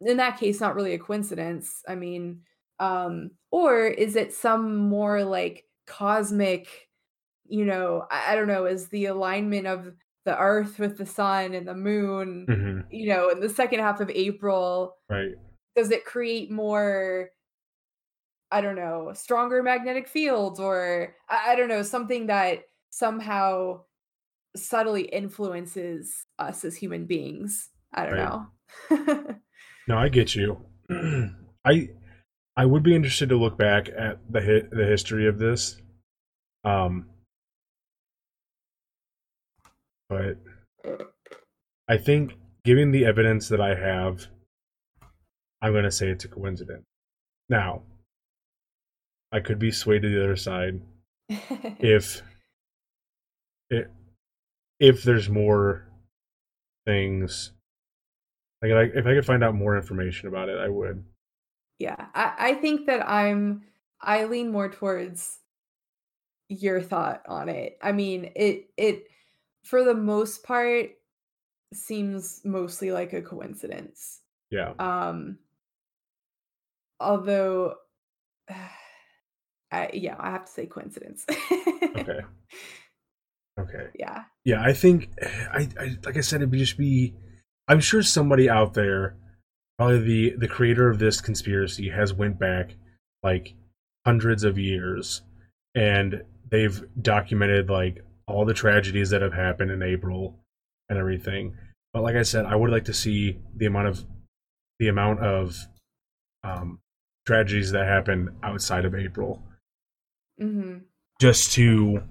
in 0.00 0.18
that 0.18 0.38
case 0.38 0.60
not 0.60 0.74
really 0.74 0.94
a 0.94 0.98
coincidence. 0.98 1.82
I 1.88 1.94
mean, 1.94 2.42
um, 2.82 3.30
or 3.50 3.86
is 3.86 4.16
it 4.16 4.32
some 4.34 4.76
more 4.76 5.24
like 5.24 5.66
cosmic? 5.86 6.88
You 7.46 7.64
know, 7.64 8.06
I, 8.10 8.32
I 8.32 8.36
don't 8.36 8.48
know. 8.48 8.66
Is 8.66 8.88
the 8.88 9.06
alignment 9.06 9.66
of 9.66 9.94
the 10.24 10.38
Earth 10.38 10.78
with 10.78 10.98
the 10.98 11.06
Sun 11.06 11.54
and 11.54 11.66
the 11.68 11.74
Moon? 11.74 12.46
Mhm. 12.48 12.86
you 12.90 13.08
know, 13.08 13.30
in 13.30 13.40
the 13.40 13.48
second 13.48 13.80
half 13.80 14.00
of 14.00 14.10
April, 14.10 14.96
Right. 15.08 15.34
does 15.76 15.90
it 15.90 16.04
create 16.04 16.50
more 16.50 17.30
I 18.50 18.60
don't 18.60 18.76
know, 18.76 19.12
stronger 19.14 19.62
magnetic 19.62 20.08
fields 20.08 20.60
or 20.60 21.16
I, 21.28 21.52
I 21.52 21.56
don't 21.56 21.68
know, 21.68 21.82
something 21.82 22.26
that 22.26 22.64
somehow 22.90 23.84
subtly 24.56 25.04
influences 25.04 26.26
us 26.38 26.64
as 26.64 26.76
human 26.76 27.06
beings. 27.06 27.70
I 27.94 28.06
don't 28.06 28.14
Right. 28.14 28.40
know. 28.90 29.36
No, 29.88 29.98
I 29.98 30.08
get 30.08 30.34
you. 30.36 30.64
I 31.64 31.90
I 32.56 32.66
would 32.66 32.82
be 32.82 32.94
interested 32.94 33.30
to 33.30 33.36
look 33.36 33.56
back 33.56 33.88
at 33.88 34.18
the 34.30 34.40
hit 34.40 34.70
the 34.70 34.84
history 34.84 35.26
of 35.26 35.38
this. 35.38 35.80
Um 36.64 37.06
but 40.08 40.36
I 41.88 41.96
think 41.96 42.34
given 42.64 42.90
the 42.90 43.06
evidence 43.06 43.48
that 43.48 43.60
I 43.60 43.74
have, 43.74 44.26
I'm 45.62 45.72
gonna 45.72 45.90
say 45.90 46.08
it's 46.08 46.24
a 46.24 46.28
coincidence. 46.28 46.84
Now, 47.48 47.82
I 49.32 49.40
could 49.40 49.58
be 49.58 49.70
swayed 49.70 50.02
to 50.02 50.10
the 50.10 50.22
other 50.22 50.36
side 50.36 50.82
if 51.28 52.22
it 53.70 53.90
if 54.78 55.02
there's 55.02 55.28
more 55.28 55.88
things 56.86 57.52
like 58.60 58.70
if 58.94 59.06
I 59.06 59.14
could 59.14 59.26
find 59.26 59.42
out 59.42 59.54
more 59.54 59.76
information 59.76 60.28
about 60.28 60.48
it, 60.48 60.58
I 60.58 60.68
would. 60.68 61.04
Yeah, 61.82 62.06
I, 62.14 62.34
I 62.38 62.54
think 62.54 62.86
that 62.86 63.08
I'm 63.08 63.64
I 64.00 64.26
lean 64.26 64.52
more 64.52 64.68
towards 64.68 65.40
your 66.48 66.80
thought 66.80 67.22
on 67.26 67.48
it. 67.48 67.76
I 67.82 67.90
mean, 67.90 68.30
it 68.36 68.70
it 68.76 69.08
for 69.64 69.82
the 69.82 69.94
most 69.94 70.44
part 70.44 70.90
seems 71.74 72.40
mostly 72.44 72.92
like 72.92 73.12
a 73.14 73.20
coincidence. 73.20 74.20
Yeah. 74.52 74.74
Um 74.78 75.38
although 77.00 77.74
I 79.72 79.90
yeah, 79.92 80.14
I 80.20 80.30
have 80.30 80.44
to 80.44 80.52
say 80.52 80.66
coincidence. 80.66 81.26
Okay. 81.28 82.20
Okay. 83.58 83.86
yeah. 83.98 84.22
Yeah, 84.44 84.62
I 84.62 84.72
think 84.72 85.10
I, 85.52 85.68
I 85.80 85.96
like 86.04 86.16
I 86.16 86.20
said, 86.20 86.42
it'd 86.42 86.52
just 86.52 86.78
be. 86.78 87.14
I'm 87.66 87.80
sure 87.80 88.02
somebody 88.02 88.48
out 88.48 88.74
there, 88.74 89.16
probably 89.82 90.30
the 90.30 90.36
the 90.36 90.48
creator 90.48 90.88
of 90.88 90.98
this 90.98 91.20
conspiracy, 91.20 91.90
has 91.90 92.12
went 92.12 92.38
back 92.38 92.76
like 93.22 93.54
hundreds 94.06 94.44
of 94.44 94.58
years, 94.58 95.22
and 95.74 96.22
they've 96.50 96.84
documented 97.00 97.68
like 97.68 98.04
all 98.28 98.44
the 98.44 98.54
tragedies 98.54 99.10
that 99.10 99.22
have 99.22 99.32
happened 99.32 99.70
in 99.70 99.82
April 99.82 100.38
and 100.88 100.98
everything. 100.98 101.56
But 101.92 102.02
like 102.02 102.16
I 102.16 102.22
said, 102.22 102.46
I 102.46 102.54
would 102.54 102.70
like 102.70 102.84
to 102.84 102.94
see 102.94 103.38
the 103.56 103.66
amount 103.66 103.88
of 103.88 104.04
the 104.78 104.88
amount 104.88 105.20
of 105.20 105.56
um, 106.44 106.78
tragedies 107.26 107.72
that 107.72 107.86
happen 107.86 108.36
outside 108.42 108.84
of 108.84 108.94
April 108.94 109.42
hmm 110.38 110.78
just 111.20 111.52
to 111.52 112.02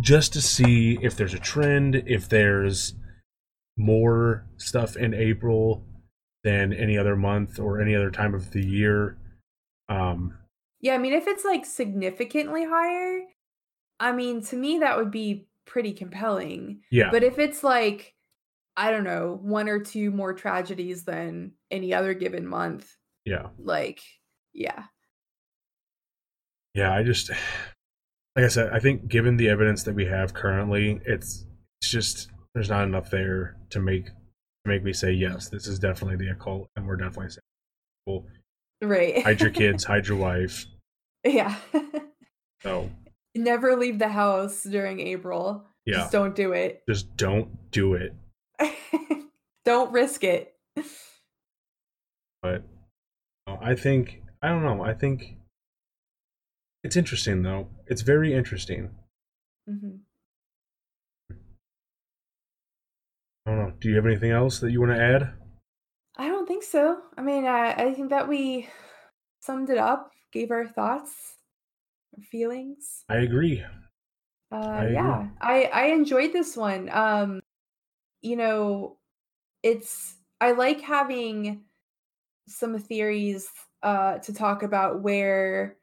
just 0.00 0.32
to 0.32 0.40
see 0.40 0.98
if 1.02 1.16
there's 1.16 1.34
a 1.34 1.38
trend, 1.38 2.02
if 2.06 2.28
there's 2.28 2.94
more 3.76 4.46
stuff 4.56 4.96
in 4.96 5.12
April 5.12 5.84
than 6.44 6.72
any 6.72 6.96
other 6.96 7.16
month 7.16 7.58
or 7.58 7.80
any 7.80 7.96
other 7.96 8.10
time 8.10 8.34
of 8.34 8.52
the 8.52 8.64
year. 8.64 9.16
Um 9.88 10.38
Yeah, 10.80 10.94
I 10.94 10.98
mean 10.98 11.12
if 11.12 11.26
it's 11.26 11.44
like 11.44 11.64
significantly 11.64 12.64
higher, 12.64 13.22
I 13.98 14.12
mean 14.12 14.42
to 14.42 14.56
me 14.56 14.78
that 14.78 14.96
would 14.96 15.10
be 15.10 15.48
pretty 15.64 15.92
compelling. 15.92 16.82
yeah. 16.90 17.10
But 17.10 17.24
if 17.24 17.38
it's 17.38 17.64
like 17.64 18.14
I 18.76 18.90
don't 18.90 19.04
know, 19.04 19.38
one 19.40 19.68
or 19.68 19.78
two 19.78 20.10
more 20.10 20.32
tragedies 20.32 21.04
than 21.04 21.52
any 21.70 21.94
other 21.94 22.12
given 22.12 22.46
month, 22.46 22.96
yeah. 23.24 23.48
like 23.58 24.00
yeah. 24.52 24.84
Yeah, 26.74 26.92
I 26.92 27.04
just 27.04 27.30
like 28.36 28.44
I 28.44 28.48
said, 28.48 28.72
I 28.72 28.80
think 28.80 29.06
given 29.08 29.36
the 29.36 29.48
evidence 29.48 29.84
that 29.84 29.94
we 29.94 30.04
have 30.06 30.34
currently, 30.34 31.00
it's 31.06 31.46
it's 31.80 31.90
just 31.90 32.30
there's 32.54 32.70
not 32.70 32.84
enough 32.84 33.10
there 33.10 33.56
to 33.70 33.80
make 33.80 34.10
make 34.64 34.82
me 34.82 34.92
say 34.92 35.12
yes, 35.12 35.48
this 35.48 35.66
is 35.66 35.78
definitely 35.78 36.16
the 36.24 36.32
occult 36.32 36.68
and 36.76 36.86
we're 36.86 36.96
definitely 36.96 37.30
saying 37.30 37.40
well, 38.06 38.24
Right. 38.82 39.22
hide 39.22 39.40
your 39.40 39.50
kids, 39.50 39.84
hide 39.92 40.06
your 40.06 40.16
wife. 40.18 40.66
yeah. 41.24 41.56
So 42.62 42.90
Never 43.34 43.76
leave 43.76 43.98
the 43.98 44.08
house 44.08 44.62
during 44.62 45.00
April. 45.00 45.64
yeah. 45.86 45.94
Just 46.00 46.12
don't 46.12 46.34
do 46.36 46.52
it. 46.52 46.82
Just 46.88 47.16
don't 47.16 47.70
do 47.70 47.94
it. 47.94 48.14
don't 49.64 49.90
risk 49.92 50.22
it. 50.24 50.54
but 52.42 52.62
I 53.46 53.74
think 53.74 54.22
I 54.42 54.48
don't 54.48 54.62
know. 54.64 54.82
I 54.82 54.94
think 54.94 55.36
it's 56.82 56.96
interesting 56.96 57.42
though. 57.42 57.68
It's 57.86 58.02
very 58.02 58.34
interesting. 58.34 58.90
hmm 59.68 59.96
I 63.46 63.50
don't 63.50 63.58
know. 63.58 63.70
Do 63.80 63.88
you 63.88 63.96
have 63.96 64.04
anything 64.04 64.32
else 64.32 64.60
that 64.60 64.70
you 64.70 64.80
want 64.80 64.92
to 64.92 65.02
add? 65.02 65.38
I 66.16 66.28
don't 66.28 66.46
think 66.46 66.62
so. 66.62 67.02
I 67.16 67.22
mean, 67.22 67.44
I, 67.46 67.72
I 67.72 67.94
think 67.94 68.10
that 68.10 68.28
we 68.28 68.68
summed 69.40 69.70
it 69.70 69.78
up, 69.78 70.12
gave 70.32 70.50
our 70.50 70.66
thoughts, 70.66 71.36
our 72.16 72.22
feelings. 72.24 73.06
I 73.08 73.16
agree. 73.18 73.64
Uh, 74.50 74.84
I 74.84 74.86
agree. 74.88 74.92
yeah, 74.92 75.30
I 75.40 75.64
I 75.64 75.84
enjoyed 75.86 76.32
this 76.32 76.56
one. 76.56 76.88
Um, 76.90 77.40
you 78.22 78.36
know, 78.36 78.98
it's 79.62 80.18
I 80.40 80.52
like 80.52 80.80
having 80.80 81.64
some 82.48 82.78
theories 82.78 83.50
uh 83.82 84.18
to 84.20 84.34
talk 84.34 84.62
about 84.64 85.02
where 85.02 85.78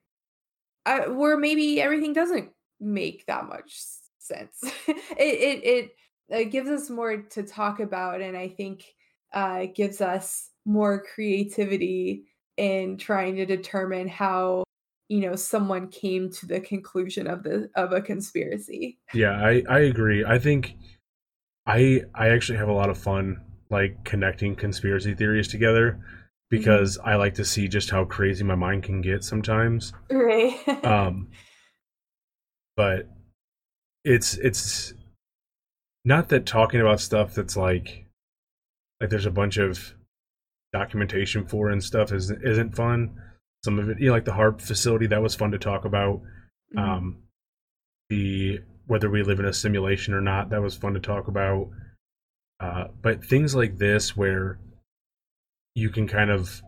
I, 0.86 1.08
where 1.10 1.38
maybe 1.38 1.82
everything 1.82 2.14
doesn't 2.14 2.54
make 2.80 3.26
that 3.28 3.48
much 3.48 3.80
sense. 4.20 4.60
it, 4.88 5.04
it 5.20 5.64
it 5.66 5.92
it 6.32 6.46
gives 6.46 6.70
us 6.70 6.90
more 6.90 7.18
to 7.18 7.44
talk 7.44 7.80
about, 7.80 8.22
and 8.22 8.36
I 8.38 8.48
think 8.48 8.86
uh, 9.34 9.60
it 9.64 9.76
gives 9.76 10.02
us 10.02 10.50
more 10.66 11.04
creativity 11.04 12.24
in 12.58 12.98
trying 12.98 13.36
to 13.36 13.46
determine 13.46 14.08
how 14.08 14.64
you 15.10 15.20
know 15.20 15.36
someone 15.36 15.90
came 15.90 16.30
to 16.32 16.46
the 16.46 16.60
conclusion 16.60 17.28
of 17.28 17.44
the 17.44 17.70
of 17.76 17.92
a 17.92 18.02
conspiracy. 18.02 19.00
Yeah, 19.14 19.32
I 19.32 19.64
I 19.70 19.80
agree. 19.80 20.24
I 20.26 20.40
think 20.40 20.76
I 21.66 22.04
I 22.16 22.30
actually 22.30 22.58
have 22.58 22.70
a 22.70 22.74
lot 22.74 22.90
of 22.90 22.98
fun 22.98 23.42
like 23.70 24.04
connecting 24.04 24.56
conspiracy 24.56 25.14
theories 25.14 25.48
together 25.48 26.00
because 26.50 26.98
I 27.04 27.16
like 27.16 27.36
to 27.36 27.46
see 27.46 27.68
just 27.68 27.90
how 27.90 28.04
crazy 28.04 28.44
my 28.44 28.56
mind 28.56 28.84
can 28.84 29.02
get 29.02 29.24
sometimes. 29.24 29.94
Right. 30.10 30.58
um 30.86 31.30
but 32.76 33.08
it's 34.04 34.36
it's 34.38 34.94
not 36.06 36.30
that 36.30 36.46
talking 36.46 36.82
about 36.82 37.00
stuff 37.00 37.36
that's 37.36 37.56
like 37.56 38.06
like 39.00 39.10
there's 39.10 39.26
a 39.26 39.32
bunch 39.32 39.58
of 39.58 39.94
documentation 40.74 41.46
for 41.46 41.70
and 41.70 41.84
stuff 41.84 42.12
isn't 42.12 42.42
isn't 42.44 42.76
fun. 42.76 43.20
Some 43.64 43.80
of 43.80 43.90
it 43.90 44.00
you 44.00 44.08
know 44.08 44.14
like 44.14 44.26
the 44.26 44.32
HAARP 44.32 44.62
facility 44.62 45.08
that 45.08 45.22
was 45.22 45.36
fun 45.36 45.52
to 45.52 45.60
talk 45.60 45.86
about. 45.86 46.22
Mhm. 46.76 46.80
um 46.82 47.18
the 48.10 48.60
whether 48.88 49.10
we 49.10 49.24
live 49.24 49.40
in 49.40 49.46
a 49.46 49.54
simulation 49.54 50.14
or 50.14 50.22
not 50.22 50.50
that 50.50 50.62
was 50.62 50.76
fun 50.76 50.94
to 50.94 51.00
talk 51.00 51.28
about. 51.28 51.70
Uh 52.60 52.86
but 53.02 53.24
things 53.24 53.56
like 53.56 53.78
this 53.78 54.16
where 54.18 54.60
you 55.76 55.90
can 55.90 56.08
kind 56.08 56.30
of 56.30 56.62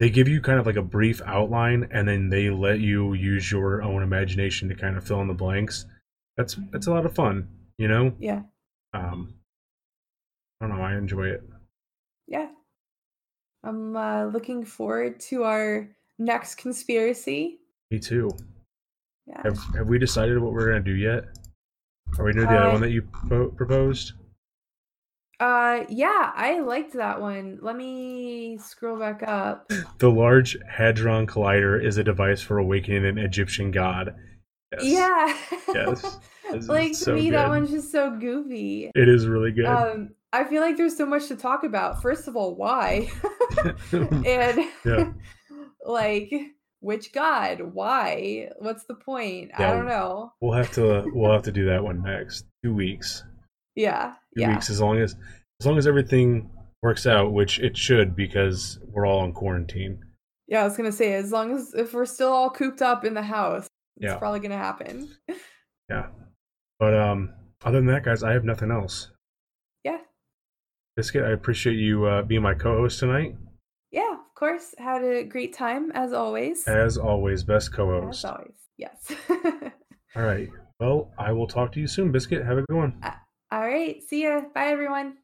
they 0.00 0.08
give 0.10 0.28
you 0.28 0.40
kind 0.40 0.60
of 0.60 0.66
like 0.66 0.76
a 0.76 0.82
brief 0.82 1.20
outline 1.26 1.88
and 1.90 2.06
then 2.06 2.28
they 2.28 2.50
let 2.50 2.78
you 2.78 3.14
use 3.14 3.50
your 3.50 3.82
own 3.82 4.02
imagination 4.02 4.68
to 4.68 4.74
kind 4.76 4.96
of 4.96 5.04
fill 5.04 5.20
in 5.20 5.26
the 5.26 5.34
blanks. 5.34 5.84
That's 6.36 6.56
that's 6.70 6.86
a 6.86 6.92
lot 6.92 7.04
of 7.06 7.14
fun 7.14 7.48
you 7.78 7.86
know? 7.88 8.12
Yeah. 8.18 8.42
Um 8.98 9.34
i 10.60 10.66
don't 10.66 10.76
know 10.76 10.82
i 10.82 10.94
enjoy 10.96 11.26
it 11.28 11.42
Yeah. 12.26 12.48
I'm 13.64 13.96
uh, 13.96 14.26
looking 14.26 14.64
forward 14.64 15.18
to 15.30 15.42
our 15.44 15.88
next 16.18 16.56
conspiracy. 16.56 17.58
me 17.90 17.98
too 17.98 18.30
Yeah. 19.26 19.42
have, 19.44 19.58
have 19.76 19.86
we 19.88 19.98
decided 19.98 20.38
what 20.38 20.52
we're 20.52 20.68
gonna 20.68 20.80
do 20.84 20.94
yet 20.94 21.24
are 22.18 22.24
we 22.24 22.32
doing 22.32 22.46
the 22.46 22.56
other 22.58 22.68
Uh, 22.68 22.72
one 22.72 22.80
that 22.82 22.90
you 22.90 23.02
po- 23.28 23.50
proposed 23.50 24.12
Uh 25.40 25.84
yeah, 25.88 26.32
I 26.34 26.58
liked 26.60 26.94
that 26.94 27.20
one. 27.20 27.58
Let 27.62 27.76
me 27.76 28.58
scroll 28.58 28.98
back 28.98 29.22
up. 29.22 29.70
the 29.98 30.10
large 30.10 30.56
hadron 30.68 31.26
collider 31.28 31.80
is 31.82 31.96
a 31.96 32.02
device 32.04 32.40
for 32.42 32.58
awakening 32.58 33.04
an 33.06 33.18
egyptian 33.18 33.70
god 33.70 34.14
yes 34.72 34.84
Yeah. 34.84 35.36
Yes. 35.74 36.18
Like 36.66 36.92
to 36.92 36.94
so 36.96 37.14
me 37.14 37.30
that 37.30 37.48
one's 37.48 37.70
just 37.70 37.90
so 37.92 38.10
goofy. 38.18 38.90
it 38.94 39.08
is 39.08 39.26
really 39.26 39.52
good 39.52 39.66
Um 39.66 40.10
I 40.32 40.44
feel 40.44 40.60
like 40.60 40.76
there's 40.76 40.96
so 40.96 41.06
much 41.06 41.28
to 41.28 41.36
talk 41.36 41.64
about. 41.64 42.02
First 42.02 42.28
of 42.28 42.36
all, 42.36 42.54
why? 42.54 43.08
and 43.92 44.60
Yeah. 44.84 45.12
like 45.84 46.32
which 46.80 47.12
god? 47.12 47.60
Why? 47.72 48.50
What's 48.58 48.84
the 48.84 48.94
point? 48.94 49.50
I 49.58 49.62
don't 49.70 49.86
know. 49.86 50.32
we'll 50.40 50.52
have 50.56 50.70
to 50.72 51.04
we'll 51.12 51.32
have 51.32 51.42
to 51.44 51.52
do 51.52 51.66
that 51.66 51.82
one 51.82 52.02
next 52.02 52.44
two 52.64 52.74
weeks 52.74 53.24
Yeah. 53.74 54.14
two 54.36 54.42
yeah. 54.42 54.52
weeks 54.54 54.70
as 54.70 54.80
long 54.80 54.98
as 54.98 55.16
as 55.60 55.66
long 55.66 55.76
as 55.78 55.86
everything 55.86 56.50
works 56.82 57.06
out 57.06 57.32
which 57.32 57.58
it 57.58 57.76
should 57.76 58.14
because 58.14 58.78
we're 58.92 59.06
all 59.06 59.20
on 59.20 59.32
quarantine 59.32 59.98
Yeah, 60.46 60.60
I 60.60 60.64
was 60.64 60.76
gonna 60.76 60.92
say 60.92 61.14
as 61.14 61.32
long 61.32 61.52
as 61.56 61.74
if 61.74 61.92
we're 61.94 62.06
still 62.06 62.32
all 62.32 62.50
cooped 62.50 62.82
up 62.82 63.04
in 63.04 63.14
the 63.14 63.22
house, 63.22 63.64
it's 63.96 64.12
Yeah. 64.12 64.16
probably 64.18 64.38
gonna 64.40 64.56
happen. 64.58 65.08
yeah 65.90 66.06
but 66.78 66.94
um 66.94 67.30
other 67.64 67.78
than 67.78 67.86
that 67.86 68.04
guys 68.04 68.22
i 68.22 68.32
have 68.32 68.44
nothing 68.44 68.70
else 68.70 69.10
Yeah. 69.84 69.98
biscuit 70.96 71.24
i 71.24 71.30
appreciate 71.32 71.76
you 71.76 72.04
uh, 72.06 72.22
being 72.22 72.42
my 72.42 72.54
co-host 72.54 72.98
tonight 73.00 73.34
Yeah, 73.90 74.12
of 74.12 74.34
course. 74.34 74.74
Had 74.78 75.02
a 75.02 75.24
great 75.24 75.52
time 75.54 75.90
as 75.92 76.12
always. 76.12 76.66
as 76.68 76.96
always 76.98 77.42
best 77.42 77.68
As 77.70 77.74
co-host 77.76 78.24
As 78.24 78.30
always. 78.30 78.58
Yes. 78.76 79.12
all 80.16 80.22
right 80.22 80.48
well 80.80 81.10
i 81.18 81.32
will 81.32 81.46
talk 81.48 81.72
to 81.72 81.80
you 81.80 81.86
soon 81.86 82.12
biscuit 82.12 82.44
have 82.44 82.58
a 82.58 82.62
good 82.62 82.76
one 82.76 82.94
all 83.50 83.60
right. 83.66 84.02
See 84.06 84.24
ya. 84.24 84.42
Bye 84.54 84.66
everyone. 84.66 85.14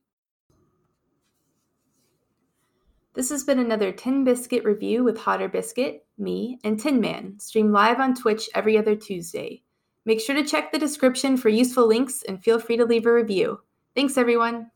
This 3.15 3.29
has 3.29 3.45
been 3.45 3.59
another 3.59 3.93
Tin 3.93 4.25
Biscuit 4.25 4.65
review 4.65 5.05
with 5.05 5.19
Hotter 5.19 5.47
Biscuit, 5.49 6.07
me, 6.17 6.59
and 6.65 6.81
Tin 6.81 7.03
Man, 7.03 7.39
streamed 7.39 7.73
live 7.73 8.01
on 8.01 8.15
Twitch 8.15 8.49
every 8.55 8.79
other 8.79 8.97
Tuesday. 8.97 9.63
Make 10.07 10.21
sure 10.21 10.37
to 10.37 10.45
check 10.45 10.71
the 10.71 10.79
description 10.79 11.37
for 11.37 11.49
useful 11.49 11.87
links 11.87 12.23
and 12.29 12.43
feel 12.43 12.59
free 12.59 12.77
to 12.77 12.85
leave 12.85 13.07
a 13.07 13.13
review. 13.13 13.61
Thanks, 13.95 14.19
everyone. 14.19 14.71